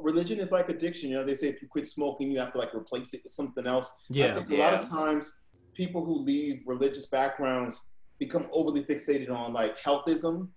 religion 0.01 0.41
is 0.41 0.51
like 0.53 0.69
addiction. 0.69 1.11
You 1.11 1.17
know, 1.19 1.25
they 1.25 1.35
say 1.35 1.49
if 1.49 1.63
you 1.63 1.69
quit 1.69 1.87
smoking, 1.87 2.31
you 2.31 2.39
have 2.41 2.53
to 2.53 2.59
like 2.59 2.75
replace 2.75 3.15
it 3.15 3.21
with 3.25 3.33
something 3.33 3.67
else. 3.67 3.93
Yeah. 4.09 4.25
I 4.25 4.29
Yeah. 4.29 4.35
think 4.37 4.51
a 4.51 4.57
lot 4.57 4.75
of 4.75 4.89
times 4.89 5.39
people 5.75 6.05
who 6.05 6.19
leave 6.19 6.63
religious 6.67 7.07
backgrounds 7.07 7.89
become 8.19 8.49
overly 8.53 8.85
fixated 8.85 9.31
on 9.31 9.53
like 9.53 9.79
healthism 9.79 10.49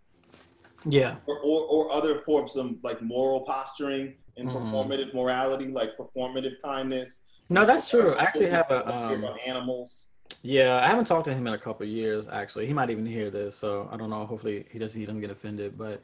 Yeah. 0.86 1.17
or, 1.28 1.39
or, 1.39 1.65
or 1.65 1.91
other 1.91 2.21
forms 2.21 2.56
of 2.56 2.71
like 2.84 3.01
moral 3.01 3.41
posturing 3.41 4.17
and 4.38 4.49
Mhm. 4.49 4.56
performative 4.56 5.13
morality, 5.13 5.67
like 5.67 5.97
performative 5.97 6.54
kindness. 6.63 7.25
No, 7.49 7.65
that's 7.65 7.89
true. 7.89 8.13
I 8.15 8.23
actually 8.23 8.49
have 8.49 8.69
a 8.71 8.82
Care 8.84 8.91
um, 8.91 9.23
about 9.23 9.39
animals. 9.45 10.12
Yeah, 10.41 10.80
I 10.84 10.88
haven't 10.88 11.06
talked 11.06 11.25
to 11.25 11.34
him 11.34 11.47
in 11.47 11.54
a 11.54 11.58
couple 11.58 11.86
of 11.86 11.91
years. 11.91 12.28
Actually, 12.28 12.67
he 12.67 12.73
might 12.73 12.89
even 12.89 13.06
hear 13.06 13.30
this, 13.32 13.56
so 13.56 13.88
I 13.91 13.97
don't 13.97 14.10
know. 14.10 14.25
Hopefully, 14.25 14.65
he 14.71 14.78
doesn't. 14.80 14.99
He 14.99 15.06
doesn't 15.06 15.21
get 15.21 15.32
offended. 15.32 15.78
But 15.78 16.01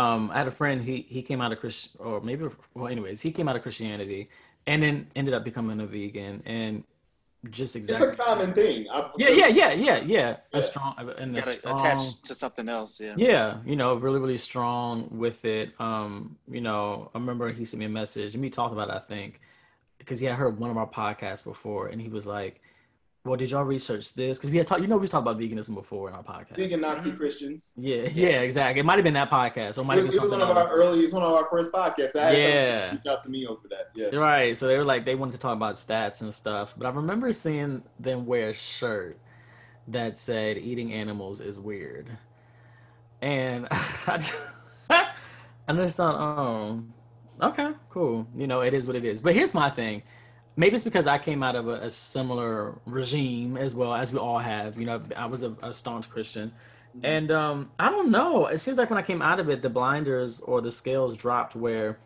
um, 0.00 0.30
I 0.32 0.38
had 0.38 0.48
a 0.54 0.56
friend. 0.60 0.78
He 0.90 0.96
he 1.16 1.20
came 1.22 1.40
out 1.44 1.52
of 1.54 1.58
Christ, 1.62 1.96
or 1.98 2.20
maybe 2.28 2.42
well, 2.74 2.88
anyways, 2.94 3.18
he 3.26 3.30
came 3.36 3.46
out 3.48 3.56
of 3.56 3.62
Christianity, 3.62 4.22
and 4.66 4.78
then 4.82 4.94
ended 5.14 5.34
up 5.34 5.44
becoming 5.50 5.78
a 5.80 5.86
vegan, 5.86 6.42
and 6.46 6.84
just 7.48 7.74
It's 7.74 7.88
exactly. 7.88 8.12
a 8.12 8.16
common 8.16 8.52
thing. 8.52 8.86
I, 8.92 9.10
Yeah, 9.16 9.30
yeah, 9.30 9.46
yeah, 9.46 9.72
yeah, 9.72 9.96
yeah. 9.96 10.00
Yeah. 10.06 10.36
A 10.52 10.62
strong 10.62 10.94
and 11.18 11.36
a 11.36 11.42
strong. 11.42 11.80
attached 11.80 12.26
to 12.26 12.34
something 12.34 12.68
else. 12.68 13.00
Yeah. 13.00 13.14
Yeah, 13.16 13.56
you 13.64 13.76
know, 13.76 13.94
really, 13.94 14.20
really 14.20 14.36
strong 14.36 15.08
with 15.10 15.44
it. 15.46 15.72
Um, 15.80 16.36
you 16.50 16.60
know, 16.60 17.10
I 17.14 17.18
remember 17.18 17.50
he 17.50 17.64
sent 17.64 17.78
me 17.78 17.86
a 17.86 17.94
message 18.02 18.34
and 18.34 18.42
we 18.42 18.50
talked 18.50 18.74
about 18.74 18.90
it, 18.90 18.94
I 18.94 18.98
think, 19.14 19.40
because 19.98 20.20
he 20.20 20.26
had 20.26 20.36
heard 20.36 20.58
one 20.58 20.70
of 20.70 20.76
our 20.76 20.86
podcasts 20.86 21.42
before 21.42 21.88
and 21.88 22.00
he 22.00 22.08
was 22.08 22.26
like, 22.26 22.60
Well, 23.22 23.36
did 23.36 23.50
y'all 23.50 23.64
research 23.64 24.14
this? 24.14 24.38
Because 24.38 24.50
we 24.50 24.56
had 24.56 24.66
talked, 24.66 24.80
you 24.80 24.86
know, 24.86 24.96
we 24.96 25.06
talked 25.06 25.26
about 25.26 25.38
veganism 25.38 25.74
before 25.74 26.08
in 26.08 26.14
our 26.14 26.22
podcast. 26.22 26.56
Vegan 26.56 26.80
mm-hmm. 26.80 26.92
Nazi 26.92 27.12
Christians. 27.12 27.74
Yeah, 27.76 28.08
yeah, 28.14 28.40
exactly. 28.40 28.80
It 28.80 28.84
might 28.84 28.94
have 28.96 29.04
been 29.04 29.14
that 29.14 29.30
podcast 29.30 29.76
or 29.76 29.82
it 29.82 29.84
might 29.84 29.98
It 29.98 30.04
have 30.04 30.06
was, 30.06 30.14
been 30.14 30.24
it 30.24 30.30
was 30.30 30.30
one 30.30 30.40
of 30.40 30.56
our 30.56 30.62
else. 30.62 30.70
early, 30.72 31.00
it's 31.00 31.12
one 31.12 31.22
of 31.22 31.32
our 31.32 31.46
first 31.50 31.70
podcasts. 31.70 32.16
I 32.16 32.32
Yeah. 32.32 32.80
somebody 32.80 32.96
reach 32.96 33.12
out 33.12 33.22
to 33.22 33.28
me 33.28 33.46
over 33.46 33.60
that. 33.68 33.90
Yeah. 33.94 34.18
Right. 34.18 34.56
So 34.56 34.66
they 34.66 34.78
were 34.78 34.84
like, 34.84 35.04
they 35.04 35.16
wanted 35.16 35.32
to 35.32 35.38
talk 35.38 35.54
about 35.54 35.74
stats 35.74 36.22
and 36.22 36.32
stuff. 36.32 36.74
But 36.78 36.86
I 36.86 36.90
remember 36.90 37.30
seeing 37.34 37.82
them 37.98 38.24
wear 38.24 38.48
a 38.48 38.54
shirt 38.54 39.18
that 39.88 40.16
said 40.16 40.56
eating 40.56 40.94
animals 40.94 41.42
is 41.42 41.58
weird. 41.58 42.08
And 43.20 43.68
I 43.70 44.16
just, 44.16 44.36
I 44.90 45.74
just 45.74 45.98
thought, 45.98 46.14
oh, 46.14 46.82
okay, 47.42 47.72
cool. 47.90 48.26
You 48.34 48.46
know, 48.46 48.62
it 48.62 48.72
is 48.72 48.86
what 48.86 48.96
it 48.96 49.04
is. 49.04 49.20
But 49.20 49.34
here's 49.34 49.52
my 49.52 49.68
thing. 49.68 50.02
Maybe 50.56 50.74
it's 50.74 50.84
because 50.84 51.06
I 51.06 51.18
came 51.18 51.42
out 51.42 51.56
of 51.56 51.68
a, 51.68 51.74
a 51.74 51.90
similar 51.90 52.78
regime 52.84 53.56
as 53.56 53.74
well 53.74 53.94
as 53.94 54.12
we 54.12 54.18
all 54.18 54.38
have. 54.38 54.78
You 54.78 54.86
know, 54.86 55.00
I 55.16 55.26
was 55.26 55.42
a, 55.42 55.56
a 55.62 55.72
staunch 55.72 56.10
Christian. 56.10 56.52
And 57.02 57.30
um, 57.30 57.70
I 57.78 57.88
don't 57.88 58.10
know. 58.10 58.46
It 58.46 58.58
seems 58.58 58.76
like 58.76 58.90
when 58.90 58.98
I 58.98 59.02
came 59.02 59.22
out 59.22 59.38
of 59.38 59.48
it, 59.48 59.62
the 59.62 59.70
blinders 59.70 60.40
or 60.40 60.60
the 60.60 60.72
scales 60.72 61.16
dropped 61.16 61.54
where 61.54 61.98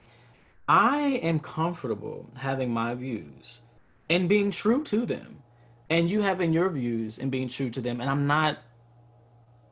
I 0.68 1.20
am 1.22 1.40
comfortable 1.40 2.30
having 2.36 2.70
my 2.70 2.94
views 2.94 3.62
and 4.08 4.28
being 4.28 4.50
true 4.50 4.82
to 4.84 5.06
them, 5.06 5.42
and 5.90 6.08
you 6.08 6.20
having 6.22 6.52
your 6.52 6.68
views 6.68 7.18
and 7.18 7.30
being 7.30 7.48
true 7.48 7.70
to 7.70 7.80
them, 7.80 8.00
and 8.00 8.10
I'm 8.10 8.26
not 8.26 8.58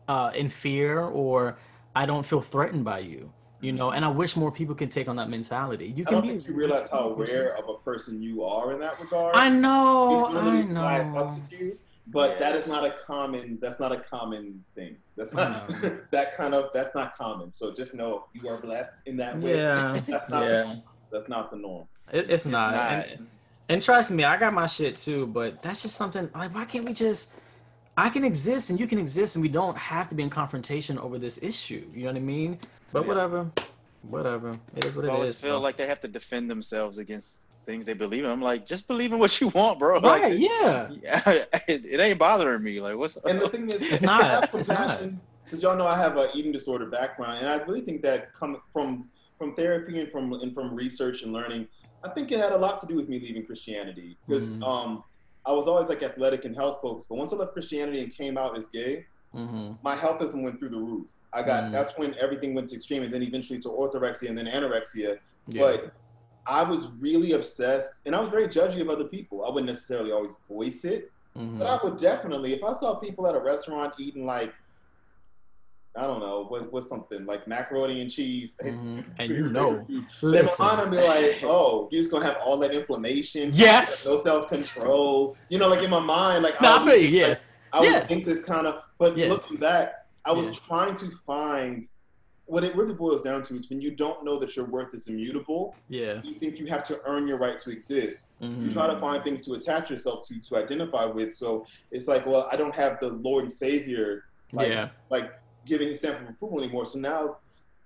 uh, 0.09 0.33
in 0.35 0.49
fear 0.49 1.01
or 1.01 1.59
I 1.95 2.07
don't 2.07 2.25
feel 2.25 2.41
threatened 2.41 2.85
by 2.85 3.01
you, 3.01 3.33
you 3.63 3.73
know. 3.73 3.93
And 3.93 4.05
I 4.05 4.09
wish 4.09 4.37
more 4.37 4.53
people 4.53 4.75
can 4.75 4.89
take 4.91 5.09
on 5.09 5.17
that 5.17 5.31
mentality. 5.31 5.87
You 5.97 6.05
can 6.05 6.17
I 6.17 6.21
can 6.21 6.21
don't 6.21 6.23
be. 6.23 6.29
think 6.45 6.49
you 6.49 6.55
realize 6.55 6.89
how 6.89 7.11
aware 7.11 7.57
of 7.57 7.69
a 7.69 7.75
person 7.79 8.23
you 8.23 8.45
are 8.45 8.73
in 8.73 8.81
that 8.81 9.01
regard. 9.01 9.35
I 9.35 9.49
know. 9.49 10.27
I 10.27 10.63
be 10.63 10.69
fly 10.71 10.99
up 11.01 11.07
know. 11.29 11.43
you, 11.51 11.79
but 12.09 12.39
that 12.41 12.53
Yes. 12.55 12.65
is 12.65 12.69
not 12.69 12.85
a 12.85 12.95
common. 13.07 13.59
That's 13.63 13.81
not 13.81 13.93
a 13.93 14.01
common 14.01 14.63
thing. 14.75 14.97
That's 15.17 15.33
not 15.33 15.69
that 16.11 16.37
kind 16.37 16.55
of. 16.55 16.71
That's 16.75 16.95
not 16.95 17.17
common. 17.17 17.51
So 17.53 17.73
just 17.73 17.95
know 17.95 18.27
you 18.35 18.49
are 18.49 18.59
blessed 18.59 18.93
in 19.07 19.17
that 19.19 19.39
way. 19.39 19.57
Yeah. 19.57 20.01
That's 20.09 20.29
not. 20.29 20.45
Yeah. 20.45 20.77
That's 21.11 21.29
not 21.29 21.51
the 21.51 21.57
norm. 21.57 21.87
It, 22.13 22.31
it's 22.31 22.47
not. 22.47 22.75
not. 22.75 23.07
And, 23.07 23.27
and 23.69 23.83
trust 23.83 24.11
me, 24.11 24.25
I 24.25 24.37
got 24.37 24.53
my 24.53 24.67
shit 24.67 24.97
too, 24.97 25.27
but 25.27 25.63
that's 25.63 25.83
just 25.83 25.97
something 25.97 26.29
like 26.35 26.55
why 26.55 26.65
can't 26.65 26.85
we 26.85 26.93
just 26.93 27.35
I 27.97 28.09
can 28.09 28.25
exist 28.25 28.71
and 28.71 28.81
you 28.81 28.87
can 28.87 28.99
exist 28.99 29.37
and 29.37 29.43
we 29.43 29.49
don't 29.49 29.77
have 29.77 30.09
to 30.09 30.15
be 30.15 30.23
in 30.23 30.31
confrontation 30.31 30.99
over 30.99 31.19
this 31.19 31.43
issue. 31.43 31.87
You 31.95 32.05
know 32.05 32.09
what 32.09 32.17
I 32.17 32.21
mean? 32.21 32.59
But 32.93 33.03
Yeah. 33.03 33.09
whatever. 33.09 33.51
Whatever. 34.03 34.59
It 34.77 34.85
is 34.85 34.97
what 34.97 35.05
I 35.05 35.09
it 35.09 35.11
always 35.13 35.31
is. 35.31 35.41
feel 35.41 35.53
bro. 35.53 35.61
like 35.61 35.77
they 35.77 35.87
have 35.87 36.01
to 36.03 36.09
defend 36.09 36.51
themselves 36.51 36.99
against 36.99 37.49
things 37.67 37.87
they 37.87 37.93
believe 37.95 38.25
in. 38.25 38.31
I'm 38.31 38.43
like, 38.43 38.67
just 38.67 38.89
believe 38.89 39.13
in 39.13 39.19
what 39.21 39.41
you 39.41 39.49
want, 39.49 39.79
bro. 39.79 40.01
Right, 40.01 40.33
Like, 40.33 40.41
yeah. 40.41 40.89
it, 41.69 41.85
it 41.85 42.01
ain't 42.01 42.19
bothering 42.19 42.63
me. 42.63 42.81
Like, 42.81 42.97
what's 42.97 43.17
And 43.19 43.41
the 43.41 43.49
thing 43.49 43.71
is, 43.71 43.81
It's 43.83 44.03
not. 44.03 44.53
It's 44.55 44.69
not. 44.69 45.03
Because 45.45 45.63
y'all 45.63 45.77
know 45.77 45.87
I 45.87 45.97
have 45.99 46.17
an 46.17 46.29
eating 46.35 46.51
disorder 46.51 46.87
background, 46.87 47.39
and 47.39 47.49
I 47.49 47.57
really 47.65 47.83
think 47.83 48.03
that 48.03 48.33
come 48.35 48.57
from 48.73 49.09
from 49.39 49.55
therapy 49.55 50.01
and 50.01 50.11
from 50.11 50.33
and 50.33 50.55
from 50.55 50.75
research 50.75 51.23
and 51.25 51.33
learning, 51.33 51.69
I 52.05 52.09
think 52.09 52.33
it 52.33 52.39
had 52.39 52.53
a 52.53 52.57
lot 52.57 52.79
to 52.81 52.87
do 52.87 52.95
with 52.97 53.09
me 53.09 53.21
leaving 53.21 53.45
Christianity. 53.45 54.17
Because 54.27 54.51
Mhm. 54.51 54.63
um, 54.67 55.05
I 55.45 55.53
was 55.53 55.69
always 55.69 55.89
like 55.91 56.03
athletic 56.03 56.45
and 56.47 56.57
health 56.57 56.79
focused, 56.81 57.09
but 57.11 57.17
once 57.17 57.33
I 57.33 57.37
left 57.37 57.53
Christianity 57.53 58.03
and 58.03 58.15
came 58.15 58.39
out 58.39 58.57
as 58.57 58.69
gay, 58.69 59.05
Mm-hmm. 59.35 59.73
my 59.83 59.97
healthism 59.97 60.43
went 60.43 60.59
through 60.59 60.69
the 60.71 60.79
roof. 60.79 61.17
I 61.33 61.43
got 61.43 61.65
Mm. 61.65 61.73
that's 61.73 61.97
when 61.97 62.15
everything 62.19 62.53
went 62.55 62.69
to 62.71 62.77
extreme, 62.77 63.03
and 63.03 63.13
then 63.13 63.23
eventually 63.23 63.59
to 63.61 63.69
orthorexia 63.69 64.29
and 64.29 64.37
then 64.37 64.47
anorexia. 64.47 65.19
Yeah. 65.49 65.61
But 65.63 65.93
I 66.47 66.63
was 66.63 66.89
really 67.01 67.33
obsessed, 67.33 67.95
and 68.05 68.15
I 68.15 68.21
was 68.21 68.29
very 68.29 68.47
judgy 68.49 68.81
of 68.83 68.89
other 68.91 69.05
people. 69.05 69.45
I 69.45 69.49
wouldn't 69.49 69.67
necessarily 69.69 70.13
always 70.13 70.35
voice 70.49 70.85
it, 70.85 71.11
Mhm. 71.39 71.59
but 71.59 71.67
I 71.67 71.83
would 71.83 71.97
definitely, 71.97 72.53
if 72.53 72.63
I 72.63 72.73
saw 72.75 72.97
people 72.97 73.27
at 73.27 73.35
a 73.35 73.41
restaurant 73.41 73.95
eating 73.99 74.27
like, 74.27 74.53
I 75.95 76.07
don't 76.07 76.21
know, 76.21 76.45
what, 76.49 76.73
what's 76.73 76.89
something 76.89 77.27
like 77.27 77.47
macaroni 77.47 78.01
and 78.01 78.11
cheese, 78.11 78.57
it's- 78.61 78.87
Mhm. 78.89 78.99
it's 79.01 79.09
And 79.19 79.31
you 79.31 79.49
know, 79.51 79.85
favorite 79.87 80.11
food. 80.11 80.35
in 80.37 80.45
my 80.47 80.53
mind, 80.59 80.81
I'd 80.81 80.91
be 80.91 80.97
like, 81.07 81.41
oh, 81.45 81.89
you're 81.91 82.01
just 82.01 82.11
gonna 82.11 82.25
have 82.25 82.39
all 82.45 82.57
that 82.59 82.73
inflammation. 82.73 83.53
Yes. 83.55 84.07
No 84.09 84.21
self 84.23 84.49
control. 84.49 85.37
You 85.51 85.59
know, 85.59 85.69
like 85.69 85.83
in 85.83 85.91
my 85.91 86.01
mind, 86.01 86.43
like 86.45 86.61
No, 86.63 86.69
I 86.71 86.77
I 86.77 86.85
would, 86.85 86.93
feel 86.95 87.03
you, 87.03 87.19
yeah. 87.21 87.29
like, 87.29 87.41
I 87.73 87.81
would 87.81 87.91
Yeah. 87.91 88.01
think 88.07 88.25
this 88.25 88.45
kind 88.45 88.67
of. 88.67 88.83
But 88.99 89.17
Yeah. 89.17 89.29
looking 89.29 89.57
back, 89.57 90.07
I 90.25 90.33
was 90.33 90.49
Yeah. 90.51 90.59
trying 90.67 90.95
to 90.97 91.11
find 91.27 91.89
what 92.47 92.65
it 92.65 92.75
really 92.77 92.93
boils 92.93 93.23
down 93.23 93.43
to 93.43 93.57
is 93.57 93.71
when 93.71 93.81
you 93.81 93.93
don't 93.93 94.25
know 94.25 94.37
that 94.39 94.57
your 94.57 94.67
worth 94.67 94.93
is 94.95 95.07
immutable, 95.07 95.75
Yeah. 95.89 96.21
you 96.23 96.35
think 96.35 96.59
you 96.59 96.67
have 96.67 96.83
to 96.85 97.01
earn 97.07 97.27
your 97.27 97.39
right 97.39 97.59
to 97.61 97.71
exist. 97.71 98.27
You 98.41 98.49
Mhm. 98.49 98.73
try 98.73 98.93
to 98.93 99.01
find 99.01 99.25
things 99.25 99.41
to 99.47 99.55
attach 99.55 99.91
yourself 99.91 100.27
to, 100.29 100.39
to 100.41 100.57
identify 100.57 101.05
with. 101.07 101.35
So 101.37 101.65
it's 101.91 102.09
like, 102.09 102.27
well, 102.27 102.49
I 102.53 102.57
don't 102.57 102.75
have 102.75 102.99
the 103.01 103.09
Lord 103.09 103.45
and 103.45 103.53
Savior, 103.53 104.25
like, 104.53 104.69
yeah. 104.69 104.91
like 105.09 105.33
giving 105.65 105.89
his 105.89 106.01
stamp 106.01 106.21
of 106.21 106.29
approval 106.29 106.59
anymore. 106.63 106.85
So 106.85 106.99
now 106.99 107.39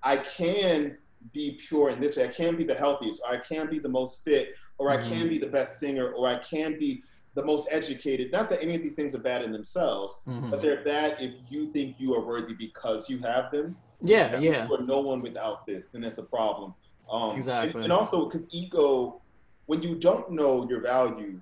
I 0.03 0.17
can 0.17 0.99
be 1.33 1.53
pure 1.69 1.91
in 1.91 2.01
this 2.01 2.17
way. 2.17 2.25
I 2.25 2.29
can 2.29 2.57
be 2.57 2.65
the 2.65 2.75
healthiest, 2.75 3.21
or 3.23 3.35
I 3.35 3.37
can 3.39 3.69
be 3.69 3.79
the 3.79 3.89
most 3.89 4.25
fit, 4.25 4.55
or 4.79 4.91
I 4.91 4.97
can 4.97 5.27
Mhm. 5.27 5.29
be 5.29 5.39
the 5.39 5.47
best 5.49 5.79
singer, 5.79 6.13
or 6.13 6.27
I 6.29 6.39
can 6.39 6.79
be 6.79 7.03
the 7.37 7.45
most 7.45 7.69
educated. 7.71 8.33
Not 8.33 8.49
that 8.51 8.63
any 8.63 8.75
of 8.75 8.83
these 8.83 8.95
things 8.95 9.15
are 9.15 9.19
bad 9.21 9.43
in 9.45 9.53
themselves, 9.53 10.21
Mhm. 10.27 10.51
but 10.51 10.63
they're 10.63 10.83
bad 10.83 11.19
if 11.21 11.33
you 11.51 11.67
think 11.67 11.97
you 11.99 12.15
are 12.15 12.25
worthy 12.25 12.55
because 12.55 13.09
you 13.11 13.19
have 13.19 13.51
them. 13.53 13.77
Yeah. 14.01 14.39
Yeah. 14.41 14.67
For 14.67 14.79
no 14.83 15.01
one 15.03 15.21
without 15.21 15.67
this, 15.67 15.87
then 15.87 16.03
it's 16.03 16.19
a 16.19 16.23
problem. 16.25 16.75
Um, 17.11 17.37
Exactly. 17.37 17.75
And, 17.75 17.85
and 17.85 17.93
also, 17.93 18.25
because 18.25 18.47
ego, 18.53 19.21
when 19.67 19.83
you 19.83 19.95
don't 19.97 20.31
know 20.33 20.67
your 20.69 20.81
value, 20.81 21.41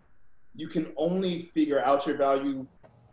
you 0.56 0.66
can 0.68 0.92
only 0.96 1.50
figure 1.54 1.80
out 1.84 2.06
your 2.06 2.16
value 2.16 2.66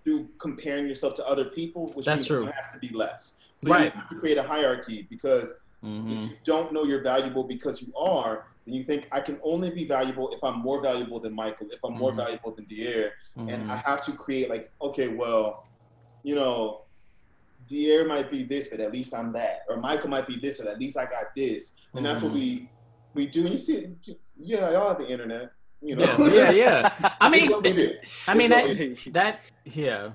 through 0.04 0.28
comparing 0.40 0.88
yourself 0.88 1.14
to 1.16 1.28
other 1.28 1.46
people, 1.46 1.88
which 1.94 2.08
That's 2.08 2.22
means 2.22 2.28
true. 2.28 2.48
it 2.48 2.54
has 2.56 2.74
to 2.74 2.80
be 2.80 2.90
less. 2.90 3.38
So 3.58 3.70
Right. 3.70 3.94
you 3.94 4.00
have 4.00 4.10
to 4.10 4.16
create 4.16 4.38
a 4.40 4.44
hierarchy 4.44 5.06
because 5.10 5.54
Mhm. 5.84 6.12
if 6.26 6.30
you 6.32 6.38
don't 6.46 6.72
know 6.74 6.84
you're 6.84 7.04
valuable 7.04 7.44
because 7.44 7.80
you 7.82 7.94
are, 7.96 8.48
then 8.66 8.74
you 8.76 8.84
think 8.84 9.08
I 9.12 9.22
can 9.22 9.40
only 9.44 9.70
be 9.72 9.86
valuable 9.86 10.30
if 10.32 10.44
I'm 10.44 10.60
more 10.60 10.82
valuable 10.82 11.20
than 11.20 11.34
Michael, 11.34 11.68
if 11.72 11.80
I'm 11.84 11.94
more 11.94 12.12
Mhm. 12.12 12.18
valuable 12.18 12.52
than 12.52 12.66
Dier, 12.66 13.14
and 13.36 13.50
Mhm. 13.50 13.70
I 13.70 13.78
have 13.78 14.02
to 14.04 14.12
create 14.14 14.50
like, 14.50 14.72
okay, 14.82 15.08
well, 15.08 15.66
you 16.24 16.36
know, 16.36 16.82
Dier 17.68 18.06
might 18.06 18.30
be 18.30 18.44
this, 18.44 18.68
but 18.68 18.80
at 18.80 18.92
least 18.92 19.14
I'm 19.16 19.32
that, 19.34 19.64
or 19.70 19.78
Michael 19.78 20.10
might 20.10 20.28
be 20.28 20.36
this, 20.38 20.58
but 20.58 20.68
at 20.68 20.80
least 20.80 20.98
I 20.98 21.06
got 21.06 21.34
this, 21.36 21.80
and 21.94 22.06
that's 22.06 22.22
what 22.22 22.34
we 22.34 22.70
we 23.14 23.26
do. 23.28 23.42
And 23.42 23.50
you 23.52 23.58
see, 23.58 23.76
it, 24.08 24.18
yeah, 24.38 24.72
y'all 24.72 24.88
have 24.90 24.98
the 25.00 25.08
internet, 25.08 25.52
you 25.82 25.96
know. 25.96 26.04
Yeah. 26.28 26.52
Yeah. 26.52 26.52
Yeah. 26.52 27.16
I 27.22 27.30
mean, 27.30 27.50
what 27.52 27.62
we 27.64 27.74
do. 27.74 27.94
I 28.28 28.34
mean 28.34 28.52
It's 28.52 28.62
what 28.62 28.78
that 28.78 28.96
we 29.06 29.12
that 29.12 29.40
yeah. 29.66 30.12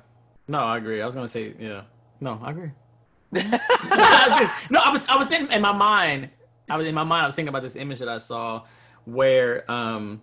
No, 0.48 0.60
I 0.60 0.76
agree. 0.78 1.02
I 1.02 1.06
was 1.06 1.14
gonna 1.14 1.28
say 1.28 1.54
yeah. 1.58 1.82
No, 2.20 2.40
I 2.42 2.50
agree. 2.52 2.70
I 3.34 4.24
was 4.28 4.38
just- 4.38 4.70
no, 4.70 4.78
I 4.80 4.90
was 4.90 5.04
I 5.08 5.16
was 5.16 5.30
in, 5.30 5.50
in 5.52 5.60
my 5.60 5.72
mind. 5.72 6.30
I 6.68 6.76
was 6.76 6.86
in 6.86 6.94
my 6.94 7.04
mind. 7.04 7.24
I 7.24 7.26
was 7.26 7.36
thinking 7.36 7.48
about 7.48 7.62
this 7.62 7.76
image 7.76 7.98
that 8.00 8.08
I 8.08 8.18
saw, 8.18 8.64
where 9.04 9.70
um, 9.70 10.22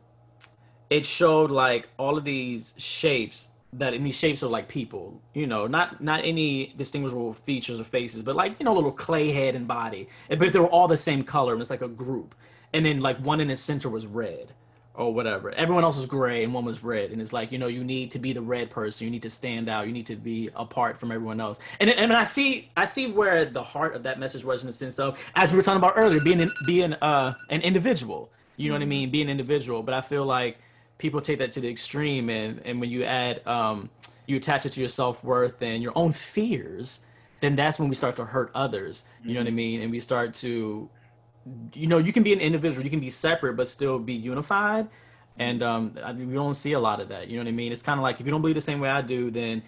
it 0.89 1.05
showed 1.05 1.51
like 1.51 1.89
all 1.97 2.17
of 2.17 2.23
these 2.23 2.73
shapes 2.77 3.49
that 3.73 3.93
in 3.93 4.03
these 4.03 4.17
shapes 4.17 4.43
are 4.43 4.47
like 4.47 4.67
people. 4.67 5.21
You 5.33 5.47
know, 5.47 5.67
not 5.67 6.03
not 6.03 6.21
any 6.23 6.73
distinguishable 6.77 7.33
features 7.33 7.79
or 7.79 7.83
faces, 7.83 8.23
but 8.23 8.35
like 8.35 8.55
you 8.59 8.65
know, 8.65 8.73
little 8.73 8.91
clay 8.91 9.31
head 9.31 9.55
and 9.55 9.67
body. 9.67 10.09
But 10.29 10.53
they 10.53 10.59
were 10.59 10.67
all 10.67 10.87
the 10.87 10.97
same 10.97 11.23
color, 11.23 11.53
and 11.53 11.61
it's 11.61 11.69
like 11.69 11.81
a 11.81 11.87
group. 11.87 12.35
And 12.73 12.85
then 12.85 13.01
like 13.01 13.17
one 13.19 13.39
in 13.39 13.47
the 13.47 13.55
center 13.55 13.89
was 13.89 14.07
red 14.07 14.53
or 14.95 15.13
whatever. 15.13 15.51
Everyone 15.51 15.83
else 15.83 15.97
was 15.97 16.05
gray 16.05 16.43
and 16.43 16.53
one 16.53 16.65
was 16.65 16.83
red. 16.83 17.11
And 17.11 17.19
it's 17.19 17.33
like, 17.33 17.51
you 17.51 17.57
know, 17.57 17.67
you 17.67 17.83
need 17.83 18.11
to 18.11 18.19
be 18.19 18.31
the 18.31 18.41
red 18.41 18.69
person. 18.69 19.05
You 19.05 19.11
need 19.11 19.23
to 19.23 19.29
stand 19.29 19.67
out. 19.67 19.87
You 19.87 19.93
need 19.93 20.05
to 20.07 20.15
be 20.15 20.49
apart 20.55 20.99
from 20.99 21.11
everyone 21.11 21.39
else. 21.39 21.59
And 21.79 21.89
and 21.89 22.13
I 22.13 22.23
see 22.23 22.69
I 22.77 22.85
see 22.85 23.07
where 23.11 23.45
the 23.45 23.63
heart 23.63 23.95
of 23.95 24.03
that 24.03 24.19
message 24.19 24.43
was 24.43 24.63
in 24.63 24.67
the 24.67 24.73
sense 24.73 24.99
of 24.99 25.19
as 25.35 25.51
we 25.51 25.57
were 25.57 25.63
talking 25.63 25.79
about 25.79 25.93
earlier, 25.95 26.19
being 26.19 26.49
being 26.65 26.93
uh 26.93 27.33
an 27.49 27.61
individual. 27.61 28.29
You 28.55 28.69
know 28.69 28.75
what 28.75 28.83
I 28.83 28.85
mean? 28.85 29.09
Being 29.09 29.25
an 29.25 29.31
individual. 29.31 29.81
But 29.81 29.95
I 29.95 30.01
feel 30.01 30.25
like 30.25 30.57
people 30.99 31.21
take 31.21 31.39
that 31.39 31.51
to 31.53 31.59
the 31.59 31.69
extreme 31.69 32.29
and 32.29 32.61
and 32.63 32.79
when 32.79 32.89
you 32.89 33.03
add 33.03 33.45
um 33.47 33.89
you 34.27 34.37
attach 34.37 34.65
it 34.65 34.71
to 34.73 34.79
your 34.79 34.89
self-worth 34.89 35.61
and 35.61 35.81
your 35.83 35.91
own 35.97 36.11
fears, 36.11 37.01
then 37.41 37.55
that's 37.55 37.77
when 37.77 37.89
we 37.89 37.95
start 37.95 38.15
to 38.15 38.25
hurt 38.25 38.51
others. 38.55 39.03
You 39.23 39.33
know 39.33 39.41
what 39.41 39.47
I 39.47 39.51
mean? 39.51 39.81
And 39.81 39.91
we 39.91 39.99
start 39.99 40.33
to 40.35 40.87
you 41.73 41.87
know, 41.87 41.97
you 41.97 42.13
can 42.13 42.23
be 42.23 42.33
an 42.33 42.39
individual, 42.39 42.83
you 42.83 42.89
can 42.89 42.99
be 42.99 43.09
separate, 43.09 43.55
but 43.55 43.67
still 43.67 43.99
be 43.99 44.13
unified. 44.13 44.87
And 45.37 45.63
um, 45.63 45.97
I 46.03 46.13
we 46.13 46.33
don't 46.33 46.53
see 46.53 46.73
a 46.73 46.79
lot 46.79 46.99
of 47.01 47.09
that. 47.09 47.27
You 47.27 47.37
know 47.37 47.43
what 47.43 47.49
I 47.49 47.53
mean? 47.53 47.71
It's 47.71 47.81
kind 47.81 47.99
of 47.99 48.03
like 48.03 48.19
if 48.19 48.25
you 48.25 48.31
don't 48.31 48.41
believe 48.41 48.55
the 48.55 48.61
same 48.61 48.79
way 48.79 48.89
I 48.89 49.01
do, 49.01 49.31
then 49.31 49.63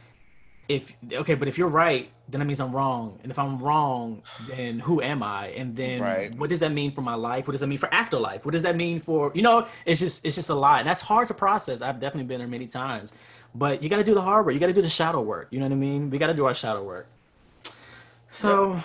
if 0.67 0.93
okay, 1.11 1.35
but 1.35 1.47
if 1.47 1.57
you're 1.57 1.67
right, 1.67 2.09
then 2.29 2.39
that 2.39 2.45
means 2.45 2.59
I'm 2.59 2.71
wrong. 2.71 3.19
And 3.23 3.31
if 3.31 3.37
I'm 3.39 3.57
wrong, 3.59 4.23
then 4.39 4.79
who 4.79 5.01
am 5.01 5.23
I? 5.23 5.47
And 5.49 5.75
then 5.75 6.01
Right. 6.01 6.35
what 6.37 6.49
does 6.49 6.59
that 6.59 6.71
mean 6.71 6.91
for 6.91 7.01
my 7.01 7.15
life? 7.15 7.47
What 7.47 7.51
does 7.53 7.61
that 7.61 7.67
mean 7.67 7.77
for 7.79 7.93
afterlife? 7.93 8.45
What 8.45 8.51
does 8.51 8.63
that 8.63 8.75
mean 8.75 8.99
for 8.99 9.31
you 9.35 9.41
know? 9.41 9.67
It's 9.85 9.99
just 9.99 10.25
it's 10.25 10.35
just 10.35 10.49
a 10.49 10.55
lot. 10.55 10.79
And 10.79 10.87
that's 10.87 11.01
hard 11.01 11.27
to 11.29 11.33
process. 11.33 11.81
I've 11.81 11.99
definitely 11.99 12.27
been 12.27 12.39
there 12.39 12.47
many 12.47 12.67
times. 12.67 13.13
But 13.55 13.81
you 13.81 13.89
got 13.89 13.97
to 13.97 14.03
do 14.03 14.13
the 14.13 14.21
hard 14.21 14.45
work. 14.45 14.53
You 14.53 14.59
got 14.59 14.67
to 14.67 14.73
do 14.73 14.81
the 14.81 14.89
shadow 14.89 15.21
work. 15.21 15.47
You 15.51 15.59
know 15.59 15.65
what 15.65 15.71
I 15.71 15.75
mean? 15.77 16.09
We 16.09 16.17
got 16.17 16.27
to 16.27 16.33
do 16.33 16.45
our 16.45 16.53
shadow 16.53 16.83
work. 16.83 17.07
So 18.31 18.81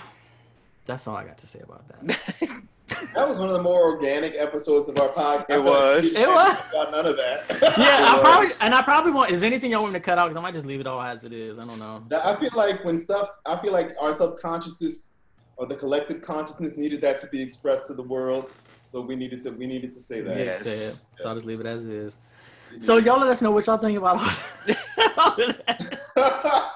that's 0.86 1.06
all 1.08 1.16
I 1.16 1.24
got 1.24 1.38
to 1.38 1.46
say 1.46 1.60
about 1.60 1.84
that. 1.88 2.18
That 3.14 3.28
was 3.28 3.38
one 3.38 3.48
of 3.48 3.54
the 3.56 3.62
more 3.62 3.82
organic 3.82 4.34
episodes 4.36 4.88
of 4.88 4.98
our 4.98 5.08
podcast. 5.08 5.50
It 5.50 5.62
was. 5.62 6.14
It 6.14 6.26
was. 6.28 6.56
Got 6.72 6.90
none 6.90 7.06
of 7.06 7.16
that. 7.16 7.44
Yeah, 7.78 8.04
I 8.06 8.14
was. 8.14 8.22
probably 8.22 8.48
and 8.60 8.74
I 8.74 8.82
probably 8.82 9.12
want. 9.12 9.30
Is 9.30 9.42
anything 9.42 9.70
y'all 9.72 9.82
want 9.82 9.92
me 9.94 9.98
to 10.00 10.04
cut 10.04 10.18
out? 10.18 10.24
Because 10.24 10.36
I 10.36 10.40
might 10.40 10.54
just 10.54 10.66
leave 10.66 10.80
it 10.80 10.86
all 10.86 11.00
as 11.00 11.24
it 11.24 11.32
is. 11.32 11.58
I 11.58 11.64
don't 11.64 11.78
know. 11.78 12.02
That- 12.08 12.24
I 12.26 12.36
feel 12.36 12.50
like 12.54 12.84
when 12.84 12.98
stuff, 12.98 13.28
I 13.46 13.60
feel 13.60 13.72
like 13.72 13.94
our 14.00 14.12
subconsciousness 14.12 15.08
or 15.56 15.66
the 15.66 15.76
collective 15.76 16.22
consciousness 16.22 16.76
needed 16.76 17.00
that 17.02 17.18
to 17.20 17.26
be 17.28 17.40
expressed 17.42 17.86
to 17.88 17.94
the 17.94 18.02
world. 18.02 18.50
So 18.92 19.02
we 19.02 19.14
needed 19.14 19.40
to, 19.42 19.50
we 19.50 19.66
needed 19.66 19.92
to 19.92 20.00
say 20.00 20.20
that. 20.22 20.36
Yeah, 20.36 20.44
Yes. 20.44 20.62
say 20.62 20.72
it. 20.72 21.00
So 21.18 21.28
I'll 21.28 21.34
just 21.34 21.46
leave 21.46 21.60
it 21.60 21.66
as 21.66 21.84
it 21.84 21.92
is. 21.92 22.16
So 22.80 22.96
y'all 22.98 23.20
let 23.20 23.28
us 23.28 23.42
know 23.42 23.50
what 23.50 23.66
y'all 23.66 23.78
think 23.78 23.98
about 23.98 24.18
all, 24.18 24.24
all 25.18 25.42
of 25.42 25.56
that. 25.66 26.00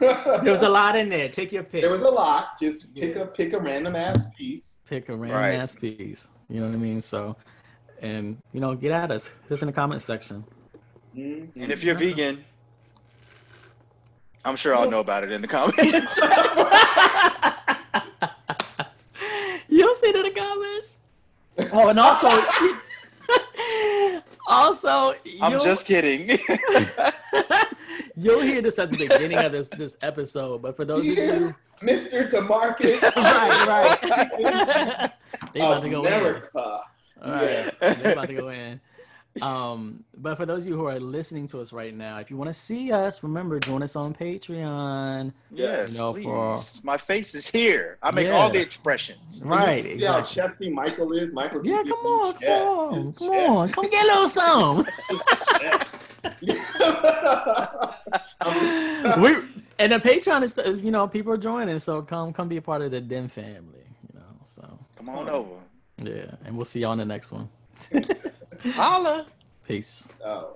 There 0.00 0.52
was 0.52 0.62
a 0.62 0.68
lot 0.68 0.96
in 0.96 1.08
there. 1.08 1.28
Take 1.28 1.52
your 1.52 1.62
pick. 1.64 1.82
there 1.82 1.90
was 1.92 2.02
a 2.02 2.08
lot. 2.08 2.58
Just 2.60 2.94
pick 2.94 3.14
Yeah. 3.16 3.22
a 3.22 3.26
pick 3.26 3.52
a 3.52 3.58
random 3.58 3.96
ass 3.96 4.28
piece. 4.36 4.80
pick 4.88 5.08
a 5.08 5.16
random 5.16 5.38
Right. 5.38 5.54
ass 5.54 5.74
piece. 5.74 6.28
You 6.48 6.60
know 6.60 6.66
what 6.66 6.74
I 6.74 6.78
mean? 6.78 7.00
So, 7.00 7.36
and 8.02 8.36
you 8.52 8.60
know, 8.60 8.74
get 8.74 8.92
at 8.92 9.10
us. 9.10 9.28
Just 9.48 9.62
in 9.62 9.66
the 9.66 9.72
comment 9.72 10.02
section. 10.02 10.44
Mm. 11.16 11.48
And 11.56 11.72
if 11.72 11.82
you're 11.82 11.94
vegan, 11.94 12.44
I'm 14.44 14.56
sure 14.56 14.74
I'll 14.76 14.90
know 14.90 15.00
about 15.00 15.24
it 15.24 15.32
in 15.32 15.40
the 15.42 15.48
comments. 15.48 16.20
You'll 19.68 19.94
see 19.96 20.08
it 20.08 20.16
in 20.16 20.22
the 20.22 20.30
comments. 20.30 20.98
Oh, 21.72 21.88
and 21.88 21.98
also, 21.98 22.28
also, 24.46 25.14
I'm 25.42 25.60
just 25.60 25.84
kidding. 25.86 26.38
You'll 28.16 28.40
hear 28.40 28.62
this 28.62 28.78
at 28.78 28.90
the 28.90 28.96
beginning 28.96 29.38
of 29.38 29.52
this 29.52 29.68
this 29.68 29.96
episode, 30.00 30.62
but 30.62 30.74
for 30.76 30.84
those 30.84 31.00
of 31.08 31.16
you, 31.16 31.54
Mr. 31.82 32.28
Demarcus 32.30 33.02
right, 33.16 33.66
right, 33.66 35.10
they 35.52 35.60
about 35.60 35.82
to 35.82 35.90
go 35.90 36.00
in. 36.00 36.06
America. 36.06 36.50
All 36.54 36.80
right, 37.32 37.72
they're 37.80 38.12
about 38.12 38.28
to 38.28 38.34
go 38.34 38.48
in. 38.48 38.80
Um, 39.42 40.02
but 40.16 40.36
for 40.38 40.46
those 40.46 40.64
of 40.64 40.70
you 40.70 40.76
who 40.78 40.86
are 40.86 40.98
listening 40.98 41.46
to 41.48 41.60
us 41.60 41.70
right 41.74 41.94
now, 41.94 42.16
if 42.20 42.30
you 42.30 42.38
want 42.38 42.48
to 42.48 42.54
see 42.54 42.90
us, 42.90 43.22
remember 43.22 43.60
join 43.60 43.82
us 43.82 43.94
on 43.94 44.14
Patreon. 44.14 45.30
yes, 45.50 45.92
You 45.92 45.98
know, 45.98 46.14
for- 46.14 46.54
please. 46.54 46.80
My 46.82 46.96
face 46.96 47.34
is 47.34 47.46
here. 47.50 47.98
I 48.02 48.12
make 48.12 48.32
all 48.32 48.48
the 48.50 48.60
expressions. 48.60 49.42
Right, 49.44 49.84
See 49.84 50.04
how 50.06 50.20
exactly. 50.20 50.34
chesty 50.42 50.70
Michael 50.70 51.12
is. 51.12 51.34
Michael. 51.34 51.60
Yeah, 51.66 51.82
come 51.82 51.92
on, 51.92 52.32
come 52.32 52.42
Yes, 52.42 52.62
on, 52.66 52.94
his 52.94 53.06
come 53.18 53.28
on, 53.28 53.68
come 53.68 53.90
get 53.90 54.04
a 54.04 54.06
little 54.06 54.28
some. 54.28 54.86
chest. 55.60 55.96
I'm- 56.24 56.36
we 59.20 59.36
and 59.78 59.92
the 59.92 59.98
Patreon 59.98 60.42
is, 60.42 60.58
you 60.82 60.90
know, 60.90 61.06
people 61.06 61.32
are 61.32 61.36
joining, 61.38 61.78
so 61.78 62.00
come, 62.02 62.32
come 62.32 62.48
be 62.48 62.56
a 62.56 62.62
part 62.62 62.80
of 62.82 62.90
the 62.90 63.00
DEM 63.00 63.28
family, 63.28 63.84
you 64.08 64.18
know. 64.18 64.24
So 64.44 64.78
Come 64.96 65.10
on 65.10 65.28
over. 65.28 65.50
yeah, 66.02 66.34
and 66.44 66.56
we'll 66.56 66.64
see 66.64 66.80
y'all 66.80 66.92
in 66.92 66.98
the 66.98 67.04
next 67.04 67.30
one. 67.32 67.48
Holla. 68.72 69.26
Peace. 69.66 70.08
oh. 70.24 70.54